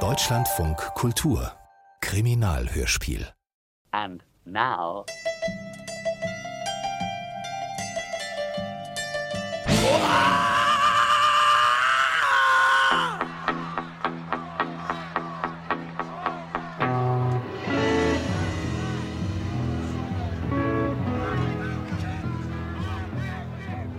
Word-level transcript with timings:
Deutschlandfunk 0.00 0.76
Kultur 0.94 1.52
Kriminalhörspiel. 2.02 3.26
And 3.90 4.22
now. 4.44 5.06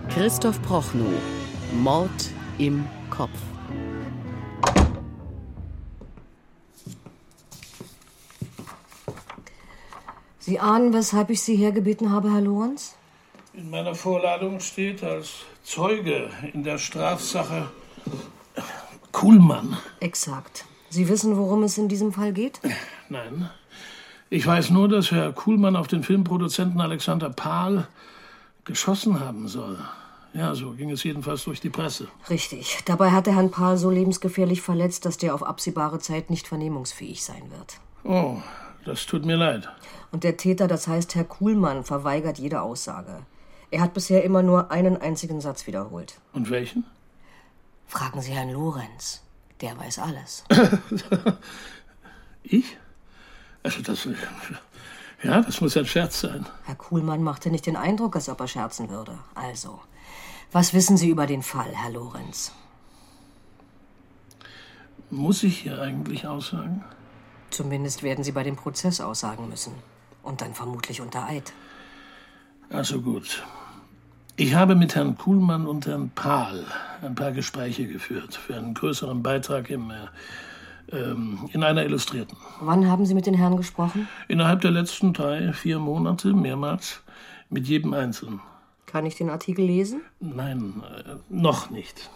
Christoph 0.08 0.62
Prochnow 0.62 1.12
Mord 1.72 2.10
im 2.58 2.86
Kopf. 3.10 3.47
Sie 10.48 10.60
ahnen, 10.60 10.94
weshalb 10.94 11.28
ich 11.28 11.42
Sie 11.42 11.56
hergebeten 11.56 12.10
habe, 12.10 12.32
Herr 12.32 12.40
Lorenz? 12.40 12.94
In 13.52 13.68
meiner 13.68 13.94
Vorladung 13.94 14.60
steht 14.60 15.04
als 15.04 15.40
Zeuge 15.62 16.30
in 16.54 16.64
der 16.64 16.78
Strafsache 16.78 17.68
Kuhlmann. 19.12 19.76
Exakt. 20.00 20.64
Sie 20.88 21.06
wissen, 21.10 21.36
worum 21.36 21.64
es 21.64 21.76
in 21.76 21.88
diesem 21.88 22.14
Fall 22.14 22.32
geht? 22.32 22.60
Nein. 23.10 23.50
Ich 24.30 24.46
weiß 24.46 24.70
nur, 24.70 24.88
dass 24.88 25.10
Herr 25.10 25.32
Kuhlmann 25.32 25.76
auf 25.76 25.86
den 25.86 26.02
Filmproduzenten 26.02 26.80
Alexander 26.80 27.28
Pahl 27.28 27.86
geschossen 28.64 29.20
haben 29.20 29.48
soll. 29.48 29.78
Ja, 30.32 30.54
so 30.54 30.70
ging 30.70 30.90
es 30.90 31.04
jedenfalls 31.04 31.44
durch 31.44 31.60
die 31.60 31.68
Presse. 31.68 32.08
Richtig. 32.30 32.78
Dabei 32.86 33.10
hat 33.10 33.26
er 33.26 33.34
Herrn 33.34 33.50
Pahl 33.50 33.76
so 33.76 33.90
lebensgefährlich 33.90 34.62
verletzt, 34.62 35.04
dass 35.04 35.18
der 35.18 35.34
auf 35.34 35.42
absehbare 35.42 35.98
Zeit 35.98 36.30
nicht 36.30 36.48
vernehmungsfähig 36.48 37.22
sein 37.22 37.50
wird. 37.50 37.80
Oh, 38.02 38.38
das 38.84 39.06
tut 39.06 39.24
mir 39.24 39.36
leid. 39.36 39.68
Und 40.10 40.24
der 40.24 40.36
Täter, 40.36 40.68
das 40.68 40.88
heißt 40.88 41.14
Herr 41.14 41.24
Kuhlmann, 41.24 41.84
verweigert 41.84 42.38
jede 42.38 42.62
Aussage. 42.62 43.26
Er 43.70 43.82
hat 43.82 43.94
bisher 43.94 44.24
immer 44.24 44.42
nur 44.42 44.70
einen 44.70 44.96
einzigen 44.96 45.40
Satz 45.40 45.66
wiederholt. 45.66 46.14
Und 46.32 46.50
welchen? 46.50 46.84
Fragen 47.86 48.20
Sie 48.22 48.32
Herrn 48.32 48.50
Lorenz. 48.50 49.22
Der 49.60 49.76
weiß 49.76 49.98
alles. 49.98 50.44
ich? 52.42 52.76
Also 53.62 53.82
das. 53.82 54.08
Ja, 55.22 55.40
das 55.40 55.60
muss 55.60 55.76
ein 55.76 55.86
Scherz 55.86 56.20
sein. 56.20 56.46
Herr 56.64 56.76
Kuhlmann 56.76 57.22
machte 57.22 57.50
nicht 57.50 57.66
den 57.66 57.76
Eindruck, 57.76 58.14
als 58.14 58.28
ob 58.28 58.40
er 58.40 58.48
scherzen 58.48 58.88
würde. 58.88 59.18
Also, 59.34 59.80
was 60.52 60.74
wissen 60.74 60.96
Sie 60.96 61.08
über 61.08 61.26
den 61.26 61.42
Fall, 61.42 61.70
Herr 61.74 61.90
Lorenz? 61.90 62.52
Muss 65.10 65.42
ich 65.42 65.58
hier 65.58 65.80
eigentlich 65.80 66.26
aussagen? 66.26 66.84
Zumindest 67.50 68.02
werden 68.02 68.24
Sie 68.24 68.32
bei 68.32 68.42
dem 68.42 68.56
Prozess 68.56 69.00
aussagen 69.00 69.48
müssen. 69.48 69.72
Und 70.22 70.40
dann 70.40 70.54
vermutlich 70.54 71.00
unter 71.00 71.26
Eid. 71.26 71.52
Also 72.70 73.00
gut. 73.00 73.42
Ich 74.36 74.54
habe 74.54 74.76
mit 74.76 74.94
Herrn 74.94 75.16
Kuhlmann 75.16 75.66
und 75.66 75.86
Herrn 75.86 76.10
Pahl 76.10 76.64
ein 77.02 77.14
paar 77.14 77.32
Gespräche 77.32 77.86
geführt 77.86 78.36
für 78.36 78.54
einen 78.54 78.74
größeren 78.74 79.22
Beitrag 79.22 79.70
im, 79.70 79.90
äh, 79.90 80.96
ähm, 80.96 81.48
in 81.52 81.64
einer 81.64 81.84
Illustrierten. 81.84 82.36
Wann 82.60 82.88
haben 82.88 83.04
Sie 83.06 83.14
mit 83.14 83.26
den 83.26 83.34
Herren 83.34 83.56
gesprochen? 83.56 84.06
Innerhalb 84.28 84.60
der 84.60 84.70
letzten 84.70 85.12
drei, 85.12 85.52
vier 85.52 85.78
Monate, 85.78 86.34
mehrmals, 86.34 87.02
mit 87.50 87.66
jedem 87.66 87.94
Einzelnen. 87.94 88.40
Kann 88.86 89.06
ich 89.06 89.16
den 89.16 89.28
Artikel 89.28 89.64
lesen? 89.64 90.02
Nein, 90.20 90.82
äh, 90.86 91.16
noch 91.28 91.70
nicht. 91.70 92.08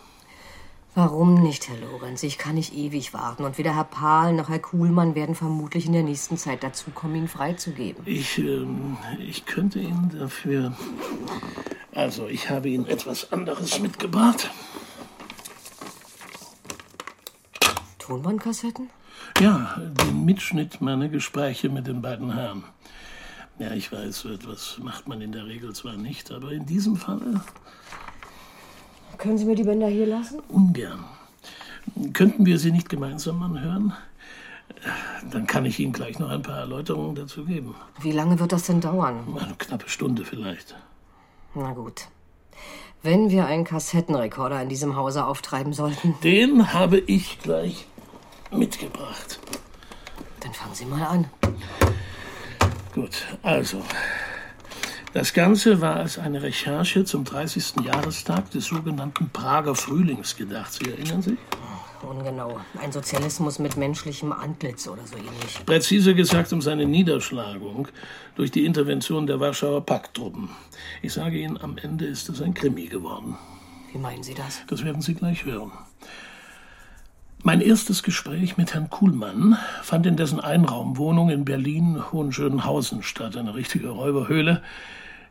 Warum 0.95 1.43
nicht, 1.43 1.71
Herr 1.71 1.79
Lorenz? 1.79 2.23
Ich 2.23 2.37
kann 2.37 2.57
nicht 2.57 2.75
ewig 2.75 3.15
warten. 3.15 3.45
Und 3.45 3.57
weder 3.57 3.75
Herr 3.75 3.85
Pahl 3.85 4.35
noch 4.35 4.51
Herr 4.51 4.59
Kuhlmann 4.59 5.15
werden 5.15 5.35
vermutlich 5.35 5.87
in 5.87 5.95
der 5.95 6.03
nächsten 6.03 6.37
Zeit 6.37 6.63
dazukommen, 6.63 7.17
ihn 7.17 7.29
freizugeben. 7.29 8.03
Ich, 8.05 8.37
ähm, 8.37 8.99
ich 9.19 9.47
könnte 9.47 9.79
Ihnen 9.81 10.11
dafür. 10.19 10.77
Also, 11.95 12.27
ich 12.29 12.51
habe 12.51 12.69
Ihnen 12.69 12.87
etwas 12.87 13.33
anderes 13.33 13.81
mitgebracht. 13.81 14.51
Tonbandkassetten? 17.99 18.91
Ja, 19.41 19.77
den 19.79 20.27
Mitschnitt 20.27 20.83
meiner 20.83 21.09
Gespräche 21.09 21.71
mit 21.71 21.87
den 21.87 22.03
beiden 22.03 22.35
Herren. 22.35 22.65
Ja, 23.59 23.73
ich 23.73 23.91
weiß, 23.91 24.21
so 24.21 24.29
etwas 24.29 24.79
macht 24.83 25.09
man 25.09 25.23
in 25.23 25.33
der 25.33 25.47
Regel 25.47 25.73
zwar 25.75 25.95
nicht, 25.95 26.31
aber 26.31 26.53
in 26.53 26.67
diesem 26.67 26.97
Fall. 26.97 27.41
Können 29.19 29.39
Sie 29.39 29.45
mir 29.45 29.55
die 29.55 29.65
Bänder 29.65 29.89
hier 29.89 30.07
lassen? 30.07 30.41
Ungern. 30.49 31.05
Könnten 32.13 32.47
wir 32.47 32.59
sie 32.59 32.73
nicht 32.73 32.89
gemeinsam 32.89 33.43
anhören? 33.43 33.93
Dann 35.31 35.47
kann 35.47 35.65
ich 35.65 35.79
Ihnen 35.79 35.93
gleich 35.93 36.19
noch 36.19 36.31
ein 36.31 36.43
paar 36.43 36.59
Erläuterungen 36.59 37.15
dazu 37.15 37.45
geben. 37.45 37.75
Wie 38.01 38.13
lange 38.13 38.39
wird 38.39 38.53
das 38.53 38.65
denn 38.65 38.81
dauern? 38.81 39.25
Eine 39.39 39.55
knappe 39.57 39.89
Stunde 39.89 40.25
vielleicht. 40.25 40.75
Na 41.55 41.73
gut. 41.73 42.09
Wenn 43.03 43.31
wir 43.31 43.47
einen 43.47 43.65
Kassettenrekorder 43.65 44.63
in 44.63 44.69
diesem 44.69 44.97
Hause 44.97 45.27
auftreiben 45.27 45.73
sollten. 45.73 46.15
Den 46.23 46.73
habe 46.73 46.99
ich 46.99 47.41
gleich 47.41 47.87
mitgebracht. 48.51 49.41
Dann 50.41 50.53
fangen 50.53 50.75
Sie 50.75 50.85
mal 50.87 51.03
an. 51.03 51.27
Gut, 52.95 53.25
also. 53.43 53.83
Das 55.15 55.35
Ganze 55.35 55.83
war 55.83 55.97
als 55.97 56.19
eine 56.19 56.43
Recherche 56.43 57.05
zum 57.05 57.25
30. 57.25 57.85
Jahrestag 57.85 58.51
des 58.51 58.65
sogenannten 58.65 59.29
Prager 59.29 59.75
Frühlings 59.75 60.37
gedacht. 60.37 60.73
Sie 60.73 60.91
erinnern 60.91 61.21
sich? 61.21 61.39
Ungenau. 62.03 62.59
Ein 62.81 62.93
Sozialismus 62.93 63.59
mit 63.59 63.77
menschlichem 63.77 64.33
Antlitz 64.33 64.89
oder 64.89 65.07
so 65.07 65.17
ähnlich. 65.17 65.67
Präzise 65.67 66.15
gesagt 66.15 66.51
um 66.55 66.63
seine 66.63 66.87
Niederschlagung 66.87 67.89
durch 68.37 68.51
die 68.51 68.65
Intervention 68.65 69.27
der 69.27 69.39
Warschauer 69.39 69.85
Pakttruppen. 69.85 70.49
Ich 71.03 71.13
sage 71.13 71.37
Ihnen, 71.37 71.61
am 71.61 71.77
Ende 71.77 72.07
ist 72.07 72.31
es 72.31 72.41
ein 72.41 72.55
Krimi 72.55 72.87
geworden. 72.87 73.37
Wie 73.93 73.99
meinen 73.99 74.23
Sie 74.23 74.35
das? 74.35 74.63
Das 74.67 74.83
werden 74.83 75.03
Sie 75.03 75.15
gleich 75.15 75.45
hören. 75.45 75.73
Mein 77.43 77.61
erstes 77.61 78.03
Gespräch 78.03 78.57
mit 78.57 78.73
Herrn 78.73 78.89
Kuhlmann 78.89 79.59
fand 79.83 80.07
in 80.07 80.17
dessen 80.17 80.41
Einraumwohnung 80.41 81.29
in 81.29 81.45
Berlin-Hohenschönhausen 81.45 83.03
statt. 83.03 83.37
Eine 83.37 83.55
richtige 83.55 83.91
Räuberhöhle, 83.91 84.63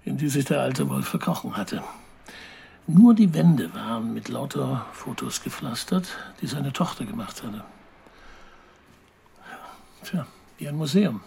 in 0.05 0.17
die 0.17 0.29
sich 0.29 0.45
der 0.45 0.61
alte 0.61 0.89
Wolf 0.89 1.07
verkrochen 1.07 1.55
hatte. 1.57 1.83
Nur 2.87 3.13
die 3.13 3.33
Wände 3.33 3.73
waren 3.73 4.13
mit 4.13 4.27
lauter 4.27 4.85
Fotos 4.91 5.43
gepflastert, 5.43 6.07
die 6.41 6.47
seine 6.47 6.73
Tochter 6.73 7.05
gemacht 7.05 7.43
hatte. 7.43 7.63
Tja, 10.03 10.25
wie 10.57 10.67
ein 10.67 10.75
Museum. 10.75 11.21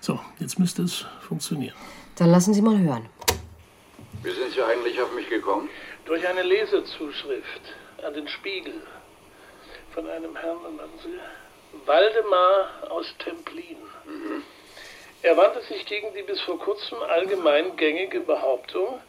So, 0.00 0.20
jetzt 0.38 0.58
müsste 0.58 0.82
es 0.82 1.06
funktionieren. 1.26 1.74
Dann 2.16 2.30
lassen 2.30 2.52
Sie 2.52 2.60
mal 2.62 2.78
hören. 2.78 3.08
Wie 4.22 4.30
sind 4.30 4.52
Sie 4.52 4.62
eigentlich 4.62 5.00
auf 5.00 5.14
mich 5.14 5.28
gekommen? 5.28 5.68
Durch 6.04 6.26
eine 6.26 6.42
Lesezuschrift 6.42 7.62
an 8.04 8.12
den 8.12 8.28
Spiegel 8.28 8.74
von 9.94 10.06
einem 10.06 10.36
Herrn, 10.36 10.58
Sie, 11.02 11.86
Waldemar 11.86 12.90
aus 12.90 13.06
Templin. 13.18 13.76
Mhm. 14.06 14.42
Er 15.22 15.36
wandte 15.36 15.62
sich 15.62 15.86
gegen 15.86 16.12
die 16.14 16.22
bis 16.22 16.40
vor 16.40 16.58
kurzem 16.58 16.98
allgemein 17.02 17.76
gängige 17.76 18.20
Behauptung, 18.20 19.00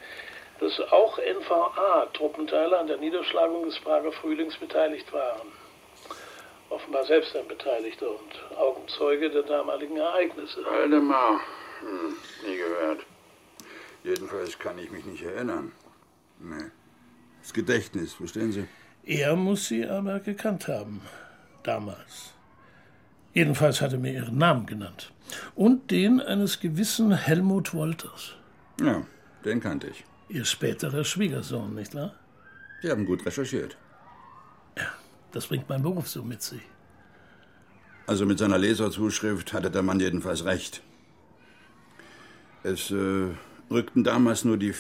dass 0.60 0.80
auch 0.92 1.18
NVA-Truppenteile 1.18 2.78
an 2.78 2.88
der 2.88 2.98
Niederschlagung 2.98 3.66
des 3.66 3.80
Prager 3.80 4.12
Frühlings 4.12 4.56
beteiligt 4.58 5.12
waren. 5.12 5.48
Offenbar 6.70 7.06
selbst 7.06 7.36
ein 7.36 7.48
Beteiligter 7.48 8.10
und 8.10 8.58
Augenzeuge 8.58 9.30
der 9.30 9.44
damaligen 9.44 9.98
Ereignisse. 9.98 10.64
Waldemar. 10.66 11.40
Hm, 11.82 12.16
nie 12.48 12.58
gehört. 12.58 13.06
Jedenfalls 14.04 14.58
kann 14.60 14.78
ich 14.78 14.92
mich 14.92 15.06
nicht 15.06 15.24
erinnern. 15.24 15.72
Nee. 16.40 16.72
Das 17.42 17.54
Gedächtnis, 17.54 18.14
verstehen 18.14 18.52
Sie? 18.52 18.68
Er 19.06 19.36
muss 19.36 19.68
sie 19.68 19.86
aber 19.86 20.20
gekannt 20.20 20.68
haben. 20.68 21.02
Damals. 21.64 22.34
Jedenfalls 23.34 23.82
hat 23.82 23.94
er 23.94 24.00
mir 24.00 24.14
ihren 24.14 24.38
Namen 24.38 24.66
genannt. 24.66 25.13
Und 25.56 25.92
den 25.92 26.20
eines 26.20 26.60
gewissen 26.60 27.12
Helmut 27.12 27.74
Wolters. 27.74 28.34
Ja, 28.82 29.06
den 29.46 29.60
kannte 29.60 29.88
ich. 29.88 30.04
Ihr 30.30 30.46
späterer 30.46 31.04
Schwiegersohn, 31.04 31.76
nicht 31.76 31.94
wahr? 31.96 32.14
Sie 32.82 32.90
haben 32.90 33.06
gut 33.06 33.26
recherchiert. 33.26 33.78
Ja, 34.78 34.88
das 35.32 35.48
bringt 35.48 35.70
mein 35.70 35.84
Beruf 35.84 36.08
so 36.10 36.24
mit 36.24 36.42
sich. 36.42 36.62
Also 38.06 38.26
mit 38.26 38.40
seiner 38.40 38.58
Leserzuschrift 38.58 39.54
hatte 39.54 39.72
der 39.72 39.82
Mann 39.82 40.00
jedenfalls 40.00 40.44
recht. 40.44 40.82
Es 42.64 42.92
äh, 42.92 43.28
rückten 43.70 44.04
damals 44.04 44.44
nur 44.44 44.58
die 44.58 44.74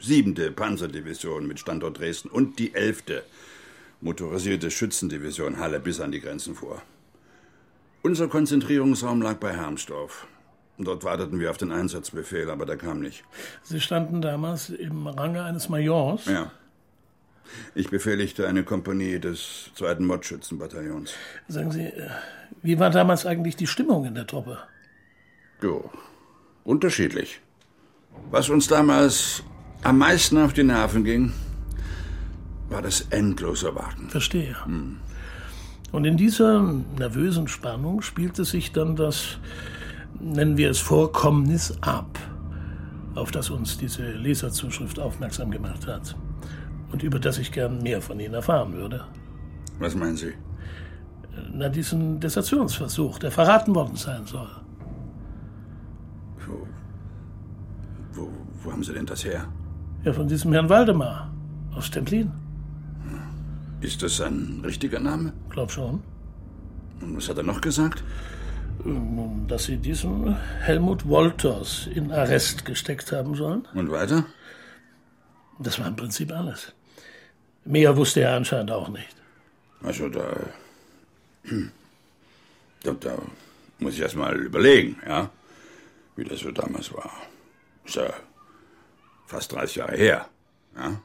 siebente 0.00 0.50
Panzerdivision 0.52 1.46
mit 1.46 1.58
Standort 1.58 1.98
Dresden 1.98 2.28
und 2.28 2.58
die 2.58 2.74
elfte 2.74 3.24
motorisierte 4.00 4.70
Schützendivision 4.70 5.58
Halle 5.58 5.80
bis 5.80 6.00
an 6.00 6.12
die 6.12 6.20
Grenzen 6.20 6.54
vor. 6.54 6.82
Unser 8.04 8.28
Konzentrierungsraum 8.28 9.22
lag 9.22 9.36
bei 9.36 9.56
Hermsdorf. 9.56 10.26
Dort 10.76 11.04
warteten 11.04 11.40
wir 11.40 11.50
auf 11.50 11.56
den 11.56 11.72
Einsatzbefehl, 11.72 12.50
aber 12.50 12.66
der 12.66 12.76
kam 12.76 13.00
nicht. 13.00 13.24
Sie 13.62 13.80
standen 13.80 14.20
damals 14.20 14.68
im 14.68 15.06
Range 15.06 15.42
eines 15.42 15.70
Majors? 15.70 16.26
Ja. 16.26 16.52
Ich 17.74 17.88
befehligte 17.88 18.46
eine 18.46 18.62
Kompanie 18.62 19.18
des 19.18 19.70
zweiten 19.74 20.04
Mordschützenbataillons. 20.04 21.14
Sagen 21.48 21.70
Sie, 21.72 21.84
äh, 21.84 22.10
wie 22.60 22.78
war 22.78 22.90
damals 22.90 23.24
eigentlich 23.24 23.56
die 23.56 23.66
Stimmung 23.66 24.04
in 24.04 24.14
der 24.14 24.26
Truppe? 24.26 24.58
Jo, 25.62 25.90
unterschiedlich. 26.62 27.40
Was 28.30 28.50
uns 28.50 28.68
damals 28.68 29.42
am 29.82 29.96
meisten 29.96 30.36
auf 30.36 30.52
die 30.52 30.64
Nerven 30.64 31.04
ging, 31.04 31.32
war 32.68 32.82
das 32.82 33.06
endlose 33.08 33.74
Warten. 33.74 34.10
Verstehe. 34.10 34.56
Und 35.94 36.04
in 36.06 36.16
dieser 36.16 36.60
nervösen 36.98 37.46
Spannung 37.46 38.02
spielte 38.02 38.44
sich 38.44 38.72
dann 38.72 38.96
das, 38.96 39.38
nennen 40.18 40.56
wir 40.56 40.68
es 40.68 40.80
Vorkommnis 40.80 41.78
ab, 41.82 42.18
auf 43.14 43.30
das 43.30 43.48
uns 43.48 43.78
diese 43.78 44.02
Leserzuschrift 44.10 44.98
aufmerksam 44.98 45.52
gemacht 45.52 45.86
hat 45.86 46.16
und 46.90 47.04
über 47.04 47.20
das 47.20 47.38
ich 47.38 47.52
gern 47.52 47.80
mehr 47.80 48.02
von 48.02 48.18
Ihnen 48.18 48.34
erfahren 48.34 48.72
würde. 48.72 49.04
Was 49.78 49.94
meinen 49.94 50.16
Sie? 50.16 50.32
Na, 51.52 51.68
diesen 51.68 52.18
Desertionsversuch, 52.18 53.20
der 53.20 53.30
verraten 53.30 53.72
worden 53.72 53.94
sein 53.94 54.26
soll. 54.26 54.50
Wo, 56.44 56.66
wo, 58.14 58.28
wo 58.64 58.72
haben 58.72 58.82
Sie 58.82 58.92
denn 58.92 59.06
das 59.06 59.24
her? 59.24 59.46
Ja, 60.02 60.12
von 60.12 60.26
diesem 60.26 60.52
Herrn 60.54 60.68
Waldemar 60.68 61.30
aus 61.72 61.88
Templin. 61.88 62.32
Ist 63.84 64.02
das 64.02 64.16
sein 64.16 64.62
richtiger 64.64 64.98
Name? 64.98 65.34
Glaub 65.50 65.70
schon. 65.70 66.02
Und 67.02 67.18
was 67.18 67.28
hat 67.28 67.36
er 67.36 67.42
noch 67.42 67.60
gesagt? 67.60 68.02
Nun, 68.82 69.46
dass 69.46 69.64
Sie 69.64 69.76
diesen 69.76 70.34
Helmut 70.60 71.06
Wolters 71.06 71.86
in 71.94 72.10
Arrest 72.10 72.64
gesteckt 72.64 73.12
haben 73.12 73.34
sollen. 73.34 73.68
Und 73.74 73.90
weiter? 73.90 74.24
Das 75.58 75.78
war 75.78 75.86
im 75.86 75.96
Prinzip 75.96 76.32
alles. 76.32 76.72
Mehr 77.66 77.94
wusste 77.94 78.20
er 78.22 78.34
anscheinend 78.36 78.70
auch 78.70 78.88
nicht. 78.88 79.14
Also 79.82 80.08
da, 80.08 80.34
da, 82.84 82.92
da 82.92 83.18
muss 83.80 83.94
ich 83.94 84.00
erst 84.00 84.16
mal 84.16 84.34
überlegen, 84.34 84.96
ja, 85.06 85.28
wie 86.16 86.24
das 86.24 86.40
so 86.40 86.50
damals 86.50 86.90
war. 86.94 87.12
Ist 87.84 87.96
ja 87.96 88.14
fast 89.26 89.52
30 89.52 89.76
Jahre 89.76 89.96
her, 89.96 90.26
ja. 90.74 91.02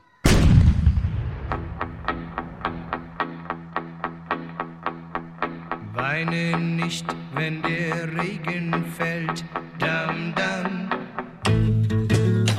Weine 6.11 6.57
nicht, 6.57 7.05
wenn 7.35 7.61
der 7.61 8.07
Regen 8.17 8.83
fällt. 8.97 9.43
Dam, 9.77 10.33
dam. 10.33 10.89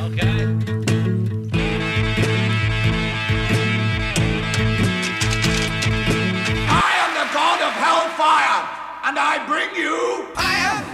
Okay. 0.06 0.46
I 6.68 6.92
am 7.02 7.12
the 7.18 7.26
god 7.34 7.60
of 7.68 7.74
hellfire, 7.86 8.60
and 9.06 9.18
I 9.18 9.44
bring 9.48 9.74
you 9.74 10.28
fire. 10.32 10.84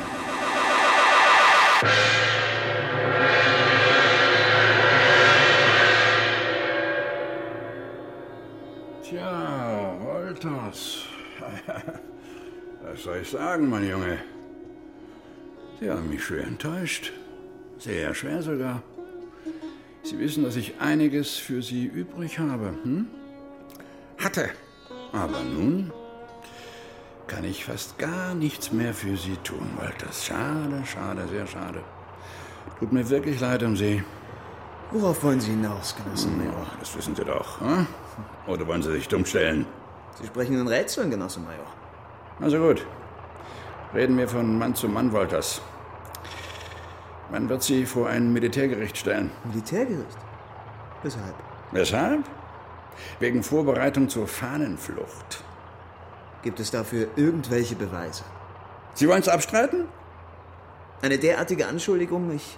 Tja, 9.02 9.98
Wolters. 10.00 11.06
Was 12.82 13.02
soll 13.02 13.18
ich 13.22 13.30
sagen, 13.30 13.68
mein 13.68 13.88
Junge? 13.88 14.18
Sie 15.80 15.90
haben 15.90 16.08
mich 16.08 16.24
schwer 16.24 16.44
enttäuscht. 16.44 17.12
Sehr 17.78 18.14
schwer 18.14 18.42
sogar. 18.42 18.82
Sie 20.02 20.18
wissen, 20.18 20.44
dass 20.44 20.56
ich 20.56 20.80
einiges 20.80 21.36
für 21.36 21.62
Sie 21.62 21.84
übrig 21.86 22.38
habe, 22.38 22.74
hm? 22.82 23.06
Hatte. 24.18 24.50
Aber 25.12 25.42
nun 25.42 25.92
kann 27.26 27.44
ich 27.44 27.64
fast 27.64 27.98
gar 27.98 28.34
nichts 28.34 28.72
mehr 28.72 28.94
für 28.94 29.16
Sie 29.16 29.36
tun, 29.38 29.68
Wolters. 29.76 30.24
Schade, 30.24 30.82
schade, 30.86 31.26
sehr 31.28 31.46
schade. 31.46 31.82
Tut 32.78 32.92
mir 32.92 33.08
wirklich 33.10 33.40
leid 33.40 33.62
um 33.62 33.76
Sie. 33.76 34.02
Worauf 34.92 35.22
wollen 35.24 35.40
Sie 35.40 35.50
hinaus, 35.50 35.94
Genosse 35.96 36.28
Major? 36.28 36.66
Das 36.78 36.96
wissen 36.96 37.16
Sie 37.16 37.24
doch, 37.24 37.60
hm? 37.60 37.86
Oder 38.46 38.66
wollen 38.66 38.82
Sie 38.82 38.92
sich 38.92 39.08
dumm 39.08 39.26
stellen? 39.26 39.66
Sie 40.20 40.26
sprechen 40.28 40.60
in 40.60 40.68
Rätseln, 40.68 41.10
Genosse 41.10 41.40
Major. 41.40 41.66
Also 42.40 42.58
gut. 42.58 42.86
Reden 43.94 44.18
wir 44.18 44.28
von 44.28 44.58
Mann 44.58 44.74
zu 44.74 44.88
Mann, 44.88 45.12
Wolters. 45.12 45.62
Man 47.30 47.48
wird 47.48 47.62
Sie 47.62 47.86
vor 47.86 48.08
ein 48.08 48.32
Militärgericht 48.32 48.96
stellen. 48.98 49.30
Militärgericht? 49.44 50.18
Weshalb? 51.02 51.34
Weshalb? 51.72 52.24
Wegen 53.20 53.42
Vorbereitung 53.42 54.08
zur 54.08 54.28
Fahnenflucht. 54.28 55.42
Gibt 56.42 56.60
es 56.60 56.70
dafür 56.70 57.08
irgendwelche 57.16 57.74
Beweise? 57.74 58.24
Sie 58.94 59.08
wollen 59.08 59.20
es 59.20 59.28
abstreiten? 59.28 59.86
Eine 61.02 61.18
derartige 61.18 61.66
Anschuldigung, 61.66 62.34
ich 62.34 62.56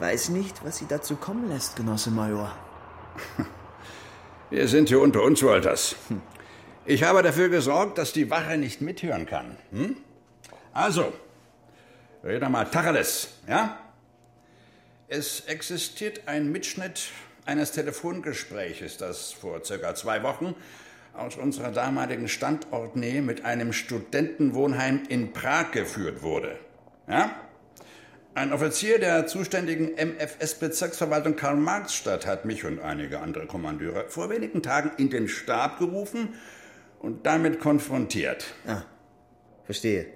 weiß 0.00 0.30
nicht, 0.30 0.64
was 0.64 0.78
Sie 0.78 0.86
dazu 0.88 1.16
kommen 1.16 1.48
lässt, 1.48 1.76
Genosse 1.76 2.10
Major. 2.10 2.52
Wir 4.50 4.66
sind 4.66 4.88
hier 4.88 5.00
unter 5.00 5.22
uns, 5.22 5.42
Wolters. 5.42 5.94
Ich 6.90 7.04
habe 7.04 7.22
dafür 7.22 7.48
gesorgt, 7.50 7.98
dass 7.98 8.12
die 8.12 8.30
Wache 8.30 8.58
nicht 8.58 8.80
mithören 8.80 9.24
kann. 9.24 9.56
Hm? 9.70 9.96
Also, 10.72 11.12
rede 12.24 12.48
mal 12.48 12.64
Tacheles, 12.64 13.28
ja? 13.46 13.78
Es 15.06 15.42
existiert 15.46 16.22
ein 16.26 16.50
Mitschnitt 16.50 17.10
eines 17.46 17.70
Telefongespräches, 17.70 18.96
das 18.96 19.30
vor 19.30 19.64
circa 19.64 19.94
zwei 19.94 20.24
Wochen 20.24 20.56
aus 21.14 21.36
unserer 21.36 21.70
damaligen 21.70 22.26
Standortnähe 22.26 23.22
mit 23.22 23.44
einem 23.44 23.72
Studentenwohnheim 23.72 25.04
in 25.08 25.32
Prag 25.32 25.70
geführt 25.70 26.22
wurde. 26.22 26.58
Ja? 27.06 27.36
Ein 28.34 28.52
Offizier 28.52 28.98
der 28.98 29.28
zuständigen 29.28 29.92
MFS-Bezirksverwaltung 29.94 31.36
Karl-Marx-Stadt 31.36 32.26
hat 32.26 32.46
mich 32.46 32.64
und 32.64 32.80
einige 32.80 33.20
andere 33.20 33.46
Kommandeure 33.46 34.06
vor 34.08 34.28
wenigen 34.28 34.60
Tagen 34.60 34.90
in 34.96 35.08
den 35.08 35.28
Stab 35.28 35.78
gerufen 35.78 36.30
und 37.00 37.26
damit 37.26 37.58
konfrontiert. 37.60 38.44
Ah, 38.66 38.82
verstehe. 39.64 40.06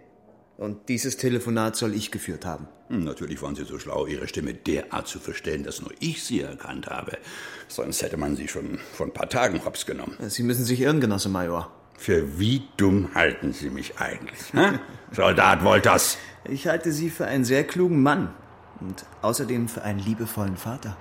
Und 0.57 0.89
dieses 0.89 1.17
Telefonat 1.17 1.75
soll 1.75 1.95
ich 1.95 2.13
geführt 2.13 2.47
haben. 2.47 2.69
Hm, 2.89 3.03
Natürlich 3.03 3.43
waren 3.43 3.57
Sie 3.57 3.65
so 3.65 3.79
schlau, 3.81 4.07
Ihre 4.07 4.29
Stimme 4.29 4.55
derart 4.55 5.09
zu 5.09 5.19
verstellen, 5.19 5.65
dass 5.65 5.81
nur 5.81 5.91
ich 5.99 6.23
sie 6.23 6.43
erkannt 6.43 6.87
habe. 6.87 7.19
Sonst 7.67 8.03
hätte 8.03 8.17
man 8.17 8.37
sie 8.37 8.47
schon 8.47 8.79
vor 8.93 9.07
ein 9.07 9.13
paar 9.13 9.29
Tagen 9.29 9.65
hops 9.65 9.85
genommen. 9.85 10.17
Sie 10.29 10.45
müssen 10.45 10.65
sich 10.65 10.81
irren, 10.81 11.01
Genosse 11.01 11.29
Major. 11.29 11.73
Für 11.97 12.39
wie 12.39 12.63
dumm 12.77 13.09
halten 13.15 13.53
Sie 13.53 13.71
mich 13.71 13.99
eigentlich? 13.99 14.53
hä? 14.53 14.79
Soldat 15.11 15.65
Wolters! 15.65 16.19
Ich 16.45 16.67
halte 16.69 16.93
Sie 16.93 17.09
für 17.11 17.27
einen 17.27 17.45
sehr 17.45 17.65
klugen 17.65 18.03
Mann 18.03 18.33
und 18.81 19.07
außerdem 19.23 19.69
für 19.69 19.83
einen 19.83 19.99
liebevollen 20.01 20.57
Vater. 20.57 20.97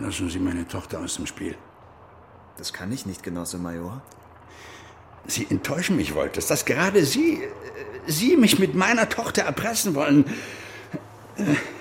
Lassen 0.00 0.30
Sie 0.30 0.38
meine 0.38 0.66
Tochter 0.66 0.98
aus 1.00 1.16
dem 1.16 1.26
Spiel. 1.26 1.54
Das 2.56 2.72
kann 2.72 2.90
ich 2.92 3.06
nicht, 3.06 3.22
Genosse 3.22 3.58
Major. 3.58 4.02
Sie 5.26 5.46
enttäuschen 5.48 5.96
mich, 5.96 6.14
Wolters, 6.14 6.46
dass 6.46 6.64
gerade 6.64 7.04
Sie, 7.04 7.42
äh, 7.42 7.48
Sie 8.06 8.36
mich 8.36 8.58
mit 8.58 8.74
meiner 8.74 9.08
Tochter 9.08 9.42
erpressen 9.42 9.94
wollen. 9.94 10.24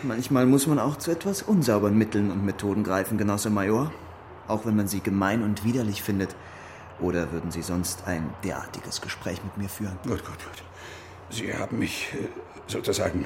Manchmal 0.04 0.46
muss 0.46 0.68
man 0.68 0.80
auch 0.80 0.98
zu 0.98 1.12
etwas 1.12 1.42
unsauberen 1.42 1.98
Mitteln 1.98 2.32
und 2.32 2.46
Methoden 2.46 2.84
greifen, 2.84 3.18
Genosse 3.18 3.50
Major. 3.50 3.92
Auch 4.48 4.66
wenn 4.66 4.76
man 4.76 4.88
sie 4.88 5.02
gemein 5.02 5.44
und 5.44 5.64
widerlich 5.64 6.02
findet. 6.02 6.36
Oder 7.00 7.32
würden 7.32 7.52
Sie 7.52 7.62
sonst 7.62 8.08
ein 8.08 8.34
derartiges 8.44 9.02
Gespräch 9.02 9.44
mit 9.44 9.58
mir 9.58 9.70
führen? 9.70 9.98
Gut, 10.04 10.24
gut, 10.24 10.38
gut. 10.38 10.64
Sie 11.30 11.54
haben 11.54 11.80
mich 11.80 12.10
äh, 12.14 12.28
sozusagen 12.68 13.26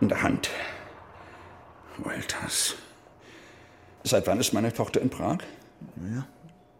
in 0.00 0.08
der 0.08 0.22
Hand. 0.22 0.50
Wolters. 1.98 2.74
Seit 4.02 4.26
wann 4.26 4.40
ist 4.40 4.52
meine 4.52 4.72
Tochter 4.72 5.00
in 5.00 5.10
Prag? 5.10 5.38
Ja, 6.14 6.26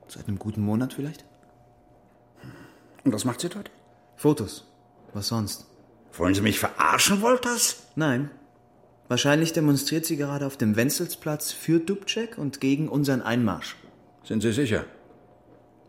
seit 0.09 0.28
einem 0.28 0.38
guten 0.38 0.62
Monat 0.62 0.95
vielleicht? 0.95 1.25
Und 3.06 3.12
was 3.12 3.25
macht 3.25 3.40
sie 3.40 3.48
dort? 3.48 3.70
Fotos. 4.16 4.64
Was 5.14 5.28
sonst? 5.28 5.64
Wollen 6.14 6.34
Sie 6.34 6.40
mich 6.40 6.58
verarschen, 6.58 7.22
Wolters? 7.22 7.84
Nein. 7.94 8.30
Wahrscheinlich 9.06 9.52
demonstriert 9.52 10.04
sie 10.04 10.16
gerade 10.16 10.44
auf 10.44 10.56
dem 10.56 10.75
Wenzelsplatz 10.75 11.52
für 11.52 11.78
Dubček 11.78 12.36
und 12.36 12.60
gegen 12.60 12.88
unseren 12.88 13.22
Einmarsch. 13.22 13.76
Sind 14.25 14.40
Sie 14.40 14.52
sicher? 14.52 14.86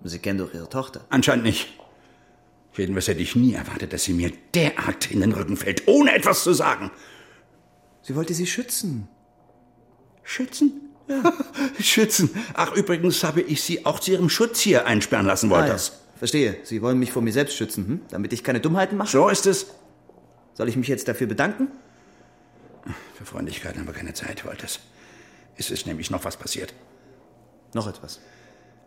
Sie 0.03 0.19
kennen 0.19 0.37
doch 0.37 0.53
Ihre 0.53 0.69
Tochter. 0.69 1.05
Anscheinend 1.09 1.45
nicht. 1.45 1.67
Jedenfalls 2.75 3.07
hätte 3.07 3.21
ich 3.21 3.35
nie 3.35 3.55
erwartet, 3.55 3.93
dass 3.93 4.03
sie 4.03 4.13
mir 4.13 4.31
derart 4.53 5.09
in 5.09 5.21
den 5.21 5.31
Rücken 5.31 5.57
fällt, 5.57 5.87
ohne 5.87 6.13
etwas 6.13 6.43
zu 6.43 6.53
sagen. 6.53 6.91
Sie 8.03 8.15
wollte 8.15 8.35
sie 8.35 8.45
schützen. 8.45 9.07
Schützen? 10.21 10.81
Ja. 11.07 11.33
Schützen. 11.81 12.29
Ach, 12.53 12.73
übrigens 12.75 13.23
habe 13.23 13.41
ich 13.41 13.63
Sie 13.63 13.87
auch 13.87 13.99
zu 13.99 14.11
Ihrem 14.11 14.29
Schutz 14.29 14.59
hier 14.59 14.85
einsperren 14.85 15.25
lassen, 15.25 15.49
Wolters. 15.49 15.89
Ah, 15.89 15.95
ja. 15.95 16.06
Verstehe. 16.17 16.57
Sie 16.63 16.81
wollen 16.81 16.97
mich 16.99 17.11
vor 17.11 17.21
mir 17.21 17.31
selbst 17.31 17.55
schützen, 17.55 17.87
hm? 17.87 18.01
damit 18.09 18.33
ich 18.33 18.43
keine 18.43 18.59
Dummheiten 18.59 18.97
mache? 18.97 19.09
So 19.09 19.29
ist 19.29 19.45
es. 19.45 19.67
Soll 20.53 20.67
ich 20.67 20.75
mich 20.75 20.87
jetzt 20.87 21.07
dafür 21.07 21.27
bedanken? 21.27 21.67
Für 23.13 23.25
Freundlichkeiten 23.25 23.79
haben 23.79 23.87
wir 23.87 23.93
keine 23.93 24.13
Zeit, 24.13 24.45
Wolters. 24.45 24.79
Es 25.55 25.69
ist 25.69 25.85
nämlich 25.85 26.09
noch 26.09 26.23
was 26.25 26.37
passiert. 26.37 26.73
Noch 27.73 27.87
etwas. 27.87 28.19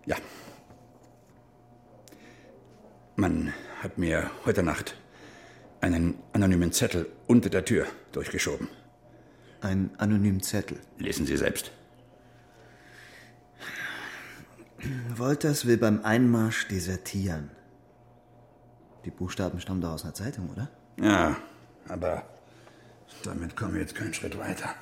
Ja. 0.06 0.16
Man 3.16 3.52
hat 3.82 3.99
mir 3.99 4.30
heute 4.44 4.62
Nacht 4.62 4.96
einen 5.80 6.18
anonymen 6.32 6.72
Zettel 6.72 7.06
unter 7.26 7.50
der 7.50 7.64
Tür 7.64 7.87
durchgeschoben. 8.12 8.68
Ein 9.60 9.90
anonymen 9.99 10.42
Zettel. 10.42 10.78
Lesen 10.99 11.26
Sie 11.26 11.37
selbst. 11.37 11.70
Wolters 15.16 15.66
will 15.66 15.76
beim 15.76 16.04
Einmarsch 16.04 16.68
desertieren. 16.68 17.50
Die 19.04 19.10
Buchstaben 19.10 19.60
stammen 19.60 19.80
doch 19.80 19.92
aus 19.92 20.04
einer 20.04 20.14
Zeitung, 20.14 20.50
oder? 20.50 20.68
Ja, 20.99 21.37
aber 21.88 22.25
damit 23.22 23.56
kommen 23.56 23.75
wir 23.75 23.80
jetzt 23.80 23.94
keinen 23.94 24.14
Schritt 24.14 24.38
weiter. 24.38 24.75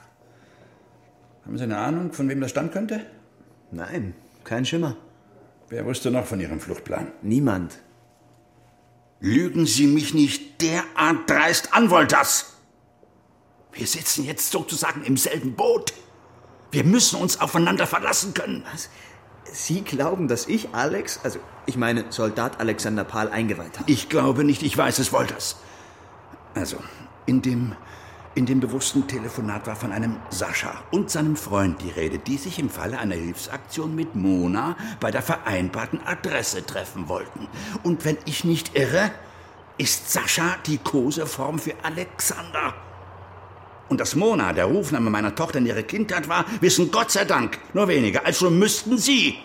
Haben 1.45 1.57
Sie 1.57 1.65
eine 1.65 1.79
Ahnung, 1.79 2.13
von 2.13 2.29
wem 2.29 2.41
das 2.41 2.51
stammen 2.51 2.71
könnte? 2.71 3.07
Nein, 3.71 4.15
kein 4.45 4.65
Schimmer. 4.65 4.97
Wer 5.69 5.85
wusste 5.85 6.11
noch 6.11 6.27
von 6.27 6.41
Ihrem 6.41 6.61
Fluchtplan? 6.61 7.13
Niemand. 7.23 7.79
Lügen 9.21 9.67
Sie 9.67 9.87
mich 9.87 10.15
nicht 10.15 10.63
derart 10.63 11.29
dreist 11.29 11.75
an, 11.75 11.91
Wolters! 11.91 12.55
Wir 13.73 13.87
sitzen 13.87 14.25
jetzt 14.25 14.51
sozusagen 14.51 15.05
im 15.05 15.17
selben 15.17 15.55
Boot. 15.55 15.93
Wir 16.71 16.85
müssen 16.85 17.21
uns 17.21 17.41
aufeinander 17.41 17.87
verlassen 17.87 18.35
können. 18.35 18.65
Was? 18.73 18.89
Sie 19.53 19.83
glauben, 19.83 20.29
dass 20.29 20.47
ich 20.47 20.75
Alex, 20.75 21.21
also 21.23 21.39
ich 21.67 21.77
meine 21.77 22.07
Soldat 22.11 22.61
Alexander 22.61 23.05
Pahl, 23.05 23.31
eingeweiht 23.31 23.79
habe? 23.79 23.91
Ich 23.91 24.09
glaube 24.09 24.45
nicht, 24.45 24.63
ich 24.63 24.77
weiß 24.77 24.99
es, 24.99 25.13
Wolters. 25.13 25.57
Also, 26.55 26.79
in 27.27 27.43
dem, 27.43 27.75
in 28.35 28.47
dem 28.47 28.61
bewussten 28.61 29.07
Telefonat 29.07 29.67
war 29.67 29.77
von 29.77 29.93
einem 29.93 30.17
Sascha 30.31 30.73
und 30.91 31.11
seinem 31.11 31.37
Freund 31.37 31.83
die 31.83 31.91
Rede, 31.91 32.19
die 32.19 32.37
sich 32.37 32.59
im 32.59 32.71
Falle 32.71 32.99
einer 32.99 33.15
Hilfsaktion 33.15 33.95
mit 33.95 34.15
Mona 34.15 34.77
bei 35.01 35.11
der 35.11 35.23
vereinbarten 35.23 36.01
Adresse 36.05 36.65
treffen 36.65 37.09
wollten. 37.09 37.49
Und 37.83 38.05
wenn 38.05 38.19
ich 38.25 38.45
nicht 38.45 38.77
irre, 38.77 39.11
ist 39.77 40.11
Sascha 40.11 40.57
die 40.67 40.79
Koseform 40.79 41.59
für 41.59 41.75
Alexander. 41.83 42.75
Und 43.89 44.01
dass 44.01 44.15
Mona 44.15 44.53
der 44.53 44.67
Rufname 44.67 45.11
meiner 45.11 45.35
Tochter 45.35 45.59
in 45.59 45.67
ihre 45.67 45.83
Kindheit 45.83 46.29
war, 46.29 46.45
wissen 46.61 46.91
Gott 46.91 47.11
sei 47.11 47.25
Dank 47.25 47.59
nur 47.73 47.89
wenige. 47.89 48.25
Also 48.25 48.51
müssten 48.51 48.99
Sie 48.99 49.39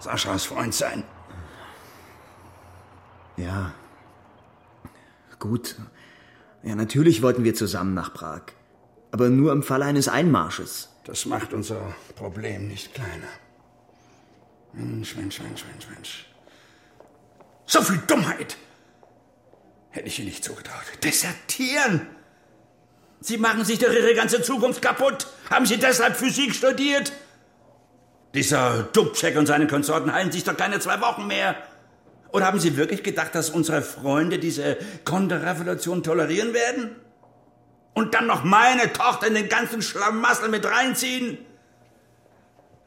Saschas 0.00 0.44
Freund 0.44 0.74
sein. 0.74 1.04
Ja. 3.36 3.74
Gut. 5.38 5.76
Ja, 6.62 6.74
natürlich 6.74 7.22
wollten 7.22 7.44
wir 7.44 7.54
zusammen 7.54 7.94
nach 7.94 8.12
Prag. 8.12 8.42
Aber 9.12 9.28
nur 9.28 9.52
im 9.52 9.62
Falle 9.62 9.84
eines 9.84 10.08
Einmarsches. 10.08 10.88
Das 11.04 11.26
macht 11.26 11.52
unser 11.52 11.94
Problem 12.16 12.68
nicht 12.68 12.94
kleiner. 12.94 13.28
Mensch, 14.72 15.16
Mensch, 15.16 15.40
Mensch, 15.40 15.64
Mensch, 15.64 15.88
Mensch. 15.88 16.26
So 17.66 17.82
viel 17.82 17.98
Dummheit 18.06 18.56
hätte 19.90 20.06
ich 20.06 20.18
Ihnen 20.18 20.28
nicht 20.28 20.44
zugetraut. 20.44 20.84
Desertieren! 21.02 22.06
Sie 23.20 23.36
machen 23.36 23.64
sich 23.64 23.78
doch 23.78 23.92
Ihre 23.92 24.14
ganze 24.14 24.42
Zukunft 24.42 24.80
kaputt. 24.80 25.26
Haben 25.50 25.66
Sie 25.66 25.76
deshalb 25.76 26.16
Physik 26.16 26.54
studiert? 26.54 27.12
Dieser 28.34 28.84
Dubček 28.84 29.36
und 29.36 29.46
seine 29.46 29.66
Konsorten 29.66 30.12
heilen 30.12 30.32
sich 30.32 30.44
doch 30.44 30.56
keine 30.56 30.80
zwei 30.80 31.00
Wochen 31.00 31.26
mehr. 31.26 31.56
Oder 32.32 32.46
haben 32.46 32.60
Sie 32.60 32.76
wirklich 32.76 33.02
gedacht, 33.02 33.34
dass 33.34 33.50
unsere 33.50 33.82
Freunde 33.82 34.38
diese 34.38 34.78
Konterrevolution 35.04 36.02
tolerieren 36.02 36.54
werden? 36.54 36.96
Und 37.92 38.14
dann 38.14 38.26
noch 38.26 38.44
meine 38.44 38.92
Tochter 38.92 39.26
in 39.26 39.34
den 39.34 39.48
ganzen 39.48 39.82
Schlamassel 39.82 40.48
mit 40.48 40.64
reinziehen? 40.64 41.38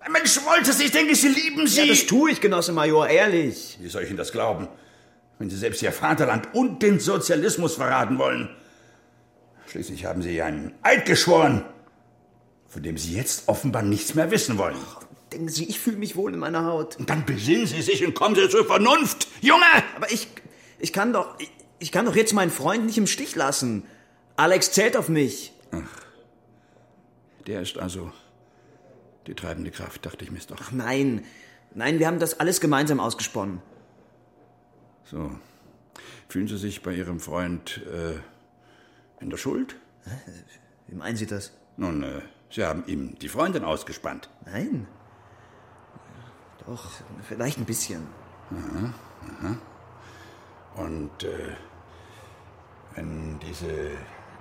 Mensch, 0.09 0.39
Wolters, 0.45 0.79
ich 0.79 0.91
denke, 0.91 1.15
Sie 1.15 1.27
lieben 1.27 1.67
sie. 1.67 1.81
Ja, 1.81 1.87
das 1.87 2.05
tue 2.05 2.31
ich, 2.31 2.41
Genosse 2.41 2.71
Major, 2.71 3.07
ehrlich. 3.07 3.77
Wie 3.79 3.89
soll 3.89 4.03
ich 4.03 4.09
Ihnen 4.09 4.17
das 4.17 4.31
glauben, 4.31 4.67
wenn 5.39 5.49
Sie 5.49 5.57
selbst 5.57 5.81
Ihr 5.81 5.91
Vaterland 5.91 6.49
und 6.53 6.81
den 6.81 6.99
Sozialismus 6.99 7.75
verraten 7.75 8.17
wollen? 8.17 8.49
Schließlich 9.73 10.05
haben 10.05 10.21
Sie 10.21 10.39
einen 10.39 10.71
Eid 10.83 11.07
geschworen, 11.07 11.65
von 12.67 12.83
dem 12.83 12.95
Sie 12.95 13.15
jetzt 13.15 13.47
offenbar 13.47 13.81
nichts 13.81 14.13
mehr 14.13 14.29
wissen 14.29 14.59
wollen. 14.59 14.77
Denken 15.31 15.49
Sie, 15.49 15.67
ich 15.67 15.79
fühle 15.79 15.97
mich 15.97 16.15
wohl 16.15 16.31
in 16.31 16.39
meiner 16.39 16.65
Haut. 16.65 16.97
Und 16.97 17.09
dann 17.09 17.25
besinnen 17.25 17.65
Sie 17.65 17.81
sich 17.81 18.05
und 18.05 18.13
kommen 18.13 18.35
Sie 18.35 18.47
zur 18.49 18.67
Vernunft, 18.67 19.27
Junge! 19.41 19.65
Aber 19.95 20.11
ich, 20.11 20.27
ich 20.77 20.93
kann 20.93 21.11
doch, 21.11 21.39
ich, 21.39 21.49
ich 21.79 21.91
kann 21.91 22.05
doch 22.05 22.15
jetzt 22.15 22.33
meinen 22.33 22.51
Freund 22.51 22.85
nicht 22.85 22.99
im 22.99 23.07
Stich 23.07 23.35
lassen. 23.35 23.83
Alex 24.35 24.73
zählt 24.73 24.95
auf 24.95 25.09
mich. 25.09 25.53
Der 27.47 27.63
ist 27.63 27.79
also 27.79 28.11
die 29.25 29.33
treibende 29.33 29.71
Kraft, 29.71 30.05
dachte 30.05 30.23
ich 30.23 30.29
mir's 30.29 30.45
doch. 30.45 30.71
Nein, 30.71 31.25
nein, 31.73 31.97
wir 31.97 32.05
haben 32.05 32.19
das 32.19 32.39
alles 32.39 32.61
gemeinsam 32.61 32.99
ausgesponnen. 32.99 33.59
So. 35.05 35.31
Fühlen 36.29 36.47
Sie 36.47 36.59
sich 36.59 36.83
bei 36.83 36.93
Ihrem 36.93 37.19
Freund 37.19 37.81
äh, 37.91 38.19
in 39.23 39.29
der 39.29 39.37
Schuld? 39.37 39.77
Wie 40.87 40.95
meinen 40.95 41.15
Sie 41.15 41.25
das? 41.25 41.53
Nun, 41.77 42.03
äh, 42.03 42.21
Sie 42.51 42.63
haben 42.63 42.83
ihm 42.85 43.17
die 43.17 43.29
Freundin 43.29 43.63
ausgespannt. 43.63 44.29
Nein. 44.45 44.85
Doch, 46.67 46.85
vielleicht 47.27 47.57
ein 47.57 47.65
bisschen. 47.65 48.05
Und 50.75 51.23
äh, 51.23 51.55
wenn 52.95 53.39
diese 53.39 53.91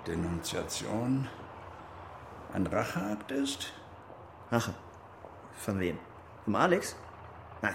Denunziation 0.07 1.29
ein 2.53 2.67
Racheakt 2.67 3.31
ist? 3.31 3.73
Rache. 4.51 4.75
Von 5.55 5.81
wem? 5.81 5.99
Vom 6.45 6.57
Alex? 6.57 6.97
Nein, 7.63 7.75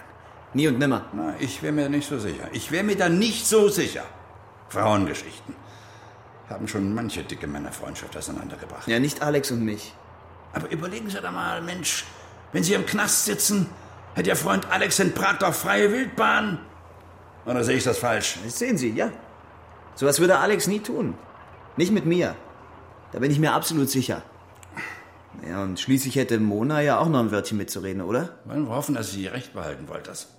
nie 0.53 0.67
und 0.67 0.77
nimmer. 0.77 1.05
Na, 1.13 1.35
ich 1.39 1.63
wäre 1.63 1.73
mir 1.73 1.89
nicht 1.89 2.07
so 2.07 2.19
sicher. 2.19 2.49
Ich 2.51 2.69
wäre 2.71 2.83
mir 2.83 2.97
da 2.97 3.09
nicht 3.09 3.47
so 3.47 3.69
sicher. 3.69 4.03
Frauengeschichten 4.69 5.55
haben 6.49 6.67
schon 6.67 6.93
manche 6.93 7.23
dicke 7.23 7.47
Männerfreundschaft 7.47 8.15
auseinandergebracht. 8.15 8.87
Ja, 8.87 8.99
nicht 8.99 9.21
Alex 9.21 9.51
und 9.51 9.63
mich. 9.63 9.93
Aber 10.53 10.71
überlegen 10.71 11.09
Sie 11.09 11.19
doch 11.19 11.31
mal, 11.31 11.61
Mensch, 11.61 12.05
wenn 12.51 12.63
Sie 12.63 12.73
im 12.73 12.85
Knast 12.85 13.25
sitzen, 13.25 13.69
hat 14.15 14.25
Ihr 14.27 14.35
Freund 14.35 14.69
Alex 14.71 14.99
in 14.99 15.13
Prag 15.13 15.37
doch 15.39 15.53
freie 15.53 15.91
Wildbahn? 15.91 16.59
Oder 17.45 17.63
sehe 17.63 17.77
ich 17.77 17.83
das 17.83 17.99
falsch? 17.99 18.39
Das 18.43 18.59
sehen 18.59 18.77
Sie, 18.77 18.91
ja. 18.91 19.11
Sowas 19.95 20.19
würde 20.19 20.39
Alex 20.39 20.67
nie 20.67 20.79
tun. 20.79 21.15
Nicht 21.75 21.91
mit 21.91 22.05
mir. 22.05 22.35
Da 23.11 23.19
bin 23.19 23.31
ich 23.31 23.39
mir 23.39 23.53
absolut 23.53 23.89
sicher. 23.89 24.23
Ja, 25.47 25.63
und 25.63 25.79
schließlich 25.79 26.15
hätte 26.15 26.39
Mona 26.39 26.81
ja 26.81 26.97
auch 26.97 27.09
noch 27.09 27.19
ein 27.19 27.31
Wörtchen 27.31 27.57
mitzureden, 27.57 28.01
oder? 28.01 28.37
Wollen 28.45 28.67
wir 28.67 28.75
hoffen, 28.75 28.95
dass 28.95 29.11
Sie 29.11 29.27
recht 29.27 29.53
behalten 29.53 29.87
Wolters. 29.87 30.29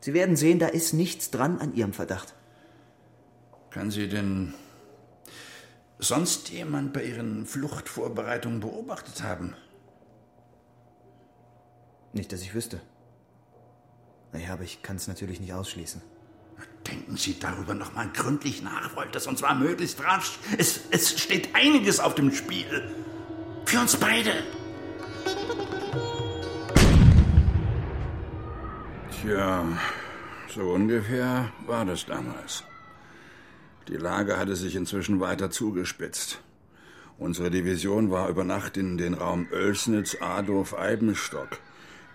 Sie 0.00 0.14
werden 0.14 0.36
sehen, 0.36 0.58
da 0.58 0.66
ist 0.66 0.92
nichts 0.92 1.30
dran 1.30 1.58
an 1.58 1.74
Ihrem 1.74 1.92
Verdacht. 1.92 2.34
Kann 3.70 3.90
Sie 3.90 4.08
denn 4.08 4.54
sonst 6.00 6.50
jemand 6.50 6.92
bei 6.92 7.04
Ihren 7.04 7.46
Fluchtvorbereitungen 7.46 8.60
beobachtet 8.60 9.22
haben? 9.22 9.54
Nicht, 12.12 12.32
dass 12.32 12.42
ich 12.42 12.54
wüsste. 12.54 12.80
Naja, 14.32 14.52
aber 14.52 14.64
ich 14.64 14.82
kann 14.82 14.96
es 14.96 15.08
natürlich 15.08 15.40
nicht 15.40 15.52
ausschließen. 15.52 16.02
Denken 16.86 17.16
Sie 17.16 17.38
darüber 17.38 17.74
noch 17.74 17.94
mal 17.94 18.08
gründlich 18.12 18.62
nach, 18.62 18.96
Wolters, 18.96 19.26
und 19.26 19.38
zwar 19.38 19.54
möglichst 19.54 20.02
rasch. 20.02 20.38
Es, 20.58 20.80
es 20.90 21.20
steht 21.20 21.54
einiges 21.54 22.00
auf 22.00 22.14
dem 22.14 22.32
Spiel. 22.32 22.90
Für 23.64 23.80
uns 23.80 23.96
beide. 23.96 24.32
Tja, 29.20 29.64
so 30.52 30.62
ungefähr 30.72 31.52
war 31.66 31.84
das 31.84 32.06
damals. 32.06 32.64
Die 33.90 33.96
Lage 33.96 34.38
hatte 34.38 34.54
sich 34.54 34.76
inzwischen 34.76 35.18
weiter 35.18 35.50
zugespitzt. 35.50 36.40
Unsere 37.18 37.50
Division 37.50 38.12
war 38.12 38.28
über 38.28 38.44
Nacht 38.44 38.76
in 38.76 38.98
den 38.98 39.14
Raum 39.14 39.48
Oelsnitz, 39.52 40.16
Adolf, 40.20 40.78
Eibenstock 40.78 41.58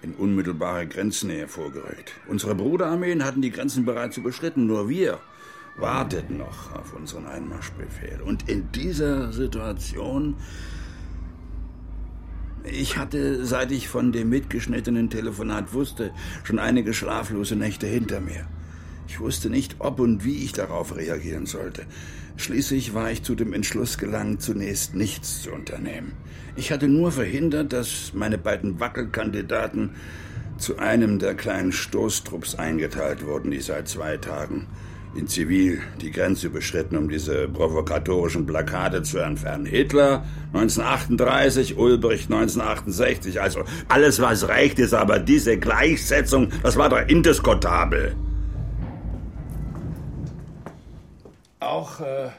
in 0.01 0.13
unmittelbare 0.13 0.88
Grenznähe 0.88 1.50
vorgerückt. 1.50 2.13
Unsere 2.29 2.55
Bruderarmeen 2.55 3.25
hatten 3.25 3.41
die 3.41 3.51
Grenzen 3.51 3.84
bereits 3.84 4.15
überschritten, 4.15 4.67
nur 4.67 4.88
wir 4.88 5.20
warteten 5.75 6.38
noch 6.38 6.74
auf 6.74 6.94
unseren 6.94 7.25
Einmarschbefehl. 7.25 8.22
Und 8.22 8.48
in 8.48 8.72
dieser 8.72 9.34
Situation 9.34 10.38
ich 12.63 12.98
hatte, 12.98 13.46
seit 13.46 13.72
ich 13.72 13.89
von 13.89 14.13
dem 14.13 14.29
mitgeschnittenen 14.29 15.10
Telefonat 15.10 15.74
wusste, 15.74 16.12
schon 16.46 16.58
einige 16.58 16.94
schlaflose 16.94 17.58
Nächte 17.58 17.86
hinter 17.86 18.22
mir. 18.22 18.48
Ich 19.08 19.20
wusste 19.20 19.50
nicht, 19.50 19.76
ob 19.80 20.00
und 20.00 20.26
wie 20.26 20.44
ich 20.44 20.52
darauf 20.52 20.96
reagieren 20.96 21.46
sollte. 21.46 21.86
Schließlich 22.38 22.94
war 22.94 23.12
ich 23.12 23.24
zu 23.24 23.36
dem 23.36 23.54
Entschluss 23.54 23.98
gelangt, 23.98 24.42
zunächst 24.42 24.96
nichts 24.96 25.42
zu 25.44 25.52
unternehmen. 25.52 26.14
Ich 26.58 26.72
hatte 26.72 26.88
nur 26.88 27.12
verhindert, 27.12 27.72
dass 27.74 28.12
meine 28.14 28.38
beiden 28.38 28.80
Wackelkandidaten 28.80 29.92
zu 30.58 30.78
einem 30.78 31.20
der 31.20 31.36
kleinen 31.36 31.72
Stoßtrupps 31.72 32.56
eingeteilt 32.56 33.26
wurden, 33.26 33.52
die 33.52 33.62
seit 33.62 33.88
zwei 33.88 34.18
Tagen 34.18 34.68
in 35.16 35.28
Zivil 35.28 35.82
die 36.02 36.12
Grenze 36.12 36.48
überschritten, 36.48 36.98
um 36.98 37.10
diese 37.10 37.48
provokatorischen 37.48 38.46
Plakate 38.46 39.02
zu 39.04 39.20
entfernen. 39.20 39.66
Hitler 39.66 40.26
1938, 40.54 41.78
Ulbricht 41.78 42.32
1968. 42.32 43.42
Also 43.42 43.64
alles, 43.88 44.22
was 44.22 44.48
recht 44.48 44.78
ist, 44.80 44.94
aber 44.94 45.20
diese 45.20 45.58
Gleichsetzung, 45.58 46.50
das 46.64 46.76
war 46.76 46.90
doch 46.90 47.08
indiskutabel. 47.08 48.16
Auch, 51.66 52.00
äh, 52.00 52.30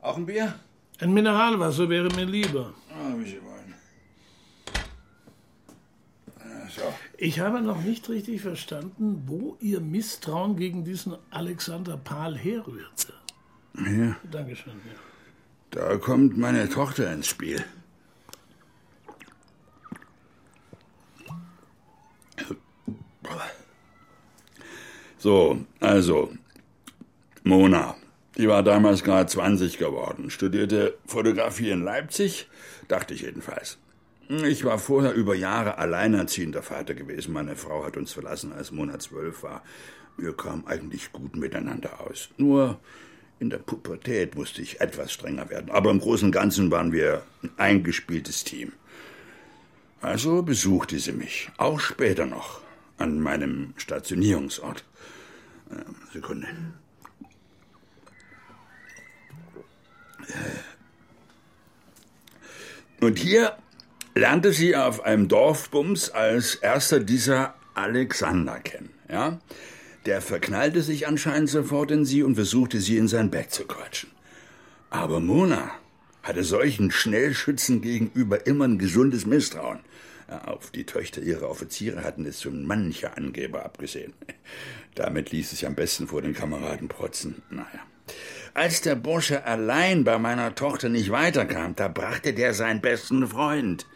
auch 0.00 0.16
ein 0.16 0.26
Bier? 0.26 0.54
Ein 1.00 1.12
Mineralwasser 1.12 1.88
wäre 1.88 2.08
mir 2.14 2.24
lieber. 2.24 2.72
Ah, 2.90 3.12
wie 3.16 3.24
Sie 3.30 3.40
wollen. 3.42 3.74
Äh, 6.40 6.70
So. 6.70 6.82
Ich 7.18 7.40
habe 7.40 7.60
noch 7.60 7.82
nicht 7.82 8.08
richtig 8.08 8.40
verstanden, 8.40 9.22
wo 9.26 9.56
Ihr 9.60 9.80
Misstrauen 9.80 10.56
gegen 10.56 10.84
diesen 10.84 11.16
Alexander 11.30 11.96
Pahl 11.98 12.36
herrührte. 12.36 13.12
Hier, 13.76 14.16
Dankeschön. 14.30 14.72
Ja. 14.72 14.98
da 15.90 15.96
kommt 15.98 16.36
meine 16.38 16.68
Tochter 16.68 17.12
ins 17.12 17.26
Spiel. 17.28 17.62
So, 25.18 25.58
also, 25.80 26.32
Mona, 27.44 27.96
die 28.38 28.48
war 28.48 28.62
damals 28.62 29.02
gerade 29.02 29.28
20 29.28 29.78
geworden, 29.78 30.30
studierte 30.30 30.96
Fotografie 31.06 31.70
in 31.70 31.82
Leipzig, 31.82 32.48
dachte 32.86 33.12
ich 33.12 33.22
jedenfalls. 33.22 33.78
Ich 34.28 34.64
war 34.64 34.78
vorher 34.78 35.14
über 35.14 35.34
Jahre 35.34 35.78
alleinerziehender 35.78 36.62
Vater 36.62 36.94
gewesen. 36.94 37.32
Meine 37.32 37.56
Frau 37.56 37.84
hat 37.84 37.96
uns 37.96 38.12
verlassen, 38.12 38.52
als 38.52 38.70
Mona 38.70 38.98
zwölf 38.98 39.42
war. 39.42 39.62
Wir 40.18 40.36
kamen 40.36 40.66
eigentlich 40.66 41.12
gut 41.12 41.34
miteinander 41.34 42.00
aus. 42.00 42.28
Nur 42.36 42.78
in 43.40 43.50
der 43.50 43.58
Pubertät 43.58 44.34
musste 44.34 44.60
ich 44.60 44.80
etwas 44.80 45.12
strenger 45.12 45.48
werden. 45.48 45.70
Aber 45.70 45.90
im 45.90 46.00
Großen 46.00 46.26
und 46.26 46.32
Ganzen 46.32 46.70
waren 46.70 46.92
wir 46.92 47.22
ein 47.42 47.50
eingespieltes 47.56 48.44
Team. 48.44 48.72
Also 50.00 50.42
besuchte 50.42 50.98
sie 50.98 51.12
mich, 51.12 51.50
auch 51.56 51.80
später 51.80 52.26
noch, 52.26 52.60
an 52.98 53.20
meinem 53.20 53.74
Stationierungsort. 53.76 54.84
Ähm, 55.70 55.94
Sekunde. 56.12 56.48
Und 63.00 63.18
hier 63.18 63.56
lernte 64.14 64.52
sie 64.52 64.74
auf 64.74 65.04
einem 65.04 65.28
Dorfbums 65.28 66.10
als 66.10 66.56
erster 66.56 67.00
dieser 67.00 67.54
Alexander 67.74 68.58
kennen. 68.58 68.90
Ja? 69.08 69.40
Der 70.06 70.20
verknallte 70.20 70.82
sich 70.82 71.06
anscheinend 71.06 71.50
sofort 71.50 71.90
in 71.90 72.04
sie 72.04 72.22
und 72.22 72.34
versuchte 72.34 72.80
sie 72.80 72.96
in 72.96 73.08
sein 73.08 73.30
Bett 73.30 73.52
zu 73.52 73.64
quatschen. 73.66 74.10
Aber 74.90 75.20
Mona 75.20 75.70
hatte 76.22 76.44
solchen 76.44 76.90
Schnellschützen 76.90 77.80
gegenüber 77.80 78.46
immer 78.46 78.66
ein 78.66 78.78
gesundes 78.78 79.26
Misstrauen. 79.26 79.80
Auf 80.28 80.70
die 80.70 80.84
Töchter 80.84 81.22
ihrer 81.22 81.48
Offiziere 81.48 82.04
hatten 82.04 82.26
es 82.26 82.42
schon 82.42 82.66
mancher 82.66 83.16
Angeber 83.16 83.64
abgesehen. 83.64 84.12
Damit 84.94 85.30
ließ 85.30 85.46
es 85.46 85.50
sich 85.50 85.66
am 85.66 85.74
besten 85.74 86.06
vor 86.06 86.20
den 86.20 86.34
Kameraden 86.34 86.88
protzen. 86.88 87.42
Naja. 87.50 87.80
Als 88.54 88.80
der 88.80 88.96
Bursche 88.96 89.44
allein 89.44 90.04
bei 90.04 90.18
meiner 90.18 90.54
Tochter 90.54 90.88
nicht 90.88 91.10
weiterkam, 91.10 91.74
da 91.76 91.88
brachte 91.88 92.34
der 92.34 92.54
seinen 92.54 92.80
besten 92.80 93.26
Freund, 93.26 93.86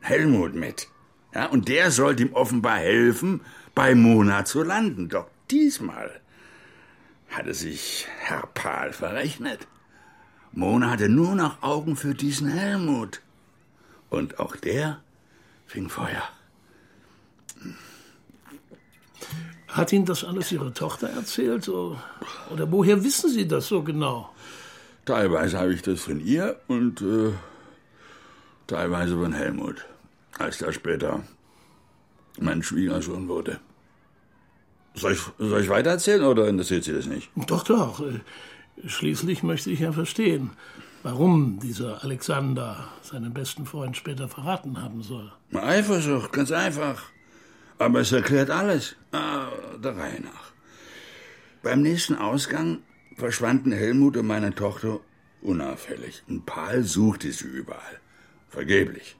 Helmut, 0.00 0.54
mit. 0.54 0.88
Ja, 1.34 1.46
und 1.46 1.68
der 1.68 1.90
sollte 1.90 2.24
ihm 2.24 2.32
offenbar 2.32 2.78
helfen, 2.78 3.42
bei 3.74 3.94
Mona 3.94 4.44
zu 4.44 4.62
landen. 4.62 5.08
Doch 5.08 5.26
diesmal 5.50 6.20
hatte 7.30 7.54
sich 7.54 8.08
Herr 8.18 8.46
Pahl 8.54 8.92
verrechnet. 8.92 9.66
Mona 10.52 10.90
hatte 10.90 11.08
nur 11.08 11.34
noch 11.34 11.62
Augen 11.62 11.96
für 11.96 12.14
diesen 12.14 12.48
Helmut. 12.48 13.20
Und 14.08 14.40
auch 14.40 14.56
der 14.56 15.00
fing 15.66 15.88
Feuer. 15.88 16.28
Hat 19.72 19.92
Ihnen 19.92 20.04
das 20.04 20.24
alles 20.24 20.50
Ihre 20.52 20.72
Tochter 20.72 21.08
erzählt? 21.10 21.68
Oder 21.68 22.70
woher 22.70 23.02
wissen 23.04 23.30
Sie 23.30 23.46
das 23.46 23.68
so 23.68 23.82
genau? 23.82 24.30
Teilweise 25.04 25.58
habe 25.58 25.72
ich 25.74 25.82
das 25.82 26.02
von 26.02 26.20
ihr 26.20 26.60
und 26.68 27.00
äh, 27.02 27.32
teilweise 28.66 29.16
von 29.16 29.32
Helmut, 29.32 29.86
als 30.38 30.58
der 30.58 30.72
später 30.72 31.22
mein 32.38 32.62
Schwiegersohn 32.62 33.28
wurde. 33.28 33.60
Soll 34.94 35.12
ich, 35.12 35.20
soll 35.38 35.62
ich 35.62 35.68
weitererzählen 35.68 36.24
oder 36.24 36.48
interessiert 36.48 36.84
Sie 36.84 36.92
das 36.92 37.06
nicht? 37.06 37.30
Doch, 37.46 37.64
doch. 37.64 38.00
Äh, 38.00 38.20
Schließlich 38.86 39.42
möchte 39.42 39.70
ich 39.70 39.80
ja 39.80 39.92
verstehen, 39.92 40.50
warum 41.02 41.60
dieser 41.60 42.02
Alexander 42.02 42.88
seinen 43.02 43.32
besten 43.32 43.66
Freund 43.66 43.96
später 43.96 44.28
verraten 44.28 44.82
haben 44.82 45.02
soll. 45.02 45.30
Eifersucht, 45.52 46.32
ganz 46.32 46.50
einfach. 46.50 47.02
Aber 47.80 48.00
es 48.00 48.12
erklärt 48.12 48.50
alles. 48.50 48.94
Ah, 49.10 49.48
der 49.82 49.96
Reihe 49.96 50.20
nach. 50.20 50.52
Beim 51.62 51.80
nächsten 51.80 52.14
Ausgang 52.14 52.82
verschwanden 53.16 53.72
Helmut 53.72 54.18
und 54.18 54.26
meine 54.26 54.54
Tochter 54.54 55.00
unauffällig. 55.40 56.22
Und 56.28 56.44
Paul 56.44 56.82
suchte 56.82 57.32
sie 57.32 57.48
überall. 57.48 58.00
Vergeblich. 58.50 59.16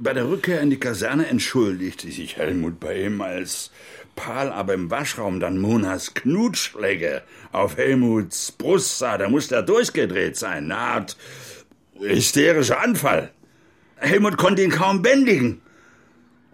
Bei 0.00 0.14
der 0.14 0.30
Rückkehr 0.30 0.62
in 0.62 0.70
die 0.70 0.80
Kaserne 0.80 1.26
entschuldigte 1.26 2.10
sich 2.10 2.38
Helmut 2.38 2.80
bei 2.80 3.02
ihm, 3.02 3.20
als 3.20 3.70
Paul 4.16 4.48
aber 4.48 4.72
im 4.72 4.90
Waschraum 4.90 5.38
dann 5.38 5.58
Monas 5.58 6.14
Knutschläge 6.14 7.22
auf 7.52 7.76
Helmuts 7.76 8.52
Brust 8.52 8.98
sah. 8.98 9.18
Da 9.18 9.28
musste 9.28 9.56
er 9.56 9.62
durchgedreht 9.62 10.38
sein. 10.38 10.72
Eine 10.72 10.78
Art 10.78 11.16
hysterischer 12.00 12.80
Anfall. 12.80 13.30
Helmut 13.96 14.38
konnte 14.38 14.62
ihn 14.62 14.70
kaum 14.70 15.02
bändigen. 15.02 15.60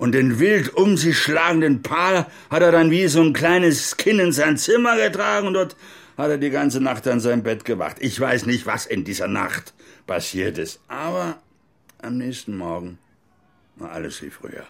Und 0.00 0.12
den 0.12 0.38
wild 0.38 0.72
um 0.72 0.96
sich 0.96 1.18
schlagenden 1.18 1.82
Paul 1.82 2.24
hat 2.48 2.62
er 2.62 2.72
dann 2.72 2.90
wie 2.90 3.06
so 3.06 3.20
ein 3.20 3.34
kleines 3.34 3.98
Kind 3.98 4.18
in 4.18 4.32
sein 4.32 4.56
Zimmer 4.56 4.96
getragen 4.96 5.46
und 5.46 5.52
dort 5.52 5.76
hat 6.16 6.30
er 6.30 6.38
die 6.38 6.48
ganze 6.48 6.80
Nacht 6.80 7.06
an 7.06 7.20
seinem 7.20 7.42
Bett 7.42 7.66
gewacht. 7.66 7.98
Ich 8.00 8.18
weiß 8.18 8.46
nicht, 8.46 8.64
was 8.64 8.86
in 8.86 9.04
dieser 9.04 9.28
Nacht 9.28 9.74
passiert 10.06 10.56
ist, 10.56 10.80
aber 10.88 11.38
am 12.00 12.16
nächsten 12.16 12.56
Morgen 12.56 12.98
war 13.76 13.92
alles 13.92 14.22
wie 14.22 14.30
früher. 14.30 14.64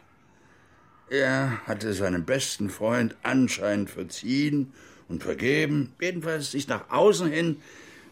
Er 1.11 1.65
hatte 1.65 1.93
seinen 1.95 2.25
besten 2.25 2.69
Freund 2.69 3.15
anscheinend 3.23 3.89
verziehen 3.89 4.73
und 5.07 5.23
vergeben, 5.23 5.93
jedenfalls 6.01 6.51
sich 6.51 6.67
nach 6.67 6.91
außen 6.91 7.31
hin 7.31 7.63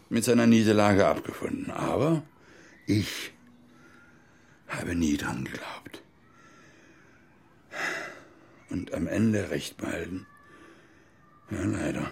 mit 0.07 0.23
seiner 0.23 0.47
Niederlage 0.47 1.05
abgefunden. 1.05 1.69
Aber 1.69 2.23
ich 2.85 3.33
habe 4.69 4.95
nie 4.95 5.17
dran 5.17 5.43
geglaubt. 5.43 6.01
Und 8.69 8.93
am 8.93 9.07
Ende 9.07 9.49
recht 9.49 9.77
behalten. 9.77 10.27
Ja, 11.49 11.63
leider. 11.63 12.11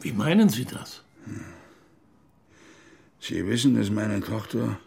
Wie 0.00 0.12
meinen 0.12 0.48
Sie 0.48 0.64
das? 0.64 1.02
Sie 3.20 3.46
wissen, 3.46 3.76
dass 3.76 3.90
meine 3.90 4.20
Tochter 4.20 4.78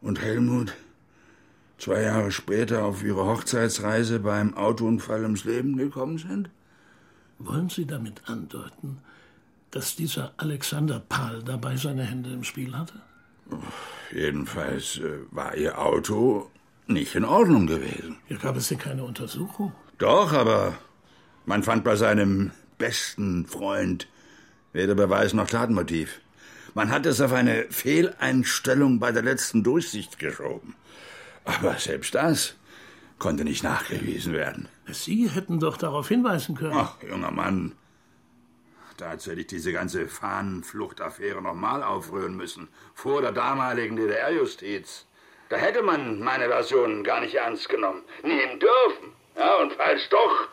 und 0.00 0.20
Helmut 0.20 0.74
zwei 1.78 2.02
Jahre 2.02 2.30
später 2.30 2.84
auf 2.84 3.02
ihre 3.02 3.24
Hochzeitsreise 3.24 4.20
beim 4.20 4.54
Autounfall 4.54 5.22
ums 5.22 5.44
Leben 5.44 5.76
gekommen 5.76 6.18
sind? 6.18 6.50
Wollen 7.38 7.68
Sie 7.68 7.86
damit 7.86 8.22
andeuten, 8.26 8.98
dass 9.70 9.96
dieser 9.96 10.32
Alexander 10.36 11.00
Pahl 11.00 11.42
dabei 11.42 11.76
seine 11.76 12.04
Hände 12.04 12.32
im 12.32 12.44
Spiel 12.44 12.76
hatte? 12.76 13.00
Jedenfalls 14.12 14.98
äh, 14.98 15.18
war 15.30 15.56
ihr 15.56 15.78
Auto 15.78 16.50
nicht 16.86 17.14
in 17.14 17.24
Ordnung 17.24 17.66
gewesen. 17.66 18.18
Ja, 18.28 18.36
gab 18.36 18.56
es 18.56 18.68
denn 18.68 18.78
keine 18.78 19.04
Untersuchung? 19.04 19.72
Doch, 19.98 20.32
aber 20.32 20.74
man 21.46 21.62
fand 21.62 21.84
bei 21.84 21.96
seinem 21.96 22.50
besten 22.78 23.46
Freund 23.46 24.08
weder 24.72 24.94
Beweis 24.94 25.32
noch 25.32 25.48
Tatmotiv. 25.48 26.20
Man 26.74 26.90
hat 26.90 27.06
es 27.06 27.20
auf 27.20 27.32
eine 27.32 27.66
Fehleinstellung 27.70 28.98
bei 28.98 29.12
der 29.12 29.22
letzten 29.22 29.62
Durchsicht 29.62 30.18
geschoben. 30.18 30.74
Aber 31.44 31.74
selbst 31.78 32.14
das 32.14 32.56
konnte 33.18 33.44
nicht 33.44 33.62
nachgewiesen 33.62 34.32
werden. 34.32 34.68
Sie 34.90 35.30
hätten 35.30 35.60
doch 35.60 35.76
darauf 35.76 36.08
hinweisen 36.08 36.56
können. 36.56 36.74
Ach, 36.76 36.96
junger 37.02 37.30
Mann. 37.30 37.72
Dazu 38.96 39.30
hätte 39.30 39.40
ich 39.40 39.46
diese 39.46 39.72
ganze 39.72 40.08
Fahnenfluchtaffäre 40.08 41.42
nochmal 41.42 41.82
aufrühren 41.82 42.36
müssen. 42.36 42.68
Vor 42.94 43.22
der 43.22 43.32
damaligen 43.32 43.96
DDR-Justiz. 43.96 45.06
Da 45.48 45.56
hätte 45.56 45.82
man 45.82 46.20
meine 46.20 46.48
Version 46.48 47.04
gar 47.04 47.20
nicht 47.20 47.34
ernst 47.34 47.68
genommen. 47.68 48.02
Nehmen 48.22 48.58
dürfen. 48.58 49.14
Ja, 49.36 49.56
und 49.56 49.72
falls 49.74 50.08
doch, 50.08 50.48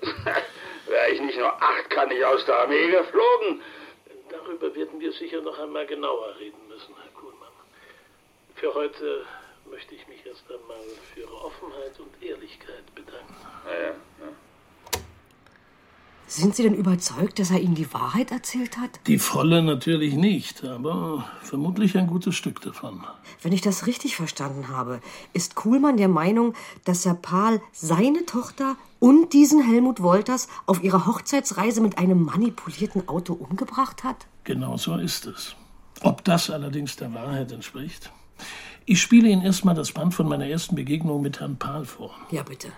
wäre 0.86 1.10
ich 1.10 1.20
nicht 1.20 1.38
nur 1.38 1.52
achtkannig 1.62 2.24
aus 2.24 2.44
der 2.46 2.58
Armee 2.58 2.88
geflogen. 2.90 3.62
Darüber 4.30 4.74
werden 4.74 5.00
wir 5.00 5.12
sicher 5.12 5.40
noch 5.40 5.58
einmal 5.58 5.86
genauer 5.86 6.36
reden 6.38 6.68
müssen, 6.68 6.94
Herr 7.00 7.20
Kuhlmann. 7.20 7.52
Für 8.56 8.74
heute 8.74 9.24
möchte 9.70 9.94
ich 9.94 10.06
mich 10.08 10.24
erst 10.26 10.44
einmal 10.50 10.82
für 11.12 11.20
Ihre 11.20 11.34
Offenheit 11.34 11.98
und 11.98 12.22
Ehrlichkeit 12.22 12.94
bedanken. 12.94 13.36
Ja, 13.66 13.72
ja, 13.72 13.86
ja. 13.88 14.28
Sind 16.28 16.56
Sie 16.56 16.64
denn 16.64 16.74
überzeugt, 16.74 17.38
dass 17.38 17.52
er 17.52 17.60
Ihnen 17.60 17.76
die 17.76 17.92
Wahrheit 17.94 18.32
erzählt 18.32 18.78
hat? 18.78 18.98
Die 19.06 19.18
volle 19.18 19.62
natürlich 19.62 20.14
nicht, 20.14 20.64
aber 20.64 21.24
vermutlich 21.40 21.96
ein 21.96 22.08
gutes 22.08 22.34
Stück 22.34 22.60
davon. 22.60 23.04
Wenn 23.42 23.52
ich 23.52 23.60
das 23.60 23.86
richtig 23.86 24.16
verstanden 24.16 24.68
habe, 24.68 25.00
ist 25.32 25.54
Kuhlmann 25.54 25.96
der 25.96 26.08
Meinung, 26.08 26.54
dass 26.84 27.04
Herr 27.04 27.14
Pahl 27.14 27.62
seine 27.72 28.26
Tochter 28.26 28.76
und 28.98 29.34
diesen 29.34 29.62
Helmut 29.62 30.02
Wolters 30.02 30.48
auf 30.66 30.82
ihrer 30.82 31.06
Hochzeitsreise 31.06 31.80
mit 31.80 31.96
einem 31.96 32.24
manipulierten 32.24 33.08
Auto 33.08 33.32
umgebracht 33.32 34.02
hat? 34.02 34.26
Genau 34.42 34.76
so 34.76 34.96
ist 34.96 35.26
es. 35.26 35.54
Ob 36.02 36.24
das 36.24 36.50
allerdings 36.50 36.96
der 36.96 37.14
Wahrheit 37.14 37.52
entspricht? 37.52 38.10
Ich 38.84 39.00
spiele 39.00 39.28
Ihnen 39.28 39.42
erstmal 39.42 39.74
das 39.74 39.92
Band 39.92 40.12
von 40.12 40.28
meiner 40.28 40.46
ersten 40.46 40.74
Begegnung 40.74 41.22
mit 41.22 41.40
Herrn 41.40 41.56
Pahl 41.56 41.84
vor. 41.84 42.10
Ja, 42.30 42.42
bitte. 42.42 42.72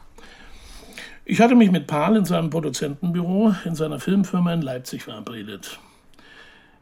Ich 1.30 1.42
hatte 1.42 1.54
mich 1.54 1.70
mit 1.70 1.86
Pahl 1.86 2.16
in 2.16 2.24
seinem 2.24 2.48
Produzentenbüro 2.48 3.52
in 3.66 3.74
seiner 3.74 4.00
Filmfirma 4.00 4.54
in 4.54 4.62
Leipzig 4.62 5.02
verabredet. 5.02 5.78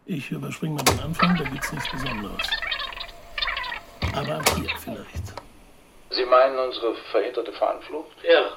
Ich 0.04 0.30
überspringe 0.30 0.76
mal 0.76 0.84
den 0.84 1.00
Anfang, 1.00 1.36
da 1.36 1.42
gibt's 1.42 1.72
nichts 1.72 1.90
Besonderes. 1.90 2.48
Aber 4.14 4.40
hier 4.54 4.70
vielleicht. 4.78 5.34
Sie 6.10 6.24
meinen 6.26 6.56
unsere 6.60 6.94
verhinderte 7.10 7.52
Fahnenflucht? 7.54 8.16
Ja. 8.22 8.52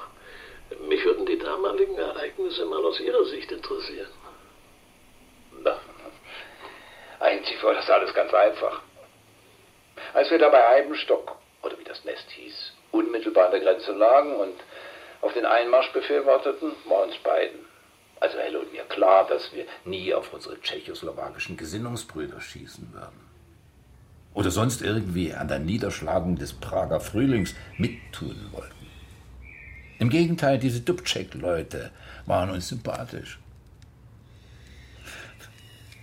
Mich 0.88 1.04
würden 1.04 1.26
die 1.26 1.40
damaligen 1.40 1.98
Ereignisse 1.98 2.66
mal 2.66 2.84
aus 2.84 3.00
Ihrer 3.00 3.24
Sicht 3.24 3.50
interessieren. 3.50 4.10
Na, 5.64 5.76
eigentlich 7.18 7.60
war 7.64 7.74
das 7.74 7.90
alles 7.90 8.14
ganz 8.14 8.32
einfach. 8.32 8.80
Als 10.14 10.30
wir 10.30 10.38
da 10.38 10.50
bei 10.50 10.68
Eibenstock, 10.68 11.36
oder 11.64 11.76
wie 11.80 11.84
das 11.84 12.04
Nest 12.04 12.30
hieß, 12.30 12.74
unmittelbar 12.92 13.46
an 13.46 13.50
der 13.50 13.60
Grenze 13.60 13.90
lagen 13.90 14.36
und 14.36 14.54
auf 15.20 15.32
den 15.34 15.46
Einmarschbefehl 15.46 16.24
warteten, 16.26 16.72
war 16.88 17.04
uns 17.04 17.16
beiden, 17.18 17.60
also 18.20 18.38
Helle 18.38 18.60
und 18.60 18.72
mir 18.72 18.84
klar, 18.84 19.26
dass 19.26 19.52
wir 19.52 19.66
nie 19.84 20.12
auf 20.14 20.32
unsere 20.32 20.60
tschechoslowakischen 20.60 21.56
Gesinnungsbrüder 21.56 22.40
schießen 22.40 22.92
würden. 22.92 23.30
Oder 24.32 24.50
sonst 24.50 24.82
irgendwie 24.82 25.34
an 25.34 25.48
der 25.48 25.58
Niederschlagung 25.58 26.36
des 26.36 26.52
Prager 26.52 27.00
Frühlings 27.00 27.54
mittun 27.78 28.36
wollten. 28.52 28.86
Im 29.98 30.08
Gegenteil, 30.08 30.58
diese 30.58 30.80
Dubček-Leute 30.80 31.90
waren 32.26 32.50
uns 32.50 32.68
sympathisch. 32.68 33.38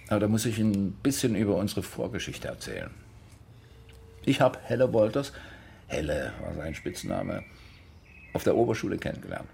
Aber 0.09 0.19
da 0.19 0.27
muss 0.27 0.45
ich 0.45 0.57
ein 0.59 0.91
bisschen 0.91 1.35
über 1.35 1.55
unsere 1.55 1.83
Vorgeschichte 1.83 2.47
erzählen. 2.47 2.91
Ich 4.25 4.41
habe 4.41 4.59
Helle 4.63 4.91
Wolters, 4.93 5.33
Helle 5.87 6.33
war 6.41 6.53
sein 6.53 6.75
Spitzname, 6.75 7.43
auf 8.33 8.43
der 8.43 8.55
Oberschule 8.55 8.97
kennengelernt. 8.97 9.47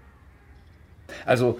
Also, 1.26 1.58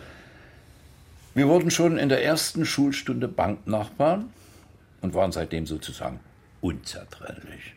wir 1.35 1.48
wurden 1.48 1.70
schon 1.70 1.98
in 1.98 2.09
der 2.09 2.24
ersten 2.24 2.64
Schulstunde 2.64 3.29
Banknachbarn 3.29 4.33
und 5.00 5.14
waren 5.14 5.33
seitdem 5.33 5.66
sozusagen 5.66 6.20
unzertrennlich. 6.61 7.74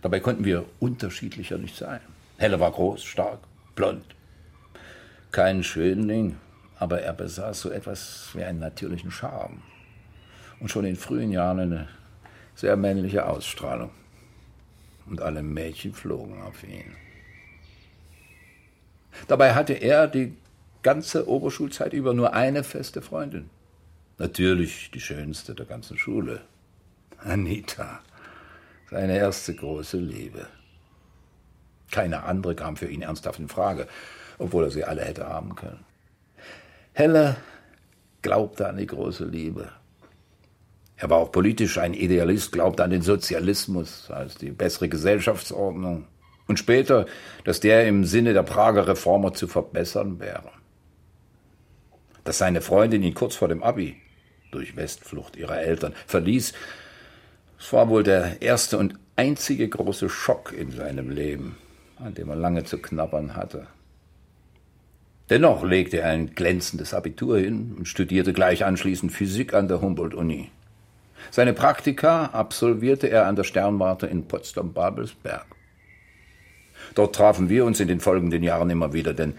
Dabei 0.00 0.20
konnten 0.20 0.44
wir 0.44 0.64
unterschiedlicher 0.80 1.58
nicht 1.58 1.76
sein. 1.76 2.00
Helle 2.38 2.60
war 2.60 2.70
groß, 2.70 3.04
stark, 3.04 3.40
blond. 3.74 4.04
Kein 5.32 5.62
Schönling, 5.64 6.36
aber 6.78 7.02
er 7.02 7.12
besaß 7.12 7.60
so 7.60 7.70
etwas 7.70 8.30
wie 8.34 8.44
einen 8.44 8.58
natürlichen 8.58 9.10
Charme. 9.10 9.62
Und 10.60 10.70
schon 10.70 10.84
in 10.84 10.96
frühen 10.96 11.32
Jahren 11.32 11.60
eine 11.60 11.88
sehr 12.54 12.76
männliche 12.76 13.26
Ausstrahlung. 13.26 13.90
Und 15.06 15.20
alle 15.20 15.42
Mädchen 15.42 15.92
flogen 15.92 16.40
auf 16.42 16.62
ihn. 16.62 16.96
Dabei 19.28 19.54
hatte 19.54 19.74
er 19.74 20.08
die 20.08 20.36
ganze 20.82 21.28
Oberschulzeit 21.28 21.92
über 21.92 22.14
nur 22.14 22.34
eine 22.34 22.64
feste 22.64 23.02
Freundin. 23.02 23.50
Natürlich 24.18 24.90
die 24.92 25.00
schönste 25.00 25.54
der 25.54 25.66
ganzen 25.66 25.96
Schule. 25.98 26.42
Anita. 27.18 28.00
Seine 28.90 29.16
erste 29.16 29.54
große 29.54 29.96
Liebe. 29.96 30.46
Keine 31.90 32.24
andere 32.24 32.54
kam 32.54 32.76
für 32.76 32.88
ihn 32.88 33.02
ernsthaft 33.02 33.38
in 33.38 33.48
Frage, 33.48 33.86
obwohl 34.38 34.64
er 34.64 34.70
sie 34.70 34.84
alle 34.84 35.02
hätte 35.02 35.26
haben 35.26 35.54
können. 35.54 35.84
Helle 36.92 37.36
glaubte 38.22 38.68
an 38.68 38.76
die 38.76 38.86
große 38.86 39.24
Liebe. 39.24 39.70
Er 40.96 41.10
war 41.10 41.18
auch 41.18 41.32
politisch 41.32 41.78
ein 41.78 41.94
Idealist, 41.94 42.52
glaubte 42.52 42.84
an 42.84 42.90
den 42.90 43.02
Sozialismus 43.02 44.10
als 44.10 44.36
die 44.36 44.50
bessere 44.50 44.88
Gesellschaftsordnung 44.88 46.06
und 46.46 46.58
später, 46.58 47.06
dass 47.44 47.60
der 47.60 47.86
im 47.86 48.04
Sinne 48.04 48.32
der 48.32 48.42
Prager 48.42 48.86
Reformer 48.88 49.32
zu 49.32 49.46
verbessern 49.46 50.20
wäre. 50.20 50.50
Dass 52.24 52.38
seine 52.38 52.60
Freundin 52.60 53.02
ihn 53.02 53.14
kurz 53.14 53.34
vor 53.34 53.48
dem 53.48 53.62
Abi 53.62 53.96
durch 54.50 54.76
Westflucht 54.76 55.36
ihrer 55.36 55.60
Eltern 55.60 55.94
verließ, 56.06 56.52
das 57.58 57.72
war 57.72 57.88
wohl 57.88 58.02
der 58.02 58.42
erste 58.42 58.76
und 58.76 58.98
einzige 59.16 59.68
große 59.68 60.08
Schock 60.08 60.52
in 60.52 60.72
seinem 60.72 61.10
Leben, 61.10 61.56
an 61.98 62.14
dem 62.14 62.28
er 62.28 62.36
lange 62.36 62.64
zu 62.64 62.78
knabbern 62.78 63.36
hatte. 63.36 63.66
Dennoch 65.30 65.62
legte 65.62 65.98
er 65.98 66.10
ein 66.10 66.34
glänzendes 66.34 66.92
Abitur 66.92 67.38
hin 67.38 67.74
und 67.78 67.86
studierte 67.86 68.32
gleich 68.32 68.64
anschließend 68.64 69.12
Physik 69.12 69.54
an 69.54 69.68
der 69.68 69.80
Humboldt-Uni. 69.80 70.50
Seine 71.30 71.52
Praktika 71.52 72.26
absolvierte 72.26 73.06
er 73.08 73.26
an 73.26 73.36
der 73.36 73.44
Sternwarte 73.44 74.06
in 74.06 74.26
Potsdam-Babelsberg. 74.26 75.46
Dort 76.94 77.14
trafen 77.14 77.48
wir 77.48 77.64
uns 77.64 77.80
in 77.80 77.88
den 77.88 78.00
folgenden 78.00 78.42
Jahren 78.42 78.70
immer 78.70 78.92
wieder, 78.92 79.14
denn 79.14 79.34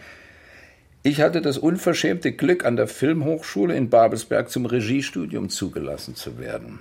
ich 1.05 1.19
hatte 1.19 1.41
das 1.41 1.57
unverschämte 1.57 2.31
Glück, 2.31 2.63
an 2.63 2.77
der 2.77 2.87
Filmhochschule 2.87 3.75
in 3.75 3.89
Babelsberg 3.89 4.49
zum 4.49 4.65
Regiestudium 4.65 5.49
zugelassen 5.49 6.15
zu 6.15 6.39
werden. 6.39 6.79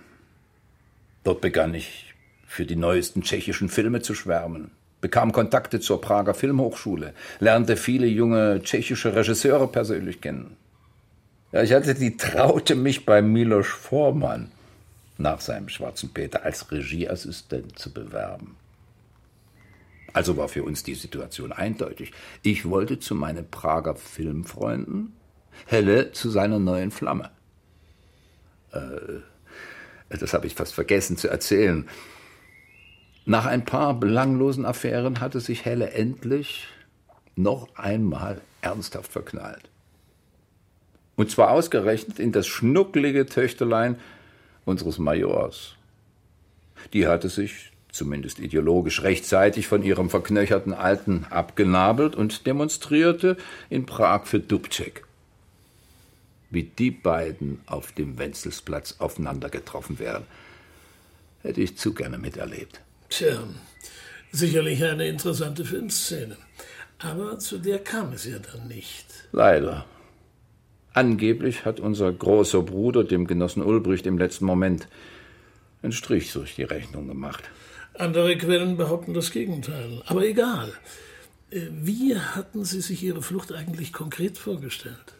Dort 1.24 1.40
begann 1.40 1.74
ich 1.74 2.14
für 2.46 2.64
die 2.64 2.76
neuesten 2.76 3.22
tschechischen 3.22 3.68
Filme 3.68 4.00
zu 4.00 4.14
schwärmen, 4.14 4.70
bekam 5.00 5.32
Kontakte 5.32 5.80
zur 5.80 6.00
Prager 6.00 6.35
Filmhochschule, 6.35 7.14
lernte 7.40 7.76
viele 7.76 8.06
junge 8.06 8.61
tschechische 8.62 9.16
Regisseure 9.16 9.66
persönlich 9.66 10.20
kennen. 10.20 10.56
Ja, 11.50 11.62
ich 11.62 11.72
hatte 11.72 11.94
die 11.94 12.16
Traute, 12.16 12.76
mich 12.76 13.04
bei 13.04 13.22
Milos 13.22 13.66
Forman 13.66 14.52
nach 15.18 15.40
seinem 15.40 15.68
Schwarzen 15.68 16.11
Peter 16.14 16.44
als 16.44 16.70
Regieassistent 16.70 17.78
zu 17.78 17.92
bewerben. 17.92 18.56
Also 20.12 20.37
war 20.37 20.48
für 20.48 20.62
uns 20.62 20.83
die 20.83 20.94
Situation 20.94 21.53
eindeutig. 21.53 22.12
Ich 22.42 22.68
wollte 22.68 22.98
zu 22.98 23.14
meinen 23.14 23.51
Prager 23.51 23.96
Filmfreunden, 23.96 25.14
Helle 25.66 26.12
zu 26.12 26.31
seiner 26.31 26.59
neuen 26.59 26.90
Flamme. 26.90 27.31
Äh, 28.72 29.20
das 30.09 30.35
habe 30.35 30.46
ich 30.46 30.55
fast 30.55 30.75
vergessen 30.75 31.16
zu 31.16 31.29
erzählen. 31.29 31.88
Nach 33.25 33.46
ein 33.46 33.64
paar 33.64 33.94
belanglosen 33.94 34.66
Affären 34.66 35.20
hatte 35.20 35.40
sich 35.40 35.64
Helle 35.64 35.92
endlich 35.92 36.66
noch 37.37 37.75
einmal 37.77 38.40
ernsthaft 38.61 39.12
verknallt. 39.12 39.70
Und 41.16 41.31
zwar 41.31 41.51
ausgerechnet 41.51 42.18
in 42.18 42.33
das 42.33 42.46
schnucklige 42.46 43.27
Töchterlein 43.27 43.98
unseres 44.64 44.98
Majors. 44.98 45.77
Die 46.92 47.07
hatte 47.07 47.29
sich 47.29 47.71
zumindest 47.92 48.40
ideologisch 48.40 49.02
rechtzeitig 49.02 49.68
von 49.68 49.83
ihrem 49.85 50.11
verknöcherten 50.11 50.72
Alten 50.72 51.26
abgenabelt 51.31 52.16
und 52.16 52.46
demonstrierte 52.46 53.37
in 53.70 53.87
Prag 53.87 54.24
für 54.26 54.40
Dubček. 54.40 55.05
Wie 56.50 56.64
die 56.64 56.90
beiden 56.90 57.61
auf 57.66 57.92
dem 57.92 58.18
Wenzelsplatz 58.18 58.96
aufeinander 58.98 59.48
getroffen 59.48 59.98
wären, 59.98 60.24
hätte 61.42 61.61
ich 61.61 61.76
zu 61.76 61.94
gerne 61.94 62.18
miterlebt. 62.18 62.81
Tja, 63.09 63.42
sicherlich 64.33 64.83
eine 64.83 65.07
interessante 65.07 65.64
Filmszene. 65.64 66.37
Aber 66.98 67.38
zu 67.38 67.59
der 67.59 67.78
kam 67.78 68.12
es 68.12 68.24
ja 68.24 68.38
dann 68.38 68.68
nicht. 68.68 69.07
Leider. 69.33 69.85
Angeblich 70.94 71.64
hat 71.64 71.81
unser 71.81 72.12
großer 72.12 72.62
Bruder 72.62 73.05
dem 73.05 73.26
Genossen 73.26 73.62
Ulbricht 73.62 74.07
im 74.07 74.18
letzten 74.18 74.44
Moment 74.44 74.88
einen 75.83 75.92
Strich 75.92 76.33
durch 76.33 76.55
die 76.55 76.62
Rechnung 76.62 77.09
gemacht. 77.09 77.50
Andere 77.94 78.37
Quellen 78.38 78.76
behaupten 78.76 79.14
das 79.14 79.31
Gegenteil. 79.31 80.02
Aber 80.07 80.24
egal. 80.24 80.72
Äh, 81.50 81.66
wie 81.70 82.16
hatten 82.16 82.64
Sie 82.64 82.81
sich 82.81 83.02
Ihre 83.02 83.22
Flucht 83.22 83.52
eigentlich 83.52 83.92
konkret 83.92 84.38
vorgestellt? 84.38 85.14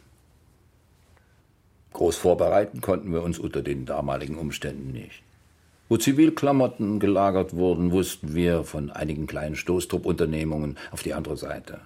Groß 1.93 2.17
vorbereiten 2.17 2.81
konnten 2.81 3.13
wir 3.13 3.21
uns 3.21 3.37
unter 3.37 3.61
den 3.61 3.85
damaligen 3.85 4.37
Umständen 4.37 4.91
nicht. 4.91 5.21
Wo 5.89 5.97
Zivilklamotten 5.97 6.99
gelagert 6.99 7.53
wurden, 7.53 7.91
wussten 7.91 8.33
wir 8.33 8.63
von 8.63 8.89
einigen 8.89 9.27
kleinen 9.27 9.55
Stoßtruppunternehmungen 9.55 10.77
auf 10.91 11.03
die 11.03 11.13
andere 11.13 11.37
Seite. 11.37 11.81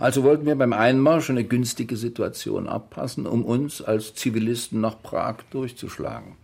Also 0.00 0.24
wollten 0.24 0.46
wir 0.46 0.56
beim 0.56 0.72
Einmarsch 0.72 1.30
eine 1.30 1.44
günstige 1.44 1.96
Situation 1.96 2.68
abpassen, 2.68 3.26
um 3.26 3.44
uns 3.44 3.82
als 3.82 4.14
Zivilisten 4.14 4.80
nach 4.80 5.00
Prag 5.00 5.36
durchzuschlagen. 5.50 6.36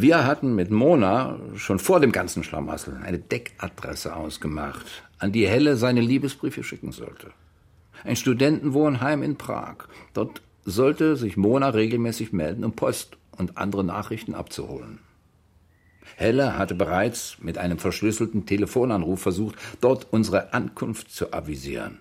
Wir 0.00 0.24
hatten 0.24 0.54
mit 0.54 0.70
Mona 0.70 1.40
schon 1.56 1.80
vor 1.80 1.98
dem 1.98 2.12
ganzen 2.12 2.44
Schlamassel 2.44 3.00
eine 3.02 3.18
Deckadresse 3.18 4.14
ausgemacht, 4.14 4.86
an 5.18 5.32
die 5.32 5.48
Helle 5.48 5.76
seine 5.76 6.00
Liebesbriefe 6.00 6.62
schicken 6.62 6.92
sollte. 6.92 7.32
Ein 8.04 8.14
Studentenwohnheim 8.14 9.24
in 9.24 9.34
Prag. 9.34 9.88
Dort 10.14 10.40
sollte 10.64 11.16
sich 11.16 11.36
Mona 11.36 11.70
regelmäßig 11.70 12.32
melden, 12.32 12.64
um 12.64 12.74
Post 12.74 13.16
und 13.36 13.58
andere 13.58 13.82
Nachrichten 13.82 14.36
abzuholen. 14.36 15.00
Helle 16.14 16.56
hatte 16.56 16.76
bereits 16.76 17.38
mit 17.40 17.58
einem 17.58 17.80
verschlüsselten 17.80 18.46
Telefonanruf 18.46 19.20
versucht, 19.20 19.56
dort 19.80 20.06
unsere 20.12 20.52
Ankunft 20.52 21.10
zu 21.10 21.32
avisieren. 21.32 21.98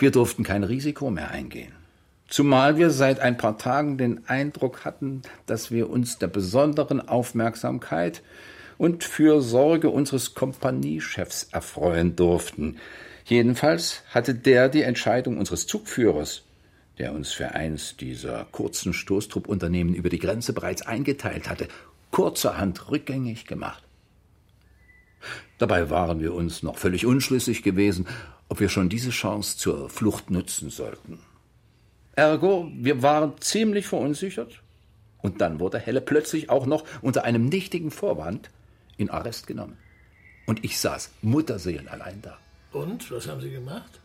Wir 0.00 0.10
durften 0.10 0.42
kein 0.42 0.64
Risiko 0.64 1.12
mehr 1.12 1.30
eingehen. 1.30 1.81
Zumal 2.32 2.78
wir 2.78 2.88
seit 2.88 3.20
ein 3.20 3.36
paar 3.36 3.58
Tagen 3.58 3.98
den 3.98 4.26
Eindruck 4.26 4.86
hatten, 4.86 5.20
dass 5.44 5.70
wir 5.70 5.90
uns 5.90 6.16
der 6.16 6.28
besonderen 6.28 7.06
Aufmerksamkeit 7.06 8.22
und 8.78 9.04
Fürsorge 9.04 9.90
unseres 9.90 10.34
Kompaniechefs 10.34 11.48
erfreuen 11.52 12.16
durften. 12.16 12.78
Jedenfalls 13.26 14.02
hatte 14.14 14.34
der 14.34 14.70
die 14.70 14.80
Entscheidung 14.80 15.36
unseres 15.36 15.66
Zugführers, 15.66 16.44
der 16.96 17.12
uns 17.12 17.32
für 17.32 17.50
eins 17.50 17.98
dieser 17.98 18.46
kurzen 18.50 18.94
Stoßtruppunternehmen 18.94 19.92
über 19.94 20.08
die 20.08 20.18
Grenze 20.18 20.54
bereits 20.54 20.80
eingeteilt 20.80 21.50
hatte, 21.50 21.68
kurzerhand 22.12 22.90
rückgängig 22.90 23.46
gemacht. 23.46 23.82
Dabei 25.58 25.90
waren 25.90 26.20
wir 26.20 26.32
uns 26.32 26.62
noch 26.62 26.78
völlig 26.78 27.04
unschlüssig 27.04 27.62
gewesen, 27.62 28.06
ob 28.48 28.60
wir 28.60 28.70
schon 28.70 28.88
diese 28.88 29.10
Chance 29.10 29.58
zur 29.58 29.90
Flucht 29.90 30.30
nutzen 30.30 30.70
sollten. 30.70 31.18
Ergo, 32.14 32.70
wir 32.74 33.02
waren 33.02 33.40
ziemlich 33.40 33.86
verunsichert, 33.86 34.62
und 35.22 35.40
dann 35.40 35.60
wurde 35.60 35.78
Helle 35.78 36.00
plötzlich 36.00 36.50
auch 36.50 36.66
noch 36.66 36.84
unter 37.00 37.24
einem 37.24 37.46
nichtigen 37.46 37.90
Vorwand 37.90 38.50
in 38.96 39.08
Arrest 39.08 39.46
genommen. 39.46 39.78
Und 40.46 40.64
ich 40.64 40.78
saß 40.78 41.10
Mutterseelen 41.22 41.88
allein 41.88 42.20
da. 42.20 42.36
Und, 42.72 43.10
was 43.10 43.28
haben 43.28 43.40
Sie 43.40 43.50
gemacht? 43.50 44.00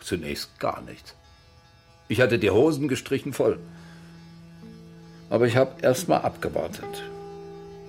Zunächst 0.00 0.58
gar 0.58 0.80
nichts. 0.82 1.14
Ich 2.08 2.20
hatte 2.20 2.38
die 2.38 2.50
Hosen 2.50 2.88
gestrichen 2.88 3.32
voll. 3.32 3.58
Aber 5.28 5.46
ich 5.46 5.56
habe 5.56 5.74
erst 5.82 6.08
mal 6.08 6.18
abgewartet, 6.18 7.04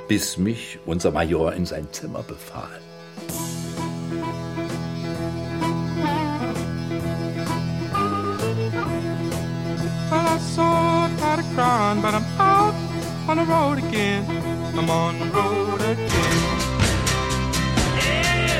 bis 0.08 0.38
mich 0.38 0.78
unser 0.86 1.12
Major 1.12 1.54
in 1.54 1.66
sein 1.66 1.88
Zimmer 1.92 2.24
befahl. 2.24 2.80
Saw 10.44 11.10
Patty 11.18 11.44
crying, 11.56 12.02
but 12.02 12.14
I'm 12.14 12.26
out 12.40 12.76
on 13.28 13.38
the 13.38 13.46
road 13.46 13.78
again. 13.80 14.24
I'm 14.78 14.90
on 14.90 15.20
the 15.20 15.26
road 15.26 15.82
again. 15.82 16.60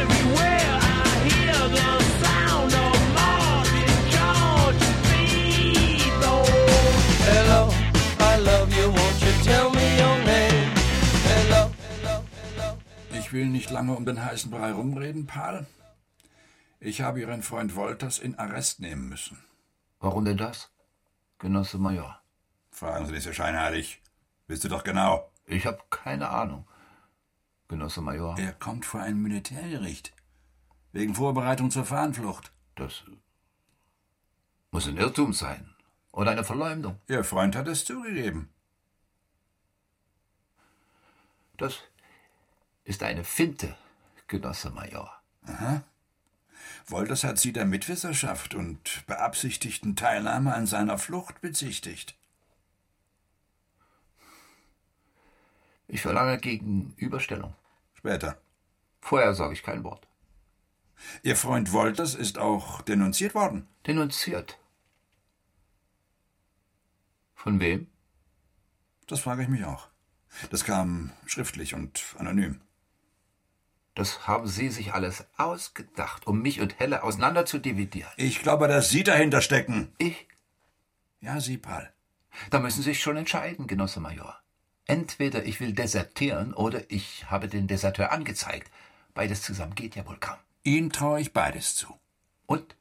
Everywhere 0.02 0.80
I 0.82 1.06
hear 1.28 1.60
the 1.78 1.90
sound 2.24 2.74
of 2.74 2.98
Marvin 3.14 3.94
George 4.16 4.86
Beatles. 5.10 6.50
Hello, 7.30 7.70
I 8.20 8.38
love 8.40 8.74
you, 8.76 8.88
won't 8.90 9.22
you 9.22 9.34
tell 9.44 9.70
me 9.70 9.98
your 9.98 10.18
name? 10.26 10.72
Hello, 11.30 11.70
hello, 12.02 12.24
hello. 12.56 12.78
Ich 13.20 13.32
will 13.34 13.46
nicht 13.48 13.70
lange 13.70 13.94
um 13.96 14.06
den 14.06 14.24
heißen 14.24 14.50
Brei 14.50 14.72
rumreden, 14.72 15.28
Paul. 15.28 15.68
Ich 16.80 17.02
habe 17.02 17.20
Ihren 17.22 17.44
Freund 17.44 17.76
Wolters 17.76 18.18
in 18.18 18.40
Arrest 18.40 18.80
nehmen 18.80 19.10
müssen. 19.10 19.38
Warum 20.00 20.26
denn 20.26 20.38
das, 20.38 20.70
Genosse 21.44 21.78
Major? 21.78 22.22
Fragen 22.72 23.06
Sie 23.06 23.12
nicht 23.12 23.24
so 23.24 23.34
scheinheilig. 23.34 24.02
Wisst 24.48 24.64
du 24.64 24.70
doch 24.70 24.86
genau. 24.86 25.30
Ich 25.46 25.66
habe 25.66 25.84
keine 25.90 26.30
Ahnung, 26.30 26.66
Genosse 27.68 28.00
Major. 28.00 28.40
Er 28.40 28.54
kommt 28.54 28.86
vor 28.86 29.02
ein 29.02 29.22
Militärgericht. 29.22 30.14
Wegen 30.94 31.16
Vorbereitung 31.16 31.70
zur 31.70 31.84
Fahnenflucht. 31.84 32.54
Das 32.76 33.04
muss 34.72 34.88
ein 34.88 34.96
Irrtum 34.96 35.34
sein. 35.34 35.76
Oder 36.14 36.32
eine 36.32 36.46
Verleumdung. 36.46 37.02
Ihr 37.10 37.26
Freund 37.26 37.58
hat 37.58 37.68
es 37.68 37.84
zugegeben. 37.84 38.50
Das 41.58 41.82
ist 42.86 43.04
eine 43.04 43.26
Finte, 43.26 43.76
Genosse 44.28 44.70
Major. 44.70 45.12
Aha. 45.46 45.84
Wolters 46.88 47.24
hat 47.24 47.40
Sie 47.40 47.54
der 47.54 47.66
Mitwisserschaft 47.66 48.56
und 48.56 49.06
beabsichtigten 49.08 49.96
Teilnahme 49.96 50.54
an 50.54 50.68
seiner 50.68 50.98
Flucht 50.98 51.42
bezichtigt. 51.42 52.16
Ich 55.88 56.02
verlange 56.02 56.38
Gegenüberstellung. 56.40 57.54
Später. 57.94 58.38
Vorher 59.02 59.34
sage 59.34 59.54
ich 59.54 59.64
kein 59.64 59.84
Wort. 59.84 60.08
Ihr 61.22 61.36
Freund 61.36 61.72
Wolters 61.72 62.16
ist 62.16 62.38
auch 62.38 62.82
denunziert 62.82 63.36
worden. 63.36 63.68
Denunziert? 63.86 64.58
Von 67.36 67.60
wem? 67.60 67.88
Das 69.08 69.20
frage 69.20 69.44
ich 69.44 69.50
mich 69.50 69.66
auch. 69.66 69.90
Das 70.50 70.64
kam 70.64 71.12
schriftlich 71.26 71.74
und 71.74 72.16
anonym. 72.18 72.62
Das 73.96 74.28
haben 74.28 74.48
Sie 74.48 74.70
sich 74.70 74.94
alles 74.94 75.26
ausgedacht, 75.38 76.26
um 76.26 76.42
mich 76.42 76.62
und 76.62 76.80
Helle 76.80 77.04
auseinander 77.04 77.46
zu 77.46 77.60
dividieren. 77.60 78.12
Ich 78.18 78.42
glaube, 78.42 78.68
dass 78.68 78.90
Sie 78.90 79.04
dahinter 79.04 79.42
stecken. 79.42 79.94
Ich? 80.00 80.28
Ja, 81.22 81.40
Sie, 81.40 81.58
Paul. 81.58 81.92
Da 82.50 82.60
müssen 82.60 82.82
Sie 82.82 82.90
sich 82.90 83.02
schon 83.02 83.18
entscheiden, 83.18 83.68
Genosse 83.68 84.00
Major. 84.00 84.40
Entweder 84.86 85.46
ich 85.46 85.60
will 85.60 85.74
desertieren 85.74 86.54
oder 86.54 86.90
ich 86.92 87.30
habe 87.30 87.48
den 87.48 87.68
Deserteur 87.68 88.12
angezeigt. 88.12 88.72
Beides 89.14 89.44
zusammen 89.44 89.76
geht 89.76 89.96
ja 89.96 90.06
wohl 90.08 90.18
kaum. 90.18 90.38
Ihnen 90.64 90.90
traue 90.90 91.22
ich 91.22 91.32
beides 91.32 91.76
zu. 91.76 92.00
Und? 92.48 92.76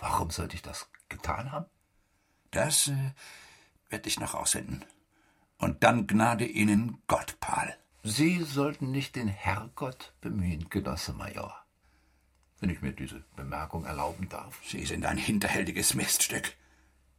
Warum 0.00 0.30
sollte 0.30 0.56
ich 0.56 0.62
das 0.62 0.88
getan 1.08 1.52
haben? 1.52 1.66
Das 2.50 2.88
äh, 2.88 3.12
werde 3.90 4.08
ich 4.08 4.18
noch 4.18 4.34
rausfinden. 4.34 4.84
Und 5.58 5.84
dann 5.84 6.06
gnade 6.06 6.46
Ihnen 6.46 7.02
Gott, 7.06 7.36
Paul. 7.40 7.74
Sie 8.08 8.40
sollten 8.44 8.92
nicht 8.92 9.16
den 9.16 9.26
Herrgott 9.26 10.12
bemühen, 10.20 10.70
Genosse 10.70 11.12
Major. 11.12 11.52
Wenn 12.60 12.70
ich 12.70 12.80
mir 12.80 12.92
diese 12.92 13.24
Bemerkung 13.34 13.84
erlauben 13.84 14.28
darf. 14.28 14.60
Sie 14.64 14.86
sind 14.86 15.04
ein 15.04 15.18
hinterhältiges 15.18 15.94
Miststück, 15.94 16.54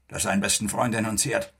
das 0.07 0.23
seinen 0.23 0.39
besten 0.39 0.69
Freund 0.69 0.93
denunziert. 0.93 1.53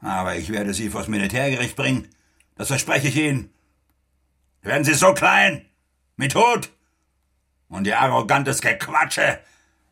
Aber 0.00 0.36
ich 0.36 0.50
werde 0.50 0.72
Sie 0.72 0.88
vors 0.88 1.08
Militärgericht 1.08 1.76
bringen. 1.76 2.08
Das 2.54 2.68
verspreche 2.68 3.08
ich 3.08 3.16
Ihnen. 3.16 3.52
Werden 4.62 4.84
Sie 4.84 4.94
so 4.94 5.12
klein, 5.12 5.66
mit 6.16 6.32
Tod. 6.32 6.70
Und 7.68 7.86
Ihr 7.86 8.00
arrogantes 8.00 8.62
Gequatsche 8.62 9.40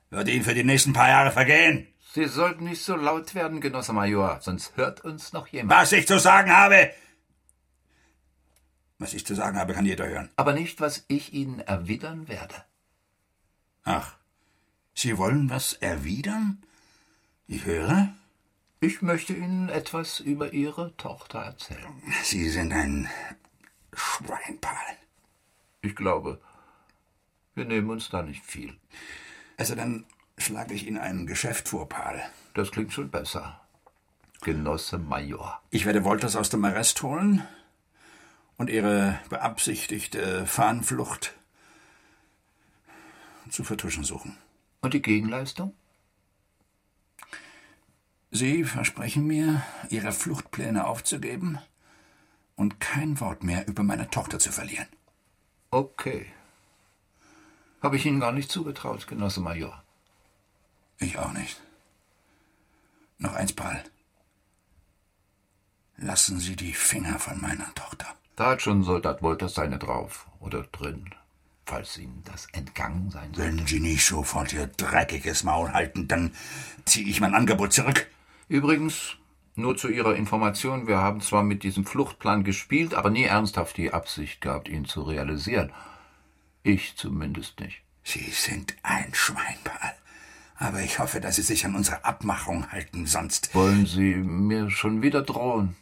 wird 0.09 0.29
Ihnen 0.29 0.45
für 0.45 0.55
die 0.55 0.65
nächsten 0.65 0.95
paar 0.95 1.11
Jahre 1.11 1.31
vergehen. 1.31 1.89
Sie 2.15 2.27
sollten 2.27 2.65
nicht 2.65 2.83
so 2.83 2.97
laut 2.97 3.35
werden, 3.35 3.61
Genosse 3.61 3.93
Major, 3.93 4.39
sonst 4.41 4.79
hört 4.79 5.03
uns 5.05 5.35
noch 5.35 5.49
jemand. 5.49 5.79
Was 5.79 5.93
ich 5.93 6.07
zu 6.07 6.19
sagen 6.19 6.51
habe, 6.51 6.91
was 9.03 9.15
ich 9.15 9.27
zu 9.27 9.35
sagen 9.35 9.59
habe, 9.59 9.75
kann 9.75 9.87
jeder 9.87 10.09
hören. 10.09 10.31
Aber 10.37 10.53
nicht, 10.53 10.81
was 10.81 11.05
ich 11.09 11.33
Ihnen 11.33 11.61
erwidern 11.61 12.29
werde. 12.29 12.55
Ach, 13.85 14.17
Sie 14.95 15.19
wollen 15.19 15.51
was 15.51 15.75
erwidern? 15.75 16.63
Ich 17.47 17.65
höre. 17.65 18.15
Ich 18.81 19.03
möchte 19.03 19.33
Ihnen 19.33 19.69
etwas 19.69 20.21
über 20.21 20.53
Ihre 20.53 20.97
Tochter 20.97 21.41
erzählen. 21.41 22.03
Sie 22.23 22.49
sind 22.49 22.73
ein 22.73 23.09
Schwein, 23.93 24.59
Paul. 24.61 24.97
Ich 25.83 25.97
glaube, 25.97 26.41
wir 27.55 27.65
nehmen 27.65 27.91
uns 27.91 28.09
da 28.09 28.23
nicht 28.23 28.45
viel. 28.45 28.77
Also 29.57 29.75
dann 29.75 30.05
schlage 30.39 30.75
ich 30.75 30.87
Ihnen 30.87 30.99
ein 30.99 31.27
Geschäft 31.27 31.69
vor, 31.69 31.89
Paul. 31.89 32.21
Das 32.55 32.71
klingt 32.71 32.93
schon 32.93 33.11
besser. 33.11 33.61
Genosse 34.43 34.99
Major. 34.99 35.61
Ich 35.71 35.87
werde 35.87 36.05
Wolters 36.05 36.37
aus 36.37 36.51
dem 36.51 36.65
Arrest 36.65 37.03
holen 37.03 37.47
und 38.63 38.71
Ihre 38.71 39.19
beabsichtigte 39.29 40.47
Fahnenflucht 40.47 41.35
zu 43.51 43.65
vertuschen 43.65 44.05
suchen. 44.05 44.39
Und 44.83 44.95
die 44.95 45.03
Gegenleistung? 45.03 45.75
Sie 48.31 48.63
versprechen 48.63 49.27
mir, 49.27 49.65
Ihre 49.91 50.13
Fluchtpläne 50.13 50.87
aufzugeben 50.87 51.59
und 52.55 52.79
kein 52.79 53.19
Wort 53.19 53.43
mehr 53.43 53.67
über 53.67 53.83
meine 53.83 54.09
Tochter 54.11 54.39
zu 54.39 54.53
verlieren. 54.53 54.87
Okay. 55.73 56.27
Habe 57.83 57.97
ich 57.97 58.07
Ihnen 58.07 58.21
gar 58.21 58.31
nicht 58.31 58.53
zugetraut, 58.53 59.09
Genosse 59.09 59.41
Major. 59.41 59.83
Ich 60.99 61.19
auch 61.19 61.33
nicht. 61.33 61.61
Noch 63.19 63.35
eins, 63.35 63.55
Paul. 63.55 63.83
Lassen 65.97 66.39
Sie 66.39 66.55
die 66.55 66.75
Finger 66.75 67.19
von 67.19 67.41
meiner 67.41 67.75
Tochter. 67.75 68.07
Da 68.43 68.51
hat 68.51 68.63
schon 68.63 68.83
Soldat 68.83 69.23
Wolters 69.23 69.55
seine 69.55 69.79
drauf 69.79 70.27
oder 70.41 70.65
drin, 70.65 71.09
falls 71.65 71.97
Ihnen 71.97 72.25
das 72.25 72.49
entgangen 72.51 73.09
sein 73.09 73.33
sollte. 73.33 73.57
Wenn 73.57 73.67
Sie 73.69 73.79
nicht 73.79 74.05
sofort 74.05 74.53
Ihr 74.53 74.67
dreckiges 74.67 75.45
Maul 75.45 75.73
halten, 75.73 76.09
dann 76.09 76.33
ziehe 76.85 77.07
ich 77.07 77.21
mein 77.21 77.37
Angebot 77.37 77.73
zurück. 77.73 78.09
Übrigens, 78.49 79.15
nur 79.55 79.77
zu 79.77 79.87
Ihrer 79.89 80.17
Information, 80.17 80.89
wir 80.89 80.99
haben 80.99 81.21
zwar 81.21 81.45
mit 81.45 81.63
diesem 81.63 81.87
Fluchtplan 81.87 82.43
gespielt, 82.43 82.95
aber 82.95 83.11
nie 83.11 83.23
ernsthaft 83.23 83.77
die 83.77 83.93
Absicht 83.93 84.41
gehabt, 84.41 84.69
ihn 84.69 84.87
zu 84.87 85.03
realisieren. 85.03 85.71
Ich 86.65 86.97
zumindest 86.97 87.61
nicht. 87.61 87.83
Sie 88.03 88.29
sind 88.33 88.75
ein 88.83 89.15
Schwein, 89.15 89.59
Paul. 89.63 89.93
Aber 90.57 90.81
ich 90.81 90.99
hoffe, 90.99 91.21
dass 91.21 91.37
Sie 91.37 91.43
sich 91.43 91.65
an 91.65 91.77
unsere 91.77 92.05
Abmachung 92.05 92.73
halten, 92.73 93.07
sonst. 93.07 93.55
Wollen 93.55 93.87
Sie 93.87 94.17
mir 94.17 94.69
schon 94.69 95.01
wieder 95.01 95.23
drohen? 95.23 95.77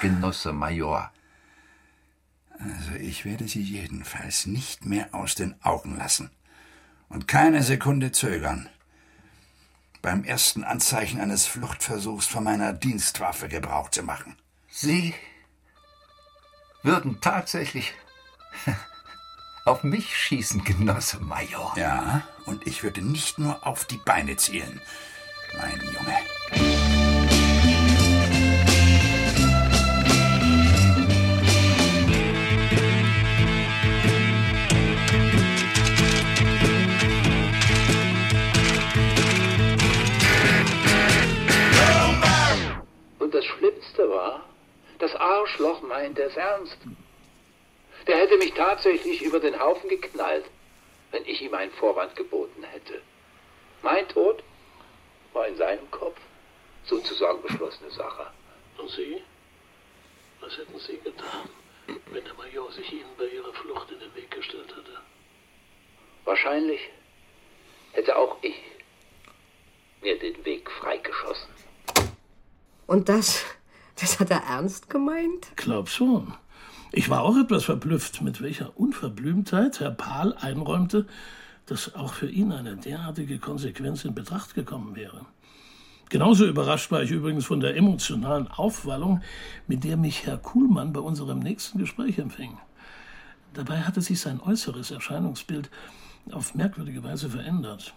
Genosse 0.00 0.54
Major. 0.54 1.12
Also 2.58 2.94
ich 2.98 3.24
werde 3.24 3.48
Sie 3.48 3.62
jedenfalls 3.62 4.46
nicht 4.46 4.84
mehr 4.84 5.14
aus 5.14 5.34
den 5.34 5.62
Augen 5.62 5.96
lassen. 5.96 6.30
Und 7.08 7.28
keine 7.28 7.62
Sekunde 7.62 8.12
zögern. 8.12 8.68
Beim 10.02 10.24
ersten 10.24 10.64
Anzeichen 10.64 11.20
eines 11.20 11.46
Fluchtversuchs 11.46 12.26
von 12.26 12.44
meiner 12.44 12.72
Dienstwaffe 12.72 13.48
Gebrauch 13.48 13.90
zu 13.90 14.02
machen. 14.02 14.36
Sie 14.68 15.14
würden 16.82 17.20
tatsächlich 17.20 17.92
auf 19.64 19.82
mich 19.82 20.16
schießen, 20.16 20.64
Genosse 20.64 21.18
Major. 21.20 21.74
Ja, 21.76 22.26
und 22.46 22.66
ich 22.66 22.82
würde 22.82 23.02
nicht 23.02 23.38
nur 23.38 23.66
auf 23.66 23.84
die 23.84 23.98
Beine 23.98 24.36
zielen, 24.36 24.80
mein 25.58 25.80
Junge. 25.80 26.35
Das 43.36 43.44
Schlimmste 43.44 44.08
war, 44.08 44.48
das 44.98 45.14
Arschloch 45.14 45.82
meinte 45.82 46.22
es 46.22 46.36
ernst. 46.36 46.78
Der 48.06 48.16
hätte 48.16 48.38
mich 48.38 48.54
tatsächlich 48.54 49.20
über 49.20 49.40
den 49.40 49.60
Haufen 49.60 49.90
geknallt, 49.90 50.46
wenn 51.10 51.22
ich 51.26 51.42
ihm 51.42 51.52
einen 51.52 51.72
Vorwand 51.72 52.16
geboten 52.16 52.62
hätte. 52.62 53.02
Mein 53.82 54.08
Tod 54.08 54.42
war 55.34 55.46
in 55.48 55.56
seinem 55.56 55.90
Kopf 55.90 56.18
sozusagen 56.84 57.42
beschlossene 57.42 57.90
Sache. 57.90 58.32
Und 58.78 58.90
Sie? 58.90 59.22
Was 60.40 60.56
hätten 60.56 60.78
Sie 60.78 60.96
getan, 60.98 61.50
wenn 62.06 62.24
der 62.24 62.34
Major 62.34 62.72
sich 62.72 62.90
Ihnen 62.90 63.10
bei 63.18 63.26
Ihrer 63.26 63.52
Flucht 63.52 63.90
in 63.90 64.00
den 64.00 64.14
Weg 64.14 64.30
gestellt 64.30 64.70
hätte? 64.70 64.98
Wahrscheinlich 66.24 66.80
hätte 67.92 68.16
auch 68.16 68.38
ich 68.40 68.56
mir 70.00 70.18
den 70.18 70.42
Weg 70.46 70.70
freigeschossen. 70.70 71.55
Und 72.86 73.08
das, 73.08 73.42
das 74.00 74.20
hat 74.20 74.30
er 74.30 74.42
ernst 74.48 74.90
gemeint? 74.90 75.52
Glaub 75.56 75.88
schon. 75.88 76.34
Ich 76.92 77.10
war 77.10 77.22
auch 77.22 77.36
etwas 77.36 77.64
verblüfft, 77.64 78.22
mit 78.22 78.40
welcher 78.40 78.78
Unverblümtheit 78.78 79.80
Herr 79.80 79.90
Pahl 79.90 80.34
einräumte, 80.34 81.06
dass 81.66 81.94
auch 81.94 82.14
für 82.14 82.30
ihn 82.30 82.52
eine 82.52 82.76
derartige 82.76 83.38
Konsequenz 83.38 84.04
in 84.04 84.14
Betracht 84.14 84.54
gekommen 84.54 84.94
wäre. 84.94 85.26
Genauso 86.08 86.46
überrascht 86.46 86.92
war 86.92 87.02
ich 87.02 87.10
übrigens 87.10 87.46
von 87.46 87.58
der 87.58 87.76
emotionalen 87.76 88.46
Aufwallung, 88.46 89.20
mit 89.66 89.82
der 89.82 89.96
mich 89.96 90.24
Herr 90.24 90.38
Kuhlmann 90.38 90.92
bei 90.92 91.00
unserem 91.00 91.40
nächsten 91.40 91.78
Gespräch 91.78 92.18
empfing. 92.18 92.56
Dabei 93.54 93.80
hatte 93.80 94.00
sich 94.00 94.20
sein 94.20 94.40
äußeres 94.40 94.92
Erscheinungsbild 94.92 95.68
auf 96.30 96.54
merkwürdige 96.54 97.02
Weise 97.02 97.28
verändert. 97.28 97.94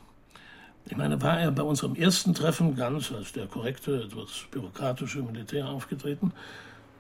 Ich 0.86 0.98
meine, 0.98 1.22
war 1.22 1.40
er 1.40 1.52
bei 1.52 1.64
unserem 1.64 1.96
ersten 1.96 2.34
Treffen 2.34 2.76
ganz 2.76 3.12
als 3.12 3.32
der 3.32 3.48
korrekte, 3.48 4.04
etwas 4.04 4.46
bürokratische 4.52 5.22
Militär 5.22 5.68
aufgetreten, 5.68 6.34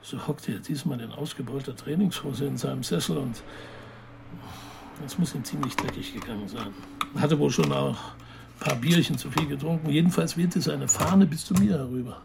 so 0.02 0.28
hockte 0.28 0.54
er 0.54 0.60
diesmal 0.60 1.02
in 1.02 1.12
ausgebeulter 1.12 1.76
Trainingshose 1.76 2.46
in 2.46 2.58
seinem 2.58 2.84
Sessel 2.84 3.18
und 3.18 3.42
es 5.06 5.18
muss 5.18 5.34
ihm 5.34 5.44
ziemlich 5.44 5.76
dreckig 5.76 6.14
gegangen 6.14 6.48
sein. 6.48 6.74
Hatte 7.20 7.40
wohl 7.40 7.52
schon 7.52 7.72
auch 7.72 7.96
ein 7.96 8.60
paar 8.60 8.76
Bierchen 8.76 9.18
zu 9.18 9.32
viel 9.32 9.48
getrunken. 9.48 9.90
Jedenfalls 9.90 10.38
wehte 10.38 10.62
seine 10.62 10.88
Fahne 10.88 11.26
bis 11.26 11.46
zu 11.46 11.54
mir 11.54 11.78
herüber. 11.78 12.22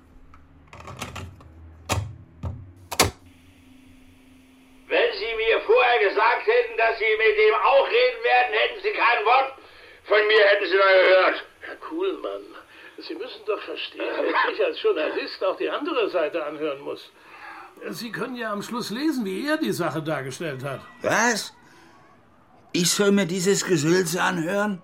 Wenn 4.89 5.11
Sie 5.13 5.35
mir 5.37 5.61
vorher 5.65 6.09
gesagt 6.09 6.47
hätten, 6.47 6.77
dass 6.77 6.99
Sie 6.99 7.15
mit 7.17 7.39
dem 7.39 7.55
auch 7.55 7.87
reden 7.87 8.21
werden, 8.23 8.53
hätten 8.53 8.83
Sie 8.83 8.93
kein 8.93 9.25
Wort 9.25 9.64
von 10.05 10.19
mir 10.29 10.43
hätten 10.51 10.67
Sie 10.67 10.77
noch 10.77 10.95
gehört. 11.03 11.45
Herr 11.61 11.77
Kuhlmann, 11.77 12.43
Sie 12.99 13.15
müssen 13.15 13.43
doch 13.47 13.61
verstehen, 13.63 14.05
dass 14.17 14.55
ich 14.55 14.65
als 14.65 14.83
Journalist 14.83 15.45
auch 15.45 15.57
die 15.57 15.71
andere 15.71 16.11
Seite 16.11 16.45
anhören 16.45 16.81
muss. 16.81 17.11
Sie 17.91 18.13
können 18.13 18.37
ja 18.37 18.53
am 18.53 18.63
Schluss 18.63 18.91
lesen, 18.91 19.25
wie 19.25 19.47
er 19.47 19.59
die 19.59 19.73
Sache 19.73 20.03
dargestellt 20.03 20.63
hat. 20.63 20.81
Was? 21.03 21.53
Ich 22.73 22.91
soll 22.91 23.13
mir 23.13 23.27
dieses 23.27 23.65
Gesülze 23.65 24.23
anhören? 24.23 24.81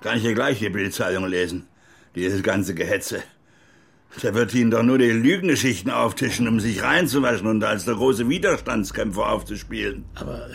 Kann 0.00 0.16
ich 0.16 0.24
ja 0.24 0.32
gleich 0.32 0.58
die 0.58 0.70
Bildzeitung 0.70 1.26
lesen. 1.26 1.68
Dieses 2.14 2.42
ganze 2.42 2.74
Gehetze. 2.74 3.22
Der 4.22 4.34
wird 4.34 4.52
Ihnen 4.54 4.70
doch 4.70 4.82
nur 4.82 4.98
die 4.98 5.10
Lügengeschichten 5.10 5.90
auftischen, 5.90 6.48
um 6.48 6.58
sich 6.58 6.82
reinzuwaschen 6.82 7.46
und 7.46 7.62
als 7.62 7.84
der 7.84 7.94
große 7.94 8.28
Widerstandskämpfer 8.28 9.30
aufzuspielen. 9.30 10.04
Aber 10.16 10.50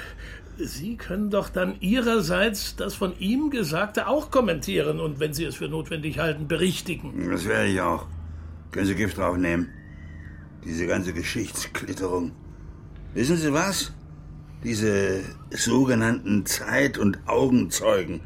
Sie 0.58 0.96
können 0.96 1.30
doch 1.30 1.50
dann 1.50 1.76
Ihrerseits 1.80 2.76
das 2.76 2.96
von 2.96 3.18
ihm 3.20 3.50
Gesagte 3.50 4.08
auch 4.08 4.32
kommentieren 4.32 5.00
und, 5.00 5.20
wenn 5.20 5.34
Sie 5.34 5.46
es 5.46 5.56
für 5.56 5.68
notwendig 5.68 6.20
halten, 6.20 6.48
berichtigen. 6.48 7.30
Das 7.30 7.46
werde 7.46 7.70
ich 7.70 7.82
auch. 7.82 8.08
Können 8.72 8.86
Sie 8.86 8.96
Gift 8.96 9.18
draufnehmen? 9.18 9.70
Diese 10.64 10.88
ganze 10.88 11.14
Geschichtsklitterung. 11.14 12.32
Wissen 13.14 13.38
Sie 13.38 13.54
was? 13.54 13.94
Diese 14.64 15.22
sogenannten 15.52 16.46
Zeit- 16.46 16.98
und 16.98 17.20
Augenzeugen 17.28 18.22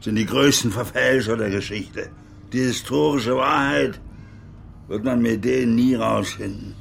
sind 0.00 0.16
die 0.16 0.26
größten 0.26 0.70
Verfälscher 0.70 1.36
der 1.36 1.50
Geschichte. 1.50 2.10
Die 2.52 2.60
historische 2.60 3.36
Wahrheit 3.36 4.00
wird 4.88 5.04
man 5.04 5.22
mit 5.22 5.44
denen 5.44 5.74
nie 5.74 5.94
rausfinden. 5.94 6.74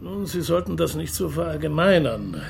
Nun, 0.00 0.26
Sie 0.26 0.42
sollten 0.42 0.76
das 0.76 0.94
nicht 0.94 1.14
so 1.14 1.28
verallgemeinern. 1.28 2.42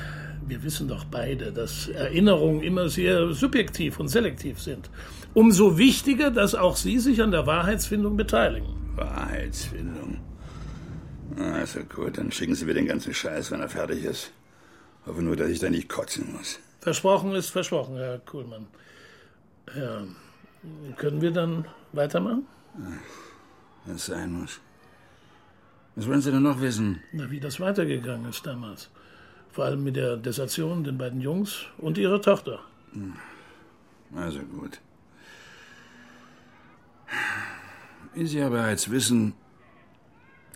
Wir 0.49 0.63
wissen 0.63 0.87
doch 0.87 1.05
beide, 1.05 1.51
dass 1.51 1.89
Erinnerungen 1.89 2.63
immer 2.63 2.89
sehr 2.89 3.33
subjektiv 3.33 3.99
und 3.99 4.07
selektiv 4.07 4.59
sind. 4.59 4.89
Umso 5.35 5.77
wichtiger, 5.77 6.31
dass 6.31 6.55
auch 6.55 6.75
Sie 6.75 6.97
sich 6.97 7.21
an 7.21 7.29
der 7.29 7.45
Wahrheitsfindung 7.45 8.17
beteiligen. 8.17 8.67
Wahrheitsfindung. 8.95 10.19
Also 11.37 11.81
gut, 11.81 12.17
dann 12.17 12.31
schicken 12.31 12.55
Sie 12.55 12.65
mir 12.65 12.73
den 12.73 12.87
ganzen 12.87 13.13
Scheiß, 13.13 13.51
wenn 13.51 13.59
er 13.59 13.69
fertig 13.69 14.03
ist. 14.03 14.31
Hoffe 15.05 15.21
nur, 15.21 15.35
dass 15.35 15.49
ich 15.49 15.59
da 15.59 15.69
nicht 15.69 15.87
kotzen 15.87 16.33
muss. 16.33 16.59
Versprochen 16.81 17.35
ist 17.35 17.49
versprochen, 17.49 17.97
Herr 17.97 18.17
Kuhlmann. 18.17 18.65
Ja, 19.77 20.01
können 20.97 21.21
wir 21.21 21.29
dann 21.29 21.65
weitermachen? 21.91 22.47
Wenn 23.85 23.95
es 23.95 24.07
sein 24.07 24.33
muss. 24.33 24.59
Was 25.95 26.07
wollen 26.07 26.21
Sie 26.21 26.31
denn 26.31 26.41
noch 26.41 26.59
wissen? 26.59 27.03
Na, 27.11 27.29
wie 27.29 27.39
das 27.39 27.59
weitergegangen 27.59 28.27
ist 28.29 28.43
damals. 28.47 28.89
Vor 29.51 29.65
allem 29.65 29.83
mit 29.83 29.95
der 29.95 30.17
Desertion, 30.17 30.83
den 30.83 30.97
beiden 30.97 31.21
Jungs 31.21 31.65
und 31.77 31.97
ihrer 31.97 32.21
Tochter. 32.21 32.59
Also 34.15 34.39
gut. 34.39 34.79
Wie 38.13 38.25
Sie 38.25 38.39
ja 38.39 38.49
bereits 38.49 38.89
wissen, 38.91 39.33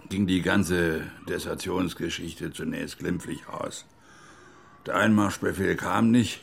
ging 0.09 0.27
die 0.27 0.41
ganze 0.41 1.01
Desertionsgeschichte 1.27 2.51
zunächst 2.51 2.99
glimpflich 2.99 3.47
aus. 3.47 3.85
Der 4.85 4.95
Einmarschbefehl 4.95 5.75
kam 5.75 6.11
nicht. 6.11 6.41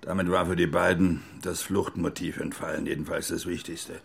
Damit 0.00 0.30
war 0.30 0.46
für 0.46 0.56
die 0.56 0.66
beiden 0.66 1.22
das 1.42 1.60
Fluchtmotiv 1.60 2.38
entfallen, 2.38 2.86
jedenfalls 2.86 3.28
das 3.28 3.46
Wichtigste. 3.46 4.00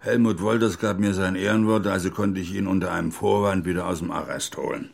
Helmut 0.00 0.40
Wolters 0.40 0.78
gab 0.78 0.98
mir 0.98 1.14
sein 1.14 1.36
Ehrenwort, 1.36 1.86
also 1.86 2.10
konnte 2.10 2.40
ich 2.40 2.54
ihn 2.54 2.66
unter 2.66 2.90
einem 2.92 3.12
Vorwand 3.12 3.64
wieder 3.64 3.86
aus 3.86 3.98
dem 4.00 4.10
Arrest 4.10 4.56
holen. 4.56 4.90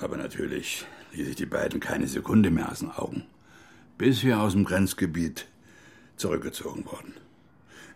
Aber 0.00 0.16
natürlich 0.16 0.86
ließ 1.12 1.28
ich 1.28 1.36
die 1.36 1.46
beiden 1.46 1.80
keine 1.80 2.06
Sekunde 2.06 2.50
mehr 2.50 2.70
aus 2.70 2.80
den 2.80 2.90
Augen, 2.90 3.24
bis 3.98 4.24
wir 4.24 4.40
aus 4.40 4.52
dem 4.52 4.64
Grenzgebiet 4.64 5.46
zurückgezogen 6.16 6.84
wurden. 6.86 7.14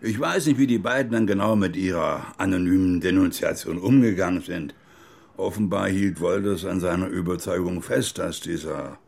Ich 0.01 0.21
weiß 0.21 0.47
nicht, 0.47 0.59
wie 0.59 0.67
die 0.67 0.79
beiden 0.79 1.13
dann 1.13 1.27
genau 1.27 1.57
mit 1.57 1.77
ihrer 1.77 2.35
anonymen 2.37 3.01
Denunziation 3.01 3.79
umgegangen 3.79 4.43
sind. 4.43 4.75
Offenbar 5.37 5.89
hielt 5.89 6.21
Wolters 6.21 6.65
an 6.65 6.79
seiner 6.79 7.07
Überzeugung 7.07 7.81
fest, 7.81 8.19
dass 8.19 8.41
dieser 8.41 8.99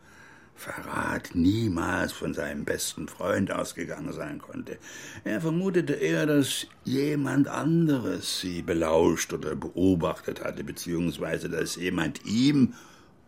Verrat 0.55 1.35
niemals 1.35 2.13
von 2.13 2.33
seinem 2.33 2.65
besten 2.65 3.09
Freund 3.09 3.53
ausgegangen 3.53 4.15
sein 4.15 4.39
konnte. 4.39 4.79
Er 5.23 5.43
vermutete 5.43 5.93
eher, 5.93 6.25
dass 6.25 6.67
jemand 6.83 7.47
anderes 7.47 8.41
sie 8.41 8.63
belauscht 8.63 9.35
oder 9.35 9.55
beobachtet 9.55 10.43
hatte, 10.43 10.65
beziehungsweise 10.65 11.51
dass 11.51 11.77
jemand 11.77 12.25
ihm 12.25 12.73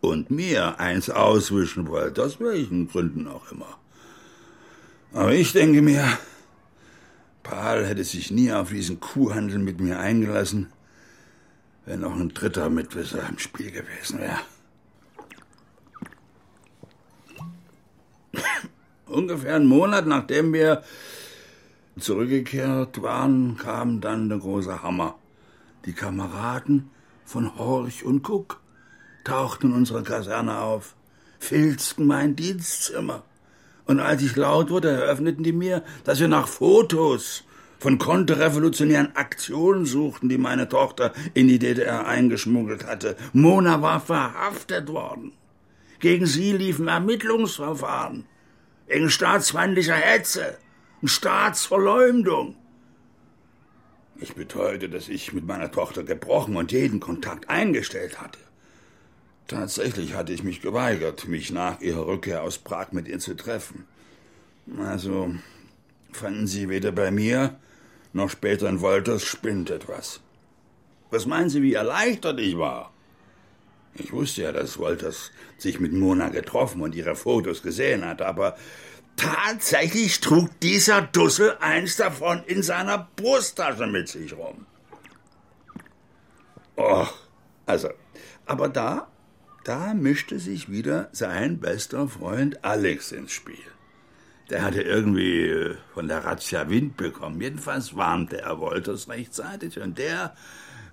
und 0.01 0.31
mir 0.31 0.79
eins 0.79 1.09
auswischen 1.09 1.87
wollte, 1.87 2.23
aus 2.23 2.39
welchen 2.39 2.87
Gründen 2.87 3.27
auch 3.27 3.51
immer. 3.51 3.77
Aber 5.13 5.33
ich 5.33 5.51
denke 5.51 5.81
mir, 5.81 6.05
Paul 7.43 7.85
hätte 7.85 8.03
sich 8.03 8.31
nie 8.31 8.51
auf 8.51 8.69
diesen 8.69 8.99
Kuhhandel 8.99 9.59
mit 9.59 9.79
mir 9.79 9.99
eingelassen, 9.99 10.67
wenn 11.85 12.01
noch 12.01 12.15
ein 12.15 12.29
dritter 12.29 12.69
Mitwisser 12.69 13.27
im 13.27 13.39
Spiel 13.39 13.71
gewesen 13.71 14.19
wäre. 14.19 14.39
Ungefähr 19.07 19.55
einen 19.55 19.65
Monat 19.65 20.05
nachdem 20.05 20.53
wir 20.53 20.83
zurückgekehrt 21.99 23.01
waren, 23.01 23.57
kam 23.57 24.01
dann 24.01 24.29
der 24.29 24.37
große 24.37 24.83
Hammer. 24.83 25.15
Die 25.85 25.93
Kameraden 25.93 26.91
von 27.25 27.57
Horch 27.57 28.03
und 28.03 28.27
Cook 28.29 28.61
tauchten 29.23 29.67
in 29.67 29.73
unserer 29.73 30.03
Kaserne 30.03 30.59
auf, 30.59 30.95
filzten 31.39 32.05
mein 32.05 32.35
Dienstzimmer. 32.35 33.23
Und 33.85 33.99
als 33.99 34.21
ich 34.21 34.35
laut 34.35 34.69
wurde, 34.69 34.89
eröffneten 34.89 35.43
die 35.43 35.53
mir, 35.53 35.83
dass 36.03 36.19
wir 36.19 36.27
nach 36.27 36.47
Fotos 36.47 37.43
von 37.79 37.97
konterrevolutionären 37.97 39.15
Aktionen 39.15 39.85
suchten, 39.85 40.29
die 40.29 40.37
meine 40.37 40.67
Tochter 40.67 41.13
in 41.33 41.47
die 41.47 41.59
DDR 41.59 42.05
eingeschmuggelt 42.05 42.85
hatte. 42.85 43.15
Mona 43.33 43.81
war 43.81 44.01
verhaftet 44.01 44.89
worden. 44.89 45.31
Gegen 45.99 46.25
sie 46.25 46.51
liefen 46.51 46.87
Ermittlungsverfahren 46.87 48.25
wegen 48.87 49.09
staatsfeindlicher 49.09 49.95
Hetze 49.95 50.57
und 51.01 51.07
Staatsverleumdung. 51.07 52.55
Ich 54.17 54.35
beteuerte, 54.35 54.89
dass 54.89 55.07
ich 55.07 55.31
mit 55.31 55.45
meiner 55.45 55.71
Tochter 55.71 56.03
gebrochen 56.03 56.57
und 56.57 56.71
jeden 56.71 56.99
Kontakt 56.99 57.49
eingestellt 57.49 58.19
hatte. 58.21 58.39
Tatsächlich 59.49 60.13
hatte 60.13 60.31
ich 60.31 60.43
mich 60.43 60.61
geweigert, 60.61 61.27
mich 61.27 61.49
nach 61.49 61.81
ihrer 61.81 62.05
Rückkehr 62.05 62.43
aus 62.43 62.59
Prag 62.59 62.91
mit 62.91 63.07
ihr 63.07 63.17
zu 63.17 63.35
treffen. 63.35 63.87
Also 64.77 65.33
fanden 66.11 66.45
sie 66.45 66.69
weder 66.69 66.91
bei 66.91 67.09
mir 67.09 67.57
noch 68.13 68.29
später 68.29 68.69
in 68.69 68.81
Wolters 68.81 69.23
spinnt 69.23 69.71
etwas. 69.71 70.21
Was 71.09 71.25
meinen 71.25 71.49
Sie, 71.49 71.63
wie 71.63 71.73
erleichtert 71.73 72.39
ich 72.39 72.59
war? 72.59 72.93
Ich 73.95 74.13
wusste 74.13 74.43
ja, 74.43 74.51
dass 74.51 74.77
Wolters 74.77 75.31
sich 75.57 75.79
mit 75.79 75.93
Mona 75.93 76.29
getroffen 76.29 76.81
und 76.81 76.93
ihre 76.93 77.15
Fotos 77.15 77.63
gesehen 77.63 78.05
hat, 78.05 78.21
aber 78.21 78.55
tatsächlich 79.15 80.21
trug 80.21 80.59
dieser 80.59 81.01
Dussel 81.01 81.57
eins 81.59 81.95
davon 81.95 82.43
in 82.45 82.61
seiner 82.61 83.09
Brusttasche 83.15 83.87
mit 83.87 84.09
sich 84.09 84.31
rum. 84.37 84.67
Och, 86.77 87.11
also, 87.65 87.89
aber 88.45 88.69
da, 88.69 89.07
da 89.69 89.93
mischte 89.93 90.39
sich 90.39 90.71
wieder 90.71 91.09
sein 91.11 91.59
bester 91.59 92.07
Freund 92.07 92.65
Alex 92.65 93.11
ins 93.11 93.33
Spiel. 93.33 93.53
Der 94.49 94.63
hatte 94.63 94.81
irgendwie 94.81 95.41
äh, 95.41 95.75
von 95.93 96.07
der 96.07 96.25
Razzia 96.25 96.67
Wind 96.69 96.97
bekommen. 96.97 97.39
Jedenfalls 97.39 97.95
warnte 97.95 98.41
er 98.41 98.59
Wolters 98.59 99.07
rechtzeitig 99.09 99.79
und 99.79 99.99
der 99.99 100.35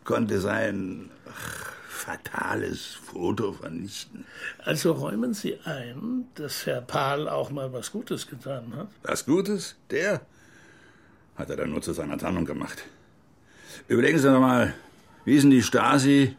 konnte 0.04 0.40
sein 0.40 1.08
ach, 1.26 1.72
fatales 1.88 2.98
Foto 3.02 3.54
vernichten. 3.54 4.26
Also 4.62 4.92
räumen 4.92 5.32
Sie 5.32 5.58
ein, 5.64 6.26
dass 6.34 6.66
Herr 6.66 6.82
Pahl 6.82 7.30
auch 7.30 7.48
mal 7.48 7.72
was 7.72 7.90
Gutes 7.90 8.26
getan 8.28 8.76
hat? 8.76 8.88
Was 9.04 9.24
Gutes? 9.24 9.76
Der 9.88 10.20
hat 11.36 11.48
er 11.48 11.56
dann 11.56 11.70
nur 11.70 11.80
zu 11.80 11.94
seiner 11.94 12.18
Tarnung 12.18 12.44
gemacht. 12.44 12.84
Überlegen 13.88 14.18
Sie 14.18 14.30
doch 14.30 14.38
mal, 14.38 14.74
wie 15.24 15.34
ist 15.34 15.44
denn 15.44 15.50
die 15.50 15.62
Stasi 15.62 16.36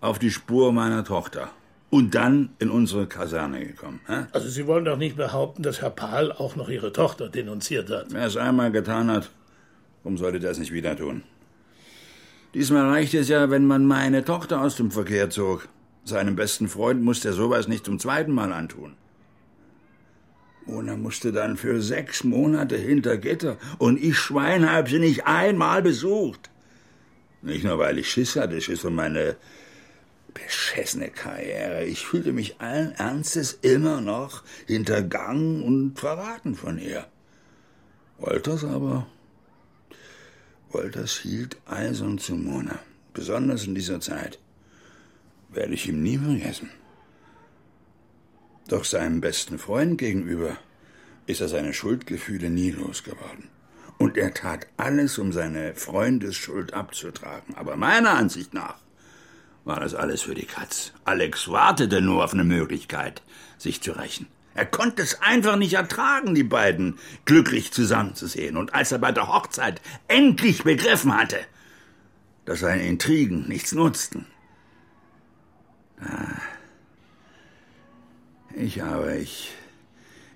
auf 0.00 0.18
die 0.18 0.32
Spur 0.32 0.72
meiner 0.72 1.04
Tochter 1.04 1.52
und 1.90 2.14
dann 2.14 2.50
in 2.58 2.70
unsere 2.70 3.06
Kaserne 3.06 3.64
gekommen? 3.64 4.00
Hä? 4.06 4.26
Also 4.32 4.48
Sie 4.48 4.66
wollen 4.66 4.84
doch 4.84 4.98
nicht 4.98 5.16
behaupten, 5.16 5.62
dass 5.62 5.80
Herr 5.80 5.90
Pahl 5.90 6.32
auch 6.32 6.56
noch 6.56 6.68
Ihre 6.68 6.92
Tochter 6.92 7.28
denunziert 7.28 7.90
hat. 7.90 8.06
Wer 8.10 8.26
es 8.26 8.36
einmal 8.36 8.72
getan 8.72 9.10
hat, 9.10 9.30
warum 10.02 10.18
sollte 10.18 10.46
es 10.46 10.58
nicht 10.58 10.72
wieder 10.72 10.96
tun? 10.96 11.22
Diesmal 12.54 12.88
reicht 12.88 13.14
es 13.14 13.28
ja, 13.28 13.50
wenn 13.50 13.66
man 13.66 13.84
meine 13.84 14.24
Tochter 14.24 14.62
aus 14.62 14.76
dem 14.76 14.90
Verkehr 14.90 15.30
zog. 15.30 15.68
Seinem 16.04 16.36
besten 16.36 16.68
Freund 16.68 17.02
musste 17.02 17.28
er 17.28 17.34
sowas 17.34 17.68
nicht 17.68 17.84
zum 17.84 17.98
zweiten 17.98 18.32
Mal 18.32 18.52
antun. 18.52 18.94
Mona 20.64 20.96
musste 20.96 21.32
dann 21.32 21.56
für 21.56 21.80
sechs 21.80 22.24
Monate 22.24 22.76
hinter 22.76 23.18
Gitter 23.18 23.56
und 23.78 24.02
ich 24.02 24.16
Schwein 24.16 24.70
hab 24.70 24.88
sie 24.88 24.98
nicht 24.98 25.26
einmal 25.26 25.82
besucht. 25.82 26.50
Nicht 27.42 27.64
nur, 27.64 27.78
weil 27.78 27.98
ich 27.98 28.10
Schiss 28.10 28.34
hatte, 28.36 28.60
Schiss 28.60 28.84
um 28.84 28.94
meine 28.94 29.36
beschissene 30.36 31.08
Karriere. 31.08 31.84
Ich 31.84 32.06
fühlte 32.06 32.32
mich 32.32 32.60
allen 32.60 32.92
Ernstes 32.92 33.58
immer 33.62 34.00
noch 34.00 34.42
hintergangen 34.66 35.62
und 35.62 35.98
verraten 35.98 36.54
von 36.54 36.78
ihr. 36.78 37.06
Wolters 38.18 38.64
aber, 38.64 39.06
Wolters 40.70 41.16
hielt 41.18 41.56
eisern 41.66 42.18
zu 42.18 42.34
Mona, 42.34 42.78
besonders 43.14 43.64
in 43.64 43.74
dieser 43.74 44.00
Zeit. 44.00 44.38
Werde 45.48 45.74
ich 45.74 45.88
ihm 45.88 46.02
nie 46.02 46.18
vergessen. 46.18 46.70
Doch 48.68 48.84
seinem 48.84 49.20
besten 49.20 49.58
Freund 49.58 49.96
gegenüber 49.96 50.58
ist 51.26 51.40
er 51.40 51.48
seine 51.48 51.72
Schuldgefühle 51.72 52.50
nie 52.50 52.72
losgeworden. 52.72 53.48
Und 53.98 54.18
er 54.18 54.34
tat 54.34 54.66
alles, 54.76 55.18
um 55.18 55.32
seine 55.32 55.74
Freundesschuld 55.74 56.74
abzutragen. 56.74 57.54
Aber 57.54 57.76
meiner 57.76 58.10
Ansicht 58.10 58.52
nach 58.52 58.76
war 59.66 59.80
das 59.80 59.94
alles 59.94 60.22
für 60.22 60.34
die 60.34 60.46
Katz. 60.46 60.92
Alex 61.04 61.48
wartete 61.48 62.00
nur 62.00 62.24
auf 62.24 62.32
eine 62.32 62.44
Möglichkeit, 62.44 63.22
sich 63.58 63.82
zu 63.82 63.92
rächen. 63.92 64.26
Er 64.54 64.64
konnte 64.64 65.02
es 65.02 65.20
einfach 65.20 65.56
nicht 65.56 65.74
ertragen, 65.74 66.34
die 66.34 66.44
beiden 66.44 66.98
glücklich 67.26 67.72
zusammenzusehen. 67.72 68.56
Und 68.56 68.74
als 68.74 68.92
er 68.92 68.98
bei 68.98 69.12
der 69.12 69.28
Hochzeit 69.28 69.82
endlich 70.08 70.62
begriffen 70.62 71.14
hatte, 71.14 71.38
dass 72.46 72.60
seine 72.60 72.86
Intrigen 72.86 73.48
nichts 73.48 73.72
nutzten, 73.72 74.26
ich 78.54 78.82
aber, 78.82 79.16
ich, 79.16 79.52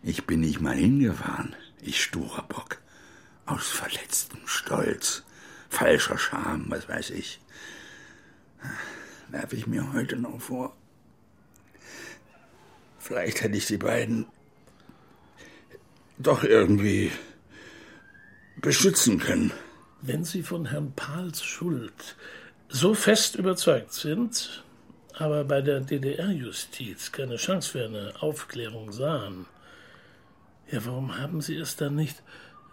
ich 0.03 0.26
bin 0.26 0.41
nicht 0.41 0.61
mal 0.61 0.76
hingefahren, 0.76 1.55
ich 1.81 2.03
sturer 2.03 2.43
Bock. 2.43 2.78
Aus 3.47 3.68
verletztem 3.68 4.41
Stolz, 4.47 5.22
falscher 5.68 6.18
Scham, 6.18 6.66
was 6.68 6.89
weiß 6.89 7.11
ich. 7.11 7.41
Werfe 9.31 9.57
ich 9.57 9.66
mir 9.66 9.93
heute 9.93 10.16
noch 10.16 10.41
vor. 10.41 10.74
Vielleicht 12.99 13.43
hätte 13.43 13.57
ich 13.57 13.66
die 13.66 13.78
beiden 13.78 14.26
doch 16.18 16.45
irgendwie 16.45 17.11
beschützen 18.61 19.18
können. 19.18 19.53
Wenn 20.03 20.24
Sie 20.24 20.43
von 20.43 20.66
Herrn 20.66 20.93
Pahls 20.93 21.43
Schuld 21.43 22.16
so 22.68 22.95
fest 22.95 23.37
überzeugt 23.37 23.93
sind, 23.93 24.64
aber 25.18 25.45
bei 25.45 25.61
der 25.61 25.81
DDR-Justiz 25.81 27.12
keine 27.12 27.37
Chance 27.37 27.70
für 27.70 27.85
eine 27.85 28.14
Aufklärung 28.20 28.93
sahen, 28.93 29.47
ja, 30.70 30.85
warum 30.85 31.18
haben 31.18 31.41
Sie 31.41 31.57
es 31.57 31.76
dann 31.76 31.97
nicht 31.97 32.22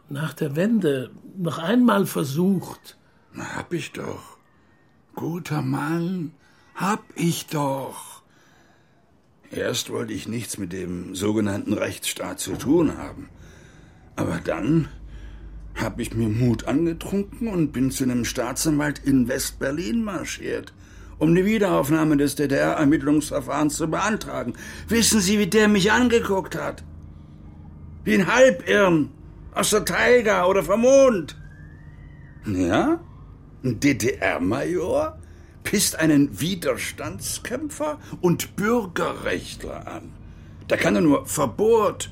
nach 0.10 0.34
der 0.34 0.56
Wende 0.56 1.12
noch 1.36 1.58
einmal 1.58 2.06
versucht? 2.06 2.98
Na, 3.34 3.56
hab 3.56 3.74
ich 3.74 3.92
doch. 3.92 4.38
Guter 5.16 5.62
Mann, 5.62 6.34
hab 6.78 7.04
ich 7.16 7.48
doch. 7.48 8.22
Erst 9.50 9.90
wollte 9.90 10.14
ich 10.14 10.28
nichts 10.28 10.58
mit 10.58 10.72
dem 10.72 11.16
sogenannten 11.16 11.74
Rechtsstaat 11.74 12.40
zu 12.40 12.56
tun 12.56 12.98
haben. 12.98 13.30
Aber 14.16 14.40
dann 14.44 14.88
hab 15.76 16.00
ich 16.00 16.14
mir 16.14 16.30
Mut 16.30 16.68
angetrunken 16.68 17.48
und 17.48 17.72
bin 17.72 17.92
zu 17.92 18.04
einem 18.04 18.26
Staatsanwalt 18.26 19.00
in 19.00 19.28
West-Berlin 19.28 20.04
marschiert, 20.04 20.74
um 21.18 21.34
die 21.34 21.46
Wiederaufnahme 21.46 22.16
des 22.16 22.36
DDR-Ermittlungsverfahrens 22.36 23.76
zu 23.76 23.88
beantragen. 23.88 24.54
Wissen 24.88 25.20
Sie, 25.20 25.40
wie 25.40 25.48
der 25.48 25.68
mich 25.68 25.92
angeguckt 25.92 26.56
hat? 26.56 26.84
Wie 28.04 28.14
ein 28.14 28.28
Halbirn 28.28 29.10
aus 29.54 29.72
der 29.72 29.86
Taiga 29.86 30.46
oder 30.46 30.64
vom 30.64 30.82
Mond. 30.82 31.38
Ja? 32.46 33.00
Ein 33.64 33.80
DDR-Major 33.80 35.18
pisst 35.70 36.00
einen 36.00 36.40
Widerstandskämpfer 36.40 38.00
und 38.22 38.56
Bürgerrechtler 38.56 39.86
an. 39.86 40.14
Da 40.70 40.78
kann 40.78 40.96
er 40.96 41.02
nur 41.02 41.26
verbohrt, 41.26 42.10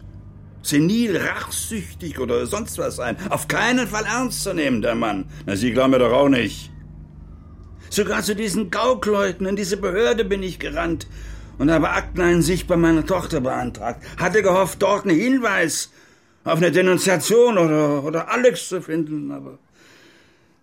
senil, 0.62 1.16
rachsüchtig 1.16 2.20
oder 2.20 2.48
sonst 2.48 2.78
was 2.78 2.98
sein. 2.98 3.16
Auf 3.30 3.48
keinen 3.48 3.88
Fall 3.88 4.04
ernst 4.04 4.44
zu 4.44 4.54
nehmen, 4.54 4.82
der 4.82 4.96
Mann. 4.96 5.30
Na, 5.46 5.56
Sie 5.56 5.72
glauben 5.72 5.92
mir 5.92 6.00
doch 6.00 6.12
auch 6.12 6.28
nicht. 6.28 6.70
Sogar 7.90 8.24
zu 8.24 8.36
diesen 8.36 8.72
Gaukleuten 8.72 9.46
in 9.46 9.56
diese 9.56 9.78
Behörde 9.78 10.26
bin 10.26 10.44
ich 10.44 10.60
gerannt 10.60 11.08
und 11.58 11.72
habe 11.72 11.92
Akteneinsicht 11.92 12.68
bei 12.68 12.76
meiner 12.76 13.06
Tochter 13.06 13.40
beantragt. 13.40 14.04
Hatte 14.18 14.44
gehofft, 14.44 14.82
dort 14.82 15.06
einen 15.06 15.18
Hinweis 15.18 15.92
auf 16.44 16.58
eine 16.58 16.74
Denunziation 16.74 17.58
oder, 17.58 18.04
oder 18.04 18.30
Alex 18.30 18.68
zu 18.68 18.82
finden, 18.82 19.32
aber 19.32 19.60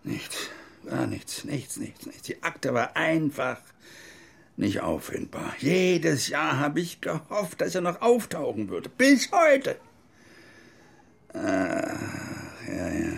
nichts. 0.05 0.51
Gar 0.89 1.07
nichts, 1.07 1.45
nichts, 1.45 1.77
nichts, 1.77 2.07
nichts. 2.07 2.23
Die 2.23 2.43
Akte 2.43 2.75
war 2.75 2.97
einfach 2.97 3.59
nicht 4.57 4.81
auffindbar. 4.81 5.55
Jedes 5.59 6.29
Jahr 6.29 6.59
habe 6.59 6.81
ich 6.81 7.01
gehofft, 7.01 7.61
dass 7.61 7.75
er 7.75 7.81
noch 7.81 8.01
auftauchen 8.01 8.69
würde. 8.69 8.89
Bis 8.89 9.31
heute. 9.33 9.77
Ach, 11.33 12.69
ja, 12.69 12.89
ja. 12.89 13.13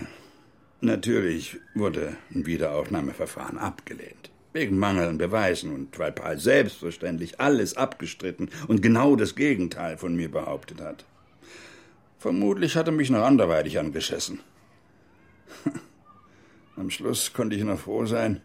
Natürlich 0.81 1.59
wurde 1.75 2.17
ein 2.35 2.47
Wiederaufnahmeverfahren 2.47 3.59
abgelehnt. 3.59 4.31
Wegen 4.53 4.79
mangelnden 4.79 5.19
Beweisen 5.19 5.75
und 5.75 5.99
weil 5.99 6.13
Paul 6.13 6.39
selbstverständlich 6.39 7.41
alles 7.41 7.77
abgestritten 7.77 8.51
und 8.69 8.83
genau 8.83 9.17
das 9.17 9.35
Gegenteil 9.35 9.97
von 9.97 10.15
mir 10.15 10.31
behauptet 10.31 10.81
hat. 10.81 11.05
Vermutlich 12.19 12.77
hat 12.77 12.87
er 12.87 12.93
mich 12.93 13.11
noch 13.11 13.25
anderweitig 13.25 13.79
angeschissen. 13.79 14.41
Am 16.77 16.91
Schluss 16.91 17.33
konnte 17.33 17.57
ich 17.57 17.63
noch 17.63 17.79
froh 17.79 18.05
sein, 18.05 18.43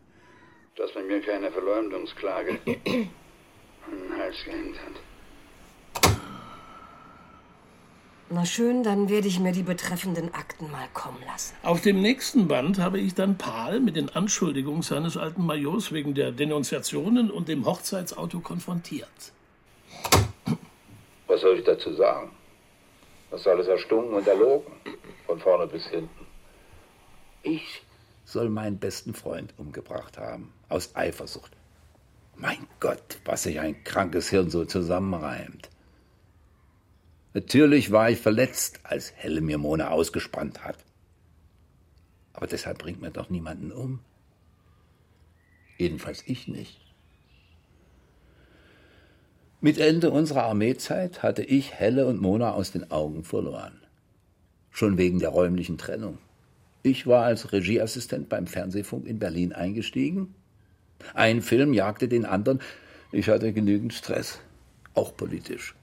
dass 0.75 0.93
man 0.95 1.07
mir 1.07 1.21
keine 1.21 1.51
Verleumdungsklage 1.51 2.51
an 2.65 2.77
den 2.86 4.17
Hals 4.17 4.36
gehängt 4.45 4.75
hat. 4.86 4.93
Na 8.32 8.45
schön, 8.45 8.84
dann 8.84 9.09
werde 9.09 9.27
ich 9.27 9.39
mir 9.39 9.51
die 9.51 9.63
betreffenden 9.63 10.32
Akten 10.36 10.69
mal 10.71 10.88
kommen 10.93 11.17
lassen. 11.25 11.55
Auf 11.63 11.82
dem 11.82 11.99
nächsten 11.99 12.47
Band 12.47 12.77
habe 12.77 12.99
ich 12.99 13.15
dann 13.15 13.39
Paul 13.39 13.80
mit 13.80 13.95
den 13.95 14.09
Anschuldigungen 14.09 14.84
seines 14.84 15.17
alten 15.17 15.43
Majors 15.43 15.91
wegen 15.91 16.13
der 16.13 16.32
Denunziationen 16.32 17.32
und 17.32 17.47
dem 17.47 17.65
Hochzeitsauto 17.65 18.39
konfrontiert. 18.39 19.34
Was 21.25 21.41
soll 21.41 21.57
ich 21.57 21.65
dazu 21.65 21.91
sagen? 21.95 22.30
Das 23.32 23.41
ist 23.41 23.47
alles 23.47 23.65
erstunken 23.65 24.13
und 24.13 24.27
erlogen. 24.27 24.73
Von 25.25 25.39
vorne 25.39 25.65
bis 25.65 25.88
hinten. 25.88 26.27
Ich 27.41 27.82
soll 28.30 28.49
meinen 28.49 28.77
besten 28.77 29.13
Freund 29.13 29.53
umgebracht 29.57 30.17
haben. 30.17 30.53
Aus 30.67 30.95
Eifersucht. 30.95 31.51
Mein 32.36 32.67
Gott, 32.80 33.19
was 33.25 33.43
sich 33.43 33.59
ein 33.59 33.84
krankes 33.84 34.30
Hirn 34.30 34.49
so 34.49 34.65
zusammenreimt. 34.65 35.69
Natürlich 37.34 37.91
war 37.91 38.09
ich 38.09 38.19
verletzt, 38.19 38.82
als 38.84 39.11
Helle 39.15 39.41
mir 39.41 39.57
Mona 39.57 39.89
ausgespannt 39.89 40.63
hat. 40.63 40.77
Aber 42.34 42.47
deshalb 42.47 42.77
bringt 42.77 43.01
man 43.01 43.13
doch 43.13 43.30
niemanden 43.30 43.71
um. 43.71 43.99
Jedenfalls 45.77 46.23
ich 46.25 46.47
nicht. 46.47 46.80
Mit 49.59 49.77
Ende 49.77 50.11
unserer 50.11 50.43
Armeezeit 50.43 51.23
hatte 51.23 51.43
ich 51.43 51.73
Helle 51.73 52.05
und 52.05 52.21
Mona 52.21 52.53
aus 52.53 52.71
den 52.71 52.91
Augen 52.91 53.23
verloren. 53.23 53.82
Schon 54.69 54.97
wegen 54.97 55.19
der 55.19 55.30
räumlichen 55.30 55.77
Trennung. 55.77 56.19
Ich 56.82 57.07
war 57.07 57.25
als 57.25 57.51
Regieassistent 57.51 58.30
beim 58.30 58.47
Fernsehfunk 58.47 59.05
in 59.05 59.19
Berlin 59.19 59.53
eingestiegen. 59.53 60.34
Ein 61.13 61.41
Film 61.41 61.73
jagte 61.73 62.07
den 62.07 62.25
anderen. 62.25 62.61
Ich 63.11 63.27
hatte 63.30 63.51
genügend 63.53 63.93
Stress, 63.93 64.39
auch 64.93 65.15
politisch. 65.15 65.75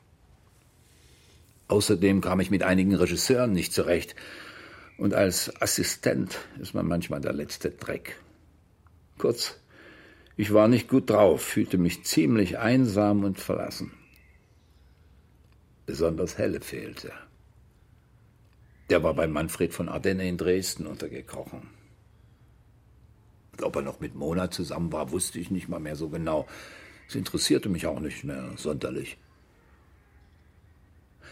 Außerdem 1.69 2.21
kam 2.21 2.41
ich 2.41 2.51
mit 2.51 2.63
einigen 2.63 2.95
Regisseuren 2.95 3.53
nicht 3.53 3.73
zurecht. 3.73 4.15
Und 4.99 5.13
als 5.13 5.61
Assistent 5.61 6.39
ist 6.61 6.75
man 6.75 6.87
manchmal 6.87 7.21
der 7.21 7.33
letzte 7.33 7.71
Dreck. 7.71 8.19
Kurz, 9.19 9.59
ich 10.37 10.53
war 10.55 10.69
nicht 10.69 10.89
gut 10.89 11.11
drauf, 11.11 11.43
fühlte 11.43 11.77
mich 11.77 12.05
ziemlich 12.05 12.59
einsam 12.59 13.25
und 13.25 13.39
verlassen. 13.39 13.93
Besonders 15.85 16.39
Helle 16.39 16.61
fehlte. 16.61 17.13
Der 18.89 19.03
war 19.03 19.15
bei 19.15 19.27
Manfred 19.27 19.75
von 19.75 19.89
Ardenne 19.89 20.29
in 20.29 20.39
Dresden 20.39 20.87
untergekrochen. 20.87 21.69
Ob 23.63 23.77
er 23.77 23.83
noch 23.83 24.01
mit 24.01 24.15
Mona 24.15 24.51
zusammen 24.51 24.93
war, 24.93 25.11
wusste 25.11 25.39
ich 25.39 25.51
nicht 25.51 25.69
mal 25.69 25.81
mehr 25.81 25.97
so 25.97 26.09
genau. 26.09 26.47
Es 27.09 27.15
interessierte 27.15 27.69
mich 27.69 27.87
auch 27.87 28.01
nicht 28.01 28.25
mehr 28.25 28.53
sonderlich. 28.57 29.17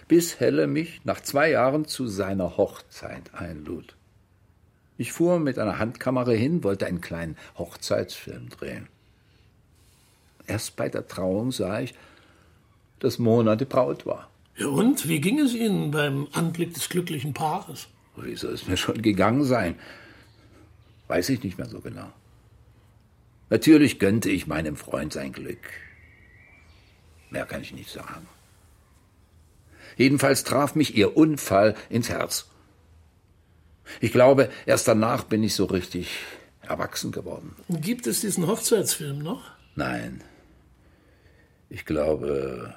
Bis 0.09 0.41
Helle 0.41 0.67
mich 0.67 1.05
nach 1.05 1.21
zwei 1.21 1.51
Jahren 1.51 1.87
zu 1.87 2.07
seiner 2.07 2.57
Hochzeit 2.57 3.35
einlud. 3.35 3.97
Ich 4.97 5.13
fuhr 5.13 5.39
mit 5.39 5.59
einer 5.59 5.79
Handkamera 5.79 6.31
hin, 6.31 6.63
wollte 6.63 6.87
einen 6.87 7.01
kleinen 7.01 7.37
Hochzeitsfilm 7.59 8.49
drehen. 8.51 8.89
Erst 10.47 10.77
bei 10.77 10.89
der 10.89 11.09
Trauung 11.09 11.53
sah 11.53 11.81
ich, 11.81 11.95
dass 13.01 13.19
Mona 13.19 13.57
die 13.57 13.65
Braut 13.65 14.07
war. 14.07 14.31
Ja, 14.57 14.69
und? 14.69 15.09
Wie 15.09 15.21
ging 15.21 15.41
es 15.41 15.55
Ihnen 15.55 15.91
beim 15.91 16.29
Anblick 16.33 16.75
des 16.75 16.89
glücklichen 16.89 17.35
Paares? 17.35 17.89
Wie 18.17 18.37
soll 18.37 18.55
es 18.55 18.67
mir 18.67 18.77
schon 18.77 19.03
gegangen 19.03 19.45
sein? 19.45 19.77
Weiß 21.09 21.29
ich 21.29 21.43
nicht 21.43 21.59
mehr 21.59 21.69
so 21.69 21.81
genau. 21.81 22.13
Natürlich 23.51 23.99
gönnte 23.99 24.31
ich 24.31 24.47
meinem 24.47 24.77
Freund 24.77 25.13
sein 25.13 25.33
Glück. 25.33 25.59
Mehr 27.31 27.47
kann 27.47 27.63
ich 27.63 27.73
nicht 27.73 27.91
sagen. 27.91 28.27
Jedenfalls 29.97 30.45
traf 30.45 30.75
mich 30.75 30.97
ihr 30.97 31.17
Unfall 31.17 31.75
ins 31.91 32.09
Herz. 32.09 32.47
Ich 34.01 34.13
glaube, 34.13 34.51
erst 34.67 34.89
danach 34.89 35.25
bin 35.25 35.43
ich 35.43 35.55
so 35.55 35.67
richtig 35.67 36.09
erwachsen 36.63 37.13
geworden. 37.13 37.55
Gibt 37.69 38.07
es 38.07 38.21
diesen 38.21 38.47
Hochzeitsfilm 38.47 39.19
noch? 39.19 39.43
Nein. 39.75 40.23
Ich 41.69 41.85
glaube, 41.85 42.75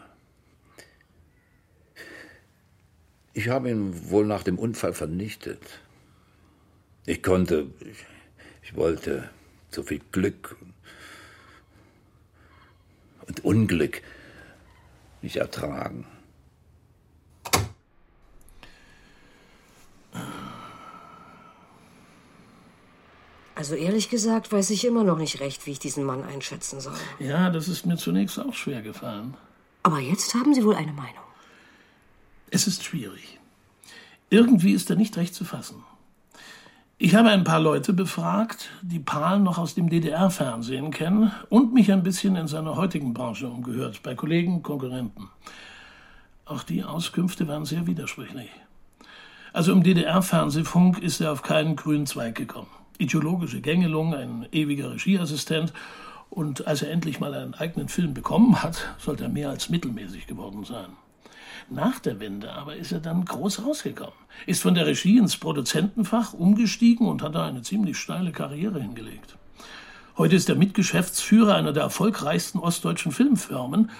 ich 3.37 3.49
habe 3.49 3.69
ihn 3.69 4.09
wohl 4.09 4.25
nach 4.25 4.41
dem 4.41 4.57
Unfall 4.57 4.93
vernichtet. 4.93 5.61
Ich 7.05 7.21
konnte, 7.21 7.67
ich, 7.81 8.03
ich 8.63 8.75
wollte 8.75 9.29
so 9.69 9.83
viel 9.83 10.01
Glück 10.11 10.57
und 13.27 13.45
Unglück 13.45 14.01
nicht 15.21 15.35
ertragen. 15.35 16.07
Also 23.53 23.75
ehrlich 23.75 24.09
gesagt 24.09 24.51
weiß 24.51 24.71
ich 24.71 24.83
immer 24.83 25.03
noch 25.03 25.19
nicht 25.19 25.41
recht, 25.41 25.67
wie 25.67 25.71
ich 25.71 25.79
diesen 25.79 26.05
Mann 26.05 26.23
einschätzen 26.23 26.81
soll. 26.81 26.97
Ja, 27.19 27.51
das 27.51 27.67
ist 27.67 27.85
mir 27.85 27.97
zunächst 27.97 28.39
auch 28.39 28.55
schwer 28.55 28.81
gefallen. 28.81 29.37
Aber 29.83 29.99
jetzt 29.99 30.33
haben 30.33 30.55
Sie 30.55 30.63
wohl 30.63 30.75
eine 30.75 30.93
Meinung. 30.93 31.26
Es 32.49 32.65
ist 32.65 32.83
schwierig. 32.83 33.39
Irgendwie 34.29 34.71
ist 34.71 34.89
er 34.89 34.95
nicht 34.95 35.17
recht 35.17 35.35
zu 35.35 35.43
fassen. 35.43 35.83
Ich 36.97 37.13
habe 37.13 37.29
ein 37.29 37.43
paar 37.43 37.59
Leute 37.59 37.93
befragt, 37.93 38.69
die 38.81 38.99
Pahl 38.99 39.39
noch 39.39 39.57
aus 39.57 39.75
dem 39.75 39.89
DDR-Fernsehen 39.89 40.89
kennen 40.91 41.31
und 41.49 41.73
mich 41.73 41.91
ein 41.91 42.03
bisschen 42.03 42.35
in 42.35 42.47
seiner 42.47 42.75
heutigen 42.75 43.13
Branche 43.13 43.47
umgehört, 43.47 44.01
bei 44.01 44.15
Kollegen, 44.15 44.63
Konkurrenten. 44.63 45.29
Auch 46.45 46.63
die 46.63 46.83
Auskünfte 46.83 47.47
waren 47.47 47.65
sehr 47.65 47.85
widersprüchlich. 47.85 48.49
Also 49.51 49.73
im 49.73 49.83
DDR-Fernsehfunk 49.83 50.99
ist 50.99 51.19
er 51.19 51.33
auf 51.33 51.43
keinen 51.43 51.75
grünen 51.75 52.07
Zweig 52.07 52.35
gekommen. 52.35 52.71
Ideologische 52.97 53.59
Gängelung, 53.61 54.15
ein 54.15 54.47
ewiger 54.51 54.91
Regieassistent 54.91 55.73
und 56.29 56.65
als 56.65 56.81
er 56.81 56.91
endlich 56.91 57.19
mal 57.19 57.33
einen 57.33 57.53
eigenen 57.53 57.89
Film 57.89 58.13
bekommen 58.13 58.63
hat, 58.63 58.95
sollte 58.97 59.25
er 59.25 59.29
mehr 59.29 59.49
als 59.49 59.69
mittelmäßig 59.69 60.25
geworden 60.25 60.63
sein. 60.63 60.87
Nach 61.69 61.99
der 61.99 62.19
Wende 62.19 62.51
aber 62.53 62.75
ist 62.75 62.91
er 62.91 62.99
dann 62.99 63.25
groß 63.25 63.65
rausgekommen, 63.65 64.13
ist 64.45 64.61
von 64.61 64.75
der 64.75 64.85
Regie 64.85 65.17
ins 65.17 65.37
Produzentenfach 65.37 66.33
umgestiegen 66.33 67.07
und 67.07 67.21
hat 67.21 67.35
da 67.35 67.45
eine 67.45 67.61
ziemlich 67.61 67.97
steile 67.97 68.31
Karriere 68.31 68.81
hingelegt. 68.81 69.37
Heute 70.17 70.35
ist 70.35 70.49
er 70.49 70.55
Mitgeschäftsführer 70.55 71.55
einer 71.55 71.73
der 71.73 71.83
erfolgreichsten 71.83 72.59
ostdeutschen 72.59 73.11
Filmfirmen, 73.11 73.91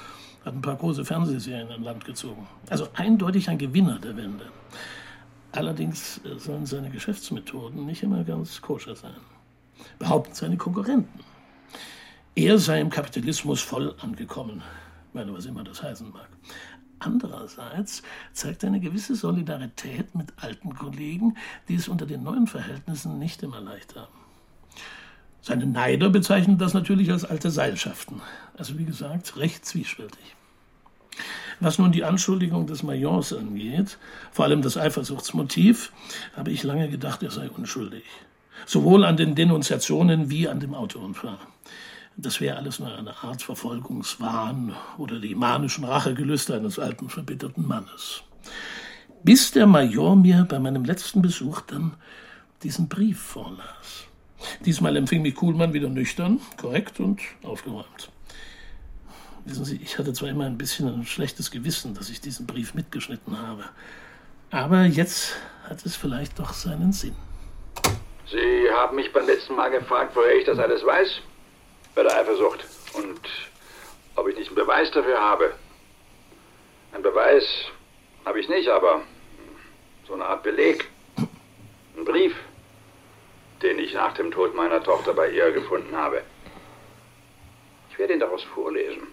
hat 0.43 0.55
ein 0.55 0.61
paar 0.61 0.77
große 0.77 1.05
Fernsehserien 1.05 1.69
in 1.69 1.83
Land 1.83 2.05
gezogen. 2.05 2.47
Also 2.69 2.87
eindeutig 2.93 3.49
ein 3.49 3.57
Gewinner 3.57 3.99
der 3.99 4.15
Wende. 4.15 4.45
Allerdings 5.51 6.21
äh, 6.23 6.37
sollen 6.39 6.65
seine 6.65 6.89
Geschäftsmethoden 6.89 7.85
nicht 7.85 8.03
immer 8.03 8.23
ganz 8.23 8.61
koscher 8.61 8.95
sein. 8.95 9.15
Behaupten 9.99 10.33
seine 10.33 10.57
Konkurrenten. 10.57 11.19
Er 12.35 12.59
sei 12.59 12.81
im 12.81 12.89
Kapitalismus 12.89 13.61
voll 13.61 13.95
angekommen, 13.99 14.61
meine, 15.13 15.33
was 15.33 15.45
immer 15.45 15.63
das 15.63 15.81
heißen 15.81 16.11
mag. 16.11 16.27
Andererseits 16.99 18.01
zeigt 18.33 18.63
eine 18.63 18.79
gewisse 18.79 19.15
Solidarität 19.15 20.15
mit 20.15 20.33
alten 20.37 20.73
Kollegen, 20.73 21.37
die 21.67 21.75
es 21.75 21.87
unter 21.87 22.05
den 22.05 22.23
neuen 22.23 22.47
Verhältnissen 22.47 23.19
nicht 23.19 23.43
immer 23.43 23.61
leicht 23.61 23.95
haben. 23.95 24.13
Seine 25.41 25.65
Neider 25.65 26.09
bezeichnen 26.09 26.57
das 26.57 26.73
natürlich 26.73 27.11
als 27.11 27.23
alte 27.23 27.51
Seilschaften. 27.51 28.21
Also 28.57 28.77
wie 28.77 28.85
gesagt, 28.85 29.37
recht 29.37 29.65
zwiespältig. 29.65 30.35
Was 31.59 31.79
nun 31.79 31.91
die 31.91 32.03
Anschuldigung 32.03 32.67
des 32.67 32.83
Majors 32.83 33.33
angeht, 33.33 33.97
vor 34.31 34.45
allem 34.45 34.61
das 34.61 34.77
Eifersuchtsmotiv, 34.77 35.91
habe 36.35 36.51
ich 36.51 36.63
lange 36.63 36.89
gedacht, 36.89 37.23
er 37.23 37.31
sei 37.31 37.49
unschuldig. 37.49 38.03
Sowohl 38.65 39.05
an 39.05 39.17
den 39.17 39.35
Denunziationen 39.35 40.29
wie 40.29 40.47
an 40.47 40.59
dem 40.59 40.75
Autounfall. 40.75 41.37
Das 42.19 42.41
wäre 42.41 42.57
alles 42.57 42.79
nur 42.79 42.91
eine 42.97 43.15
Art 43.23 43.43
Verfolgungswahn 43.43 44.75
oder 44.97 45.19
die 45.19 45.35
manischen 45.35 45.83
Rachegelüste 45.83 46.55
eines 46.55 46.79
alten, 46.79 47.09
verbitterten 47.09 47.67
Mannes. 47.67 48.23
Bis 49.21 49.51
der 49.51 49.67
Major 49.67 50.15
mir 50.15 50.43
bei 50.49 50.57
meinem 50.57 50.83
letzten 50.83 51.21
Besuch 51.21 51.61
dann 51.61 51.93
diesen 52.63 52.89
Brief 52.89 53.21
vorlas. 53.21 54.05
Diesmal 54.65 54.97
empfing 54.97 55.21
mich 55.21 55.35
Kuhlmann 55.35 55.73
wieder 55.73 55.89
nüchtern, 55.89 56.39
korrekt 56.59 56.99
und 56.99 57.21
aufgeräumt. 57.43 58.09
Wissen 59.45 59.65
Sie, 59.65 59.79
ich 59.83 59.99
hatte 59.99 60.11
zwar 60.13 60.29
immer 60.29 60.45
ein 60.45 60.57
bisschen 60.57 60.87
ein 60.87 61.05
schlechtes 61.05 61.51
Gewissen, 61.51 61.93
dass 61.93 62.09
ich 62.09 62.19
diesen 62.19 62.47
Brief 62.47 62.73
mitgeschnitten 62.73 63.39
habe. 63.39 63.63
Aber 64.49 64.85
jetzt 64.85 65.35
hat 65.69 65.85
es 65.85 65.95
vielleicht 65.95 66.39
doch 66.39 66.53
seinen 66.53 66.93
Sinn. 66.93 67.15
Sie 68.29 68.71
haben 68.73 68.95
mich 68.95 69.13
beim 69.13 69.27
letzten 69.27 69.55
Mal 69.55 69.69
gefragt, 69.69 70.15
woher 70.15 70.35
ich 70.35 70.45
das 70.45 70.57
alles 70.57 70.83
weiß. 70.83 71.21
Bei 71.97 72.03
der 72.03 72.15
Eifersucht. 72.15 72.63
Und 72.93 73.19
ob 74.15 74.27
ich 74.27 74.35
nicht 74.37 74.49
einen 74.49 74.55
Beweis 74.55 74.91
dafür 74.91 75.19
habe. 75.19 75.55
Ein 76.93 77.01
Beweis 77.01 77.43
habe 78.23 78.39
ich 78.39 78.47
nicht, 78.47 78.69
aber 78.69 79.01
So 80.05 80.13
eine 80.13 80.25
Art 80.25 80.43
Beleg. 80.43 80.87
Ein 81.17 82.05
Brief, 82.05 82.35
den 83.63 83.79
ich 83.79 83.95
nach 83.95 84.13
dem 84.13 84.29
Tod 84.29 84.53
meiner 84.53 84.83
Tochter 84.83 85.15
bei 85.15 85.31
ihr 85.31 85.51
gefunden 85.51 85.97
habe. 85.97 86.21
Ich 87.89 87.97
werde 87.97 88.13
ihn 88.13 88.19
daraus 88.19 88.43
vorlesen. 88.43 89.07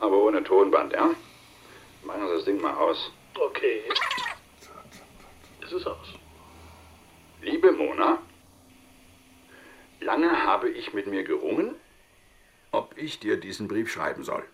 Aber 0.00 0.18
ohne 0.18 0.44
Tonband, 0.44 0.92
ja? 0.92 1.14
Machen 2.02 2.28
Sie 2.28 2.34
das 2.34 2.44
Ding 2.44 2.60
mal 2.60 2.74
aus. 2.74 3.10
Okay. 3.40 3.84
Es 5.62 5.72
ist 5.72 5.86
aus. 5.86 6.08
Liebe 7.40 7.72
Mona, 7.72 8.18
lange 10.04 10.44
habe 10.44 10.68
ich 10.68 10.92
mit 10.94 11.06
mir 11.06 11.24
gerungen, 11.24 11.74
ob 12.70 12.94
ich 12.96 13.18
dir 13.18 13.38
diesen 13.38 13.68
Brief 13.68 13.90
schreiben 13.90 14.22
soll. 14.22 14.44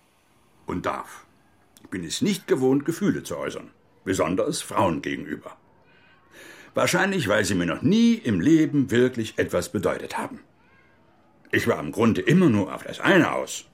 Und 0.67 0.87
darf. 0.87 1.27
Ich 1.83 1.89
bin 1.89 2.05
es 2.05 2.23
nicht 2.23 2.47
gewohnt, 2.47 2.85
Gefühle 2.85 3.23
zu 3.23 3.37
äußern. 3.37 3.71
Besonders 4.05 4.63
Frauen 4.63 5.03
gegenüber. 5.03 5.57
Wahrscheinlich, 6.75 7.29
weil 7.29 7.45
sie 7.45 7.55
mir 7.55 7.67
noch 7.67 7.83
nie 7.83 8.15
im 8.15 8.41
Leben 8.41 8.91
wirklich 8.91 9.39
etwas 9.39 9.73
bedeutet 9.73 10.17
haben. 10.17 10.41
Ich 11.51 11.67
war 11.67 11.81
im 11.81 11.91
Grunde 11.91 12.21
immer 12.21 12.49
nur 12.49 12.73
auf 12.73 12.85
das 12.85 13.01
eine 13.01 13.33
aus. 13.33 13.65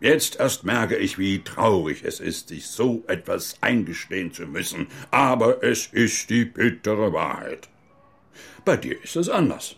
Jetzt 0.00 0.38
erst 0.38 0.64
merke 0.64 0.96
ich, 0.96 1.18
wie 1.18 1.42
traurig 1.42 2.04
es 2.04 2.20
ist, 2.20 2.48
sich 2.48 2.66
so 2.66 3.02
etwas 3.08 3.56
eingestehen 3.62 4.32
zu 4.32 4.46
müssen. 4.46 4.86
Aber 5.10 5.64
es 5.64 5.86
ist 5.86 6.30
die 6.30 6.44
bittere 6.44 7.12
Wahrheit. 7.12 7.68
Bei 8.64 8.76
dir 8.76 9.02
ist 9.02 9.16
es 9.16 9.28
anders. 9.28 9.76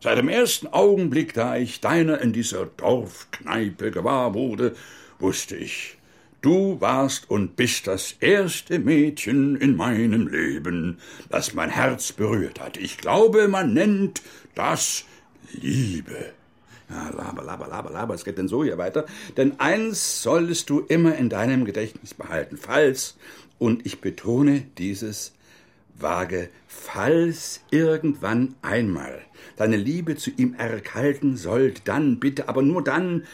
Seit 0.00 0.16
dem 0.16 0.28
ersten 0.28 0.68
Augenblick, 0.68 1.34
da 1.34 1.56
ich 1.56 1.80
deiner 1.80 2.20
in 2.20 2.32
dieser 2.32 2.66
Dorfkneipe 2.66 3.90
gewahr 3.90 4.32
wurde, 4.32 4.76
wusste 5.18 5.56
ich, 5.56 5.98
du 6.40 6.80
warst 6.80 7.28
und 7.28 7.56
bist 7.56 7.88
das 7.88 8.12
erste 8.20 8.78
Mädchen 8.78 9.56
in 9.56 9.74
meinem 9.74 10.28
Leben, 10.28 10.98
das 11.30 11.52
mein 11.52 11.70
Herz 11.70 12.12
berührt 12.12 12.60
hat. 12.60 12.76
Ich 12.76 12.98
glaube, 12.98 13.48
man 13.48 13.74
nennt 13.74 14.22
das 14.54 15.04
Liebe. 15.50 16.32
Ja, 16.88 17.10
laber, 17.10 17.42
laber, 17.42 17.66
laber, 17.66 17.90
laber, 17.90 18.14
es 18.14 18.24
geht 18.24 18.38
denn 18.38 18.46
so 18.46 18.62
hier 18.62 18.78
weiter. 18.78 19.04
Denn 19.36 19.58
eins 19.58 20.22
solltest 20.22 20.70
du 20.70 20.78
immer 20.78 21.16
in 21.16 21.28
deinem 21.28 21.64
Gedächtnis 21.64 22.14
behalten, 22.14 22.56
falls, 22.56 23.16
und 23.58 23.84
ich 23.84 24.00
betone 24.00 24.64
dieses 24.78 25.32
vage, 26.00 26.50
falls 26.66 27.60
irgendwann 27.70 28.54
einmal 28.62 29.22
deine 29.56 29.76
Liebe 29.76 30.16
zu 30.16 30.30
ihm 30.30 30.54
erkalten 30.54 31.36
sollt, 31.36 31.86
dann 31.86 32.20
bitte, 32.20 32.48
aber 32.48 32.62
nur 32.62 32.82
dann 32.82 33.24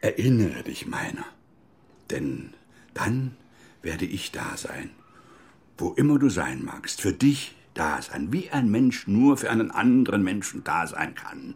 erinnere 0.00 0.62
dich 0.62 0.86
meiner. 0.86 1.24
Denn 2.10 2.54
dann 2.94 3.36
werde 3.82 4.04
ich 4.04 4.32
da 4.32 4.56
sein, 4.56 4.90
wo 5.76 5.92
immer 5.92 6.18
du 6.18 6.28
sein 6.28 6.64
magst, 6.64 7.00
für 7.00 7.12
dich 7.12 7.54
da 7.74 8.02
sein, 8.02 8.32
wie 8.32 8.50
ein 8.50 8.70
Mensch 8.70 9.06
nur 9.06 9.36
für 9.36 9.50
einen 9.50 9.70
anderen 9.70 10.22
Menschen 10.22 10.64
da 10.64 10.86
sein 10.86 11.14
kann. 11.14 11.54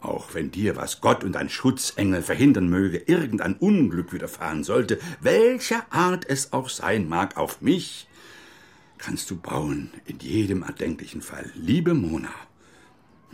Auch 0.00 0.34
wenn 0.34 0.50
dir, 0.50 0.74
was 0.74 1.00
Gott 1.00 1.22
und 1.22 1.36
ein 1.36 1.48
Schutzengel 1.48 2.22
verhindern 2.22 2.68
möge, 2.68 2.98
irgendein 2.98 3.54
Unglück 3.54 4.12
widerfahren 4.12 4.64
sollte, 4.64 4.98
welcher 5.20 5.86
Art 5.90 6.28
es 6.28 6.52
auch 6.52 6.68
sein 6.68 7.08
mag, 7.08 7.36
auf 7.36 7.60
mich 7.60 8.08
kannst 9.02 9.32
du 9.32 9.36
bauen, 9.36 9.90
in 10.06 10.20
jedem 10.20 10.62
erdenklichen 10.62 11.22
Fall. 11.22 11.50
Liebe 11.56 11.92
Mona, 11.92 12.32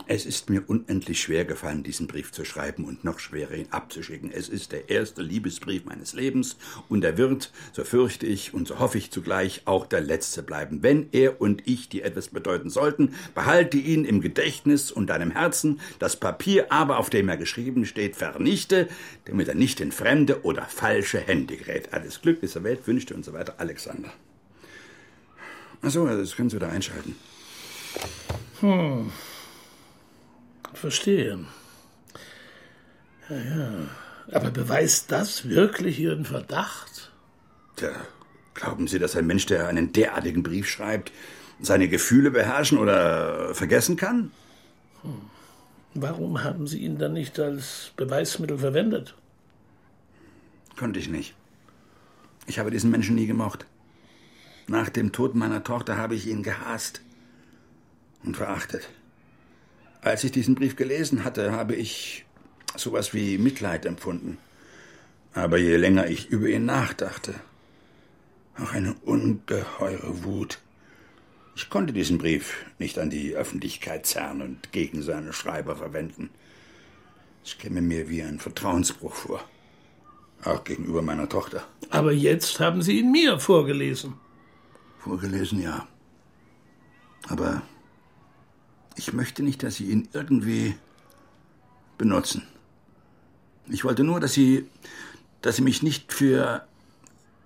es 0.07 0.25
ist 0.25 0.49
mir 0.49 0.63
unendlich 0.67 1.21
schwer 1.21 1.45
gefallen, 1.45 1.83
diesen 1.83 2.07
Brief 2.07 2.31
zu 2.31 2.43
schreiben 2.43 2.85
und 2.85 3.03
noch 3.03 3.19
schwerer, 3.19 3.53
ihn 3.53 3.67
abzuschicken. 3.69 4.31
Es 4.31 4.49
ist 4.49 4.71
der 4.71 4.89
erste 4.89 5.21
Liebesbrief 5.21 5.85
meines 5.85 6.13
Lebens 6.13 6.57
und 6.89 7.03
er 7.03 7.19
wird, 7.19 7.51
so 7.71 7.83
fürchte 7.83 8.25
ich 8.25 8.51
und 8.55 8.67
so 8.67 8.79
hoffe 8.79 8.97
ich 8.97 9.11
zugleich, 9.11 9.61
auch 9.65 9.85
der 9.85 10.01
letzte 10.01 10.41
bleiben. 10.41 10.81
Wenn 10.81 11.09
er 11.11 11.39
und 11.39 11.67
ich 11.67 11.87
dir 11.87 12.03
etwas 12.03 12.29
bedeuten 12.29 12.71
sollten, 12.71 13.13
behalte 13.35 13.77
ihn 13.77 14.05
im 14.05 14.21
Gedächtnis 14.21 14.91
und 14.91 15.11
deinem 15.11 15.29
Herzen, 15.29 15.79
das 15.99 16.19
Papier 16.19 16.71
aber, 16.71 16.97
auf 16.97 17.11
dem 17.11 17.29
er 17.29 17.37
geschrieben 17.37 17.85
steht, 17.85 18.15
vernichte, 18.15 18.87
damit 19.25 19.47
er 19.47 19.55
nicht 19.55 19.81
in 19.81 19.91
fremde 19.91 20.41
oder 20.41 20.63
falsche 20.63 21.19
Hände 21.19 21.57
gerät. 21.57 21.93
Alles 21.93 22.23
Glück 22.23 22.41
dieser 22.41 22.63
Welt 22.63 22.87
wünschte 22.87 23.13
und 23.13 23.23
so 23.23 23.33
weiter 23.33 23.59
Alexander. 23.59 24.11
Achso, 25.81 26.05
das 26.05 26.35
können 26.35 26.49
Sie 26.49 26.57
wieder 26.57 26.69
einschalten. 26.69 27.15
Hm. 28.59 29.11
Verstehe. 30.73 31.45
Ja, 33.29 33.35
ja. 33.37 33.71
Aber 34.31 34.51
beweist 34.51 35.11
das 35.11 35.47
wirklich 35.47 35.99
Ihren 35.99 36.25
Verdacht? 36.25 37.11
Tja, 37.75 37.91
glauben 38.53 38.87
Sie, 38.87 38.99
dass 38.99 39.15
ein 39.15 39.25
Mensch, 39.25 39.45
der 39.45 39.67
einen 39.67 39.93
derartigen 39.93 40.43
Brief 40.43 40.67
schreibt, 40.67 41.11
seine 41.61 41.87
Gefühle 41.87 42.31
beherrschen 42.31 42.77
oder 42.77 43.53
vergessen 43.55 43.95
kann? 43.95 44.31
Hm. 45.01 45.21
Warum 45.95 46.43
haben 46.43 46.67
Sie 46.67 46.79
ihn 46.79 46.97
dann 46.97 47.13
nicht 47.13 47.39
als 47.39 47.91
Beweismittel 47.95 48.59
verwendet? 48.59 49.15
Konnte 50.77 50.99
ich 50.99 51.09
nicht. 51.09 51.33
Ich 52.45 52.59
habe 52.59 52.71
diesen 52.71 52.91
Menschen 52.91 53.15
nie 53.15 53.25
gemocht. 53.25 53.65
Nach 54.69 54.87
dem 54.87 55.11
Tod 55.11 55.33
meiner 55.33 55.63
Tochter 55.63 55.97
habe 55.97 56.13
ich 56.13 56.27
ihn 56.27 56.43
gehasst 56.43 57.01
und 58.23 58.37
verachtet. 58.37 58.87
Als 60.01 60.23
ich 60.23 60.31
diesen 60.31 60.53
Brief 60.53 60.75
gelesen 60.75 61.23
hatte, 61.23 61.53
habe 61.53 61.73
ich 61.73 62.23
sowas 62.75 63.11
wie 63.15 63.39
Mitleid 63.39 63.87
empfunden. 63.87 64.37
Aber 65.33 65.57
je 65.57 65.75
länger 65.75 66.05
ich 66.05 66.29
über 66.29 66.49
ihn 66.49 66.65
nachdachte, 66.65 67.33
auch 68.59 68.71
eine 68.71 68.93
ungeheure 68.93 70.23
Wut. 70.23 70.59
Ich 71.55 71.71
konnte 71.71 71.91
diesen 71.91 72.19
Brief 72.19 72.63
nicht 72.77 72.99
an 72.99 73.09
die 73.09 73.33
Öffentlichkeit 73.33 74.05
zerren 74.05 74.43
und 74.43 74.71
gegen 74.71 75.01
seine 75.01 75.33
Schreiber 75.33 75.77
verwenden. 75.77 76.29
Es 77.43 77.57
käme 77.57 77.81
mir 77.81 78.07
wie 78.07 78.21
ein 78.21 78.39
Vertrauensbruch 78.39 79.15
vor. 79.15 79.43
Auch 80.43 80.63
gegenüber 80.63 81.01
meiner 81.01 81.27
Tochter. 81.27 81.65
Aber 81.89 82.11
jetzt 82.11 82.59
haben 82.59 82.83
Sie 82.83 82.99
ihn 82.99 83.11
mir 83.11 83.39
vorgelesen. 83.39 84.13
Vorgelesen, 85.09 85.59
ja. 85.59 85.87
Aber 87.29 87.63
ich 88.95 89.11
möchte 89.11 89.41
nicht, 89.41 89.63
dass 89.63 89.75
Sie 89.75 89.85
ihn 89.85 90.07
irgendwie 90.13 90.75
benutzen. 91.97 92.47
Ich 93.67 93.83
wollte 93.83 94.03
nur, 94.03 94.19
dass 94.19 94.33
Sie, 94.33 94.69
dass 95.41 95.55
Sie 95.55 95.63
mich 95.63 95.81
nicht 95.81 96.13
für 96.13 96.63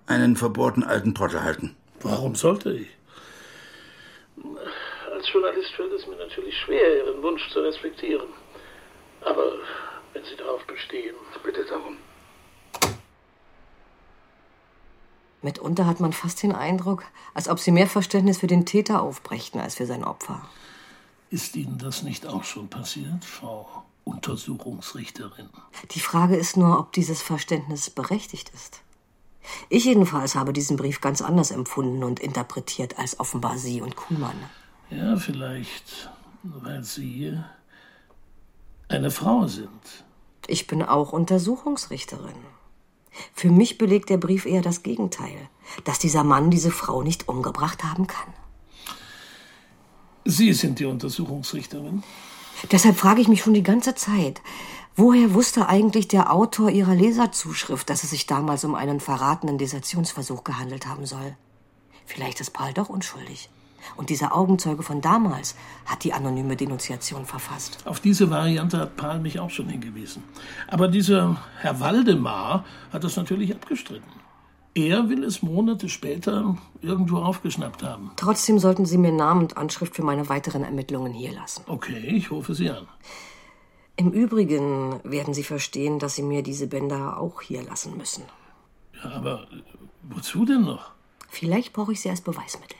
einen 0.06 0.36
verbohrten 0.36 0.84
alten 0.84 1.14
Trottel 1.14 1.42
halten. 1.42 1.74
Warum 2.02 2.34
sollte 2.34 2.70
ich? 2.74 2.88
Als 5.10 5.32
Journalist 5.32 5.70
fällt 5.74 5.92
es 5.92 6.06
mir 6.06 6.16
natürlich 6.16 6.54
schwer, 6.66 6.98
Ihren 6.98 7.22
Wunsch 7.22 7.48
zu 7.50 7.60
respektieren. 7.60 8.28
Aber 9.22 9.54
wenn 10.12 10.24
Sie 10.24 10.36
darauf 10.36 10.62
bestehen. 10.66 11.14
Bitte 11.42 11.64
darum. 11.64 11.96
Mitunter 15.44 15.86
hat 15.86 16.00
man 16.00 16.12
fast 16.12 16.42
den 16.42 16.52
Eindruck, 16.52 17.04
als 17.34 17.48
ob 17.48 17.60
sie 17.60 17.70
mehr 17.70 17.86
Verständnis 17.86 18.38
für 18.38 18.46
den 18.46 18.66
Täter 18.66 19.02
aufbrächten 19.02 19.60
als 19.60 19.76
für 19.76 19.86
sein 19.86 20.02
Opfer. 20.02 20.42
Ist 21.30 21.56
Ihnen 21.56 21.78
das 21.78 22.02
nicht 22.02 22.26
auch 22.26 22.44
schon 22.44 22.68
passiert, 22.68 23.24
Frau 23.24 23.84
Untersuchungsrichterin? 24.04 25.48
Die 25.92 26.00
Frage 26.00 26.36
ist 26.36 26.56
nur, 26.56 26.78
ob 26.78 26.92
dieses 26.92 27.22
Verständnis 27.22 27.90
berechtigt 27.90 28.50
ist. 28.54 28.80
Ich 29.68 29.84
jedenfalls 29.84 30.34
habe 30.34 30.52
diesen 30.52 30.76
Brief 30.76 31.00
ganz 31.00 31.20
anders 31.20 31.50
empfunden 31.50 32.02
und 32.02 32.20
interpretiert 32.20 32.98
als 32.98 33.20
offenbar 33.20 33.58
Sie 33.58 33.80
und 33.80 33.96
Kuhlmann. 33.96 34.36
Ja, 34.90 35.16
vielleicht, 35.16 36.10
weil 36.42 36.82
Sie 36.82 37.38
eine 38.88 39.10
Frau 39.10 39.46
sind. 39.46 40.04
Ich 40.46 40.66
bin 40.66 40.82
auch 40.82 41.12
Untersuchungsrichterin. 41.12 42.36
Für 43.32 43.50
mich 43.50 43.78
belegt 43.78 44.10
der 44.10 44.18
Brief 44.18 44.46
eher 44.46 44.62
das 44.62 44.82
Gegenteil, 44.82 45.48
dass 45.84 45.98
dieser 45.98 46.24
Mann 46.24 46.50
diese 46.50 46.70
Frau 46.70 47.02
nicht 47.02 47.28
umgebracht 47.28 47.84
haben 47.84 48.06
kann. 48.06 48.32
Sie 50.24 50.52
sind 50.52 50.78
die 50.78 50.86
Untersuchungsrichterin? 50.86 52.02
Deshalb 52.70 52.96
frage 52.96 53.20
ich 53.20 53.28
mich 53.28 53.42
schon 53.42 53.54
die 53.54 53.62
ganze 53.62 53.94
Zeit, 53.94 54.40
woher 54.96 55.34
wusste 55.34 55.68
eigentlich 55.68 56.08
der 56.08 56.32
Autor 56.32 56.70
Ihrer 56.70 56.94
Leserzuschrift, 56.94 57.90
dass 57.90 58.04
es 58.04 58.10
sich 58.10 58.26
damals 58.26 58.64
um 58.64 58.74
einen 58.74 59.00
verratenen 59.00 59.58
Desertionsversuch 59.58 60.44
gehandelt 60.44 60.86
haben 60.86 61.04
soll? 61.04 61.36
Vielleicht 62.06 62.40
ist 62.40 62.52
Paul 62.52 62.72
doch 62.72 62.88
unschuldig. 62.88 63.50
Und 63.96 64.10
dieser 64.10 64.34
Augenzeuge 64.34 64.82
von 64.82 65.00
damals 65.00 65.56
hat 65.86 66.04
die 66.04 66.12
anonyme 66.12 66.56
Denunziation 66.56 67.24
verfasst. 67.26 67.78
Auf 67.86 68.00
diese 68.00 68.30
Variante 68.30 68.78
hat 68.78 68.96
Paul 68.96 69.20
mich 69.20 69.38
auch 69.38 69.50
schon 69.50 69.68
hingewiesen. 69.68 70.22
Aber 70.68 70.88
dieser 70.88 71.36
Herr 71.60 71.80
Waldemar 71.80 72.64
hat 72.92 73.04
das 73.04 73.16
natürlich 73.16 73.54
abgestritten. 73.54 74.10
Er 74.74 75.08
will 75.08 75.22
es 75.22 75.40
Monate 75.42 75.88
später 75.88 76.56
irgendwo 76.82 77.18
aufgeschnappt 77.18 77.84
haben. 77.84 78.10
Trotzdem 78.16 78.58
sollten 78.58 78.86
Sie 78.86 78.98
mir 78.98 79.12
Namen 79.12 79.42
und 79.42 79.56
Anschrift 79.56 79.94
für 79.94 80.02
meine 80.02 80.28
weiteren 80.28 80.64
Ermittlungen 80.64 81.12
hier 81.12 81.32
lassen. 81.32 81.62
Okay, 81.68 82.06
ich 82.08 82.32
rufe 82.32 82.54
Sie 82.54 82.70
an. 82.70 82.88
Im 83.96 84.10
Übrigen 84.10 84.98
werden 85.04 85.32
Sie 85.32 85.44
verstehen, 85.44 86.00
dass 86.00 86.16
Sie 86.16 86.24
mir 86.24 86.42
diese 86.42 86.66
Bänder 86.66 87.18
auch 87.20 87.40
hier 87.40 87.62
lassen 87.62 87.96
müssen. 87.96 88.24
Ja, 89.04 89.12
aber 89.12 89.46
wozu 90.02 90.44
denn 90.44 90.62
noch? 90.62 90.90
Vielleicht 91.28 91.72
brauche 91.72 91.92
ich 91.92 92.00
sie 92.00 92.10
als 92.10 92.20
Beweismittel. 92.20 92.78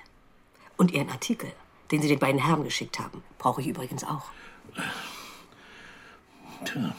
Und 0.76 0.92
Ihren 0.92 1.10
Artikel, 1.10 1.52
den 1.90 2.02
Sie 2.02 2.08
den 2.08 2.18
beiden 2.18 2.40
Herren 2.40 2.64
geschickt 2.64 2.98
haben, 2.98 3.22
brauche 3.38 3.60
ich 3.60 3.68
übrigens 3.68 4.04
auch. 4.04 4.24
Tja, 6.64 6.94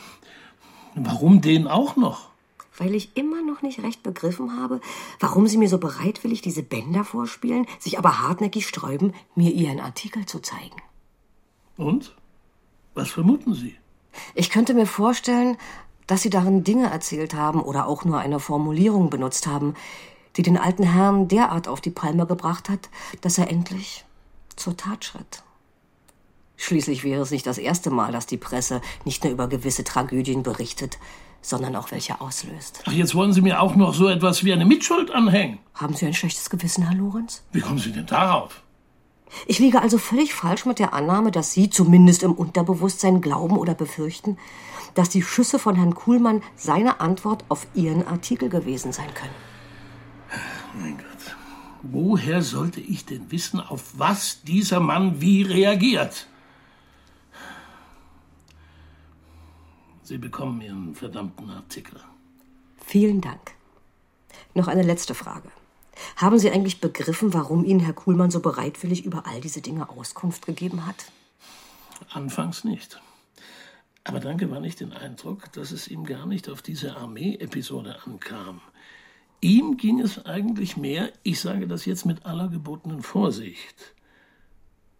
warum 0.95 1.41
den 1.41 1.67
auch 1.67 1.95
noch? 1.95 2.29
Weil 2.77 2.93
ich 2.93 3.15
immer 3.15 3.41
noch 3.41 3.61
nicht 3.61 3.81
recht 3.83 4.03
begriffen 4.03 4.59
habe, 4.59 4.81
warum 5.19 5.47
Sie 5.47 5.57
mir 5.57 5.69
so 5.69 5.77
bereitwillig 5.77 6.41
diese 6.41 6.63
Bänder 6.63 7.03
vorspielen, 7.03 7.67
sich 7.79 7.97
aber 7.97 8.21
hartnäckig 8.21 8.67
sträuben, 8.67 9.13
mir 9.33 9.51
Ihren 9.51 9.79
Artikel 9.79 10.25
zu 10.25 10.39
zeigen. 10.39 10.81
Und? 11.77 12.15
Was 12.93 13.11
vermuten 13.11 13.53
Sie? 13.53 13.75
Ich 14.33 14.49
könnte 14.49 14.73
mir 14.73 14.87
vorstellen, 14.87 15.57
dass 16.07 16.21
Sie 16.21 16.29
darin 16.29 16.63
Dinge 16.63 16.89
erzählt 16.89 17.33
haben 17.33 17.61
oder 17.61 17.87
auch 17.87 18.05
nur 18.05 18.19
eine 18.19 18.39
Formulierung 18.39 19.09
benutzt 19.09 19.47
haben, 19.47 19.73
die 20.37 20.43
den 20.43 20.57
alten 20.57 20.83
Herrn 20.83 21.27
derart 21.27 21.67
auf 21.67 21.81
die 21.81 21.91
Palme 21.91 22.25
gebracht 22.25 22.69
hat, 22.69 22.89
dass 23.21 23.37
er 23.37 23.49
endlich 23.49 24.05
zur 24.55 24.77
Tat 24.77 25.05
schritt. 25.05 25.43
Schließlich 26.57 27.03
wäre 27.03 27.21
es 27.21 27.31
nicht 27.31 27.45
das 27.45 27.57
erste 27.57 27.89
Mal, 27.89 28.11
dass 28.11 28.27
die 28.27 28.37
Presse 28.37 28.81
nicht 29.03 29.23
nur 29.23 29.33
über 29.33 29.47
gewisse 29.47 29.83
Tragödien 29.83 30.43
berichtet, 30.43 30.97
sondern 31.41 31.75
auch 31.75 31.91
welche 31.91 32.21
auslöst. 32.21 32.81
Ach, 32.85 32.91
jetzt 32.91 33.13
wollen 33.13 33.33
Sie 33.33 33.41
mir 33.41 33.61
auch 33.61 33.75
noch 33.75 33.93
so 33.93 34.07
etwas 34.07 34.43
wie 34.43 34.53
eine 34.53 34.65
Mitschuld 34.65 35.11
anhängen. 35.11 35.59
Haben 35.75 35.93
Sie 35.93 36.05
ein 36.05 36.13
schlechtes 36.13 36.49
Gewissen, 36.49 36.87
Herr 36.87 36.95
Lorenz? 36.95 37.43
Wie 37.51 37.61
kommen 37.61 37.77
Sie 37.77 37.91
denn 37.91 38.05
darauf? 38.05 38.61
Ich 39.47 39.59
liege 39.59 39.81
also 39.81 39.97
völlig 39.97 40.33
falsch 40.33 40.65
mit 40.65 40.79
der 40.79 40.93
Annahme, 40.93 41.31
dass 41.31 41.51
Sie 41.51 41.69
zumindest 41.69 42.23
im 42.23 42.33
Unterbewusstsein 42.33 43.21
glauben 43.21 43.57
oder 43.57 43.73
befürchten, 43.73 44.37
dass 44.93 45.09
die 45.09 45.21
Schüsse 45.21 45.59
von 45.59 45.75
Herrn 45.75 45.93
Kuhlmann 45.93 46.41
seine 46.55 46.99
Antwort 46.99 47.43
auf 47.49 47.67
Ihren 47.75 48.07
Artikel 48.07 48.49
gewesen 48.49 48.93
sein 48.93 49.13
können. 49.13 49.33
Mein 50.73 50.97
Gott. 50.97 51.35
Woher 51.81 52.41
sollte 52.41 52.81
ich 52.81 53.05
denn 53.05 53.31
wissen, 53.31 53.59
auf 53.59 53.97
was 53.97 54.41
dieser 54.41 54.79
Mann 54.79 55.21
wie 55.21 55.43
reagiert? 55.43 56.27
Sie 60.03 60.17
bekommen 60.17 60.61
Ihren 60.61 60.95
verdammten 60.95 61.49
Artikel. 61.49 61.99
Vielen 62.85 63.21
Dank. 63.21 63.53
Noch 64.53 64.67
eine 64.67 64.83
letzte 64.83 65.15
Frage. 65.15 65.49
Haben 66.15 66.39
Sie 66.39 66.51
eigentlich 66.51 66.81
begriffen, 66.81 67.33
warum 67.33 67.65
Ihnen 67.65 67.79
Herr 67.79 67.93
Kuhlmann 67.93 68.31
so 68.31 68.39
bereitwillig 68.39 69.05
über 69.05 69.25
all 69.27 69.41
diese 69.41 69.61
Dinge 69.61 69.89
Auskunft 69.89 70.45
gegeben 70.45 70.85
hat? 70.85 71.11
Anfangs 72.11 72.63
nicht. 72.63 72.99
Aber 74.03 74.19
dann 74.19 74.37
gewann 74.37 74.63
ich 74.63 74.75
den 74.75 74.93
Eindruck, 74.93 75.51
dass 75.53 75.71
es 75.71 75.87
ihm 75.87 76.05
gar 76.05 76.27
nicht 76.27 76.49
auf 76.49 76.61
diese 76.61 76.95
Armee-Episode 76.95 77.97
ankam. 78.05 78.61
Ihm 79.41 79.77
ging 79.77 79.99
es 79.99 80.25
eigentlich 80.25 80.77
mehr, 80.77 81.11
ich 81.23 81.39
sage 81.39 81.67
das 81.67 81.85
jetzt 81.85 82.05
mit 82.05 82.25
aller 82.25 82.47
gebotenen 82.47 83.01
Vorsicht, 83.01 83.93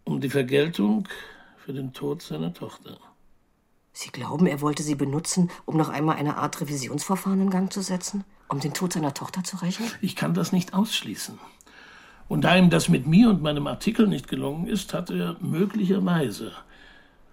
um 0.04 0.20
die 0.20 0.30
Vergeltung 0.30 1.08
für 1.56 1.72
den 1.72 1.92
Tod 1.92 2.22
seiner 2.22 2.54
Tochter. 2.54 2.98
Sie 3.92 4.10
glauben, 4.10 4.46
er 4.46 4.60
wollte 4.60 4.82
Sie 4.82 4.94
benutzen, 4.94 5.50
um 5.64 5.76
noch 5.76 5.88
einmal 5.88 6.16
eine 6.16 6.36
Art 6.36 6.60
Revisionsverfahren 6.60 7.40
in 7.40 7.50
Gang 7.50 7.72
zu 7.72 7.80
setzen? 7.80 8.24
Um 8.48 8.60
den 8.60 8.74
Tod 8.74 8.92
seiner 8.92 9.14
Tochter 9.14 9.42
zu 9.42 9.56
rächen? 9.56 9.86
Ich 10.02 10.14
kann 10.14 10.34
das 10.34 10.52
nicht 10.52 10.74
ausschließen. 10.74 11.38
Und 12.28 12.42
da 12.42 12.56
ihm 12.56 12.70
das 12.70 12.88
mit 12.88 13.06
mir 13.06 13.30
und 13.30 13.42
meinem 13.42 13.66
Artikel 13.66 14.06
nicht 14.06 14.28
gelungen 14.28 14.66
ist, 14.66 14.92
hat 14.92 15.10
er 15.10 15.36
möglicherweise 15.40 16.52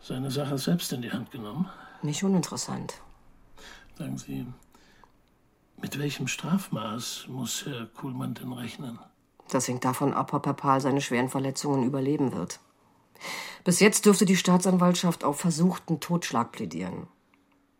seine 0.01 0.31
Sache 0.31 0.57
selbst 0.57 0.93
in 0.93 1.01
die 1.01 1.11
Hand 1.11 1.31
genommen. 1.31 1.69
Nicht 2.01 2.23
uninteressant. 2.23 2.93
Sagen 3.97 4.17
Sie, 4.17 4.45
mit 5.83 5.99
welchem 5.99 6.27
Strafmaß 6.27 7.25
muss 7.27 7.65
Herr 7.65 7.85
Kuhlmann 7.87 8.33
denn 8.33 8.53
rechnen? 8.53 8.97
Das 9.49 9.67
hängt 9.67 9.83
davon 9.83 10.13
ab, 10.13 10.33
ob 10.33 10.45
Herr 10.45 10.53
Pahl 10.53 10.79
seine 10.79 11.01
schweren 11.01 11.27
Verletzungen 11.27 11.83
überleben 11.83 12.33
wird. 12.33 12.61
Bis 13.65 13.81
jetzt 13.81 14.05
dürfte 14.05 14.25
die 14.25 14.37
Staatsanwaltschaft 14.37 15.25
auf 15.25 15.39
versuchten 15.39 15.99
Totschlag 15.99 16.53
plädieren. 16.53 17.07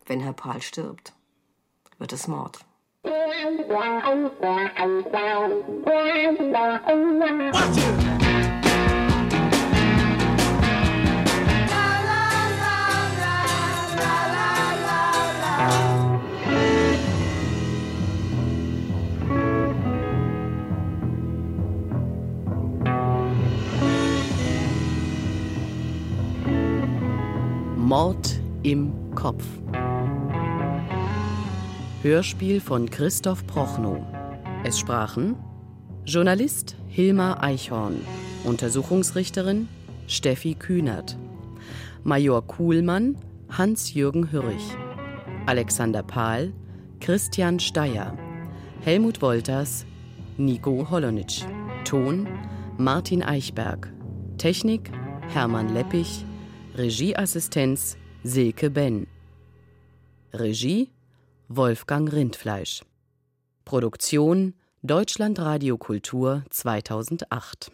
Wenn 0.04 0.20
Herr 0.20 0.34
Pahl 0.34 0.60
stirbt, 0.60 1.14
wird 1.98 2.12
es 2.12 2.28
Mord. 2.28 2.58
Mord 27.84 28.40
im 28.62 28.94
Kopf. 29.14 29.44
Hörspiel 32.00 32.62
von 32.62 32.88
Christoph 32.88 33.46
Prochnow. 33.46 33.98
Es 34.64 34.78
sprachen 34.78 35.36
Journalist 36.06 36.76
Hilmar 36.88 37.42
Eichhorn, 37.42 38.00
Untersuchungsrichterin 38.44 39.68
Steffi 40.06 40.54
Kühnert, 40.54 41.18
Major 42.04 42.46
Kuhlmann 42.46 43.18
Hans-Jürgen 43.50 44.32
Hürrich, 44.32 44.64
Alexander 45.44 46.02
Pahl 46.02 46.54
Christian 47.00 47.60
Steyer, 47.60 48.16
Helmut 48.80 49.20
Wolters 49.20 49.84
Nico 50.38 50.88
Holonitsch, 50.90 51.44
Ton 51.84 52.26
Martin 52.78 53.22
Eichberg, 53.22 53.92
Technik 54.38 54.90
Hermann 55.28 55.74
Leppich, 55.74 56.24
Regieassistenz 56.76 57.96
Silke 58.24 58.68
Ben. 58.68 59.06
Regie 60.32 60.90
Wolfgang 61.48 62.12
Rindfleisch. 62.12 62.82
Produktion 63.64 64.54
Deutschlandradio 64.82 65.78
Kultur 65.78 66.42
2008 66.50 67.70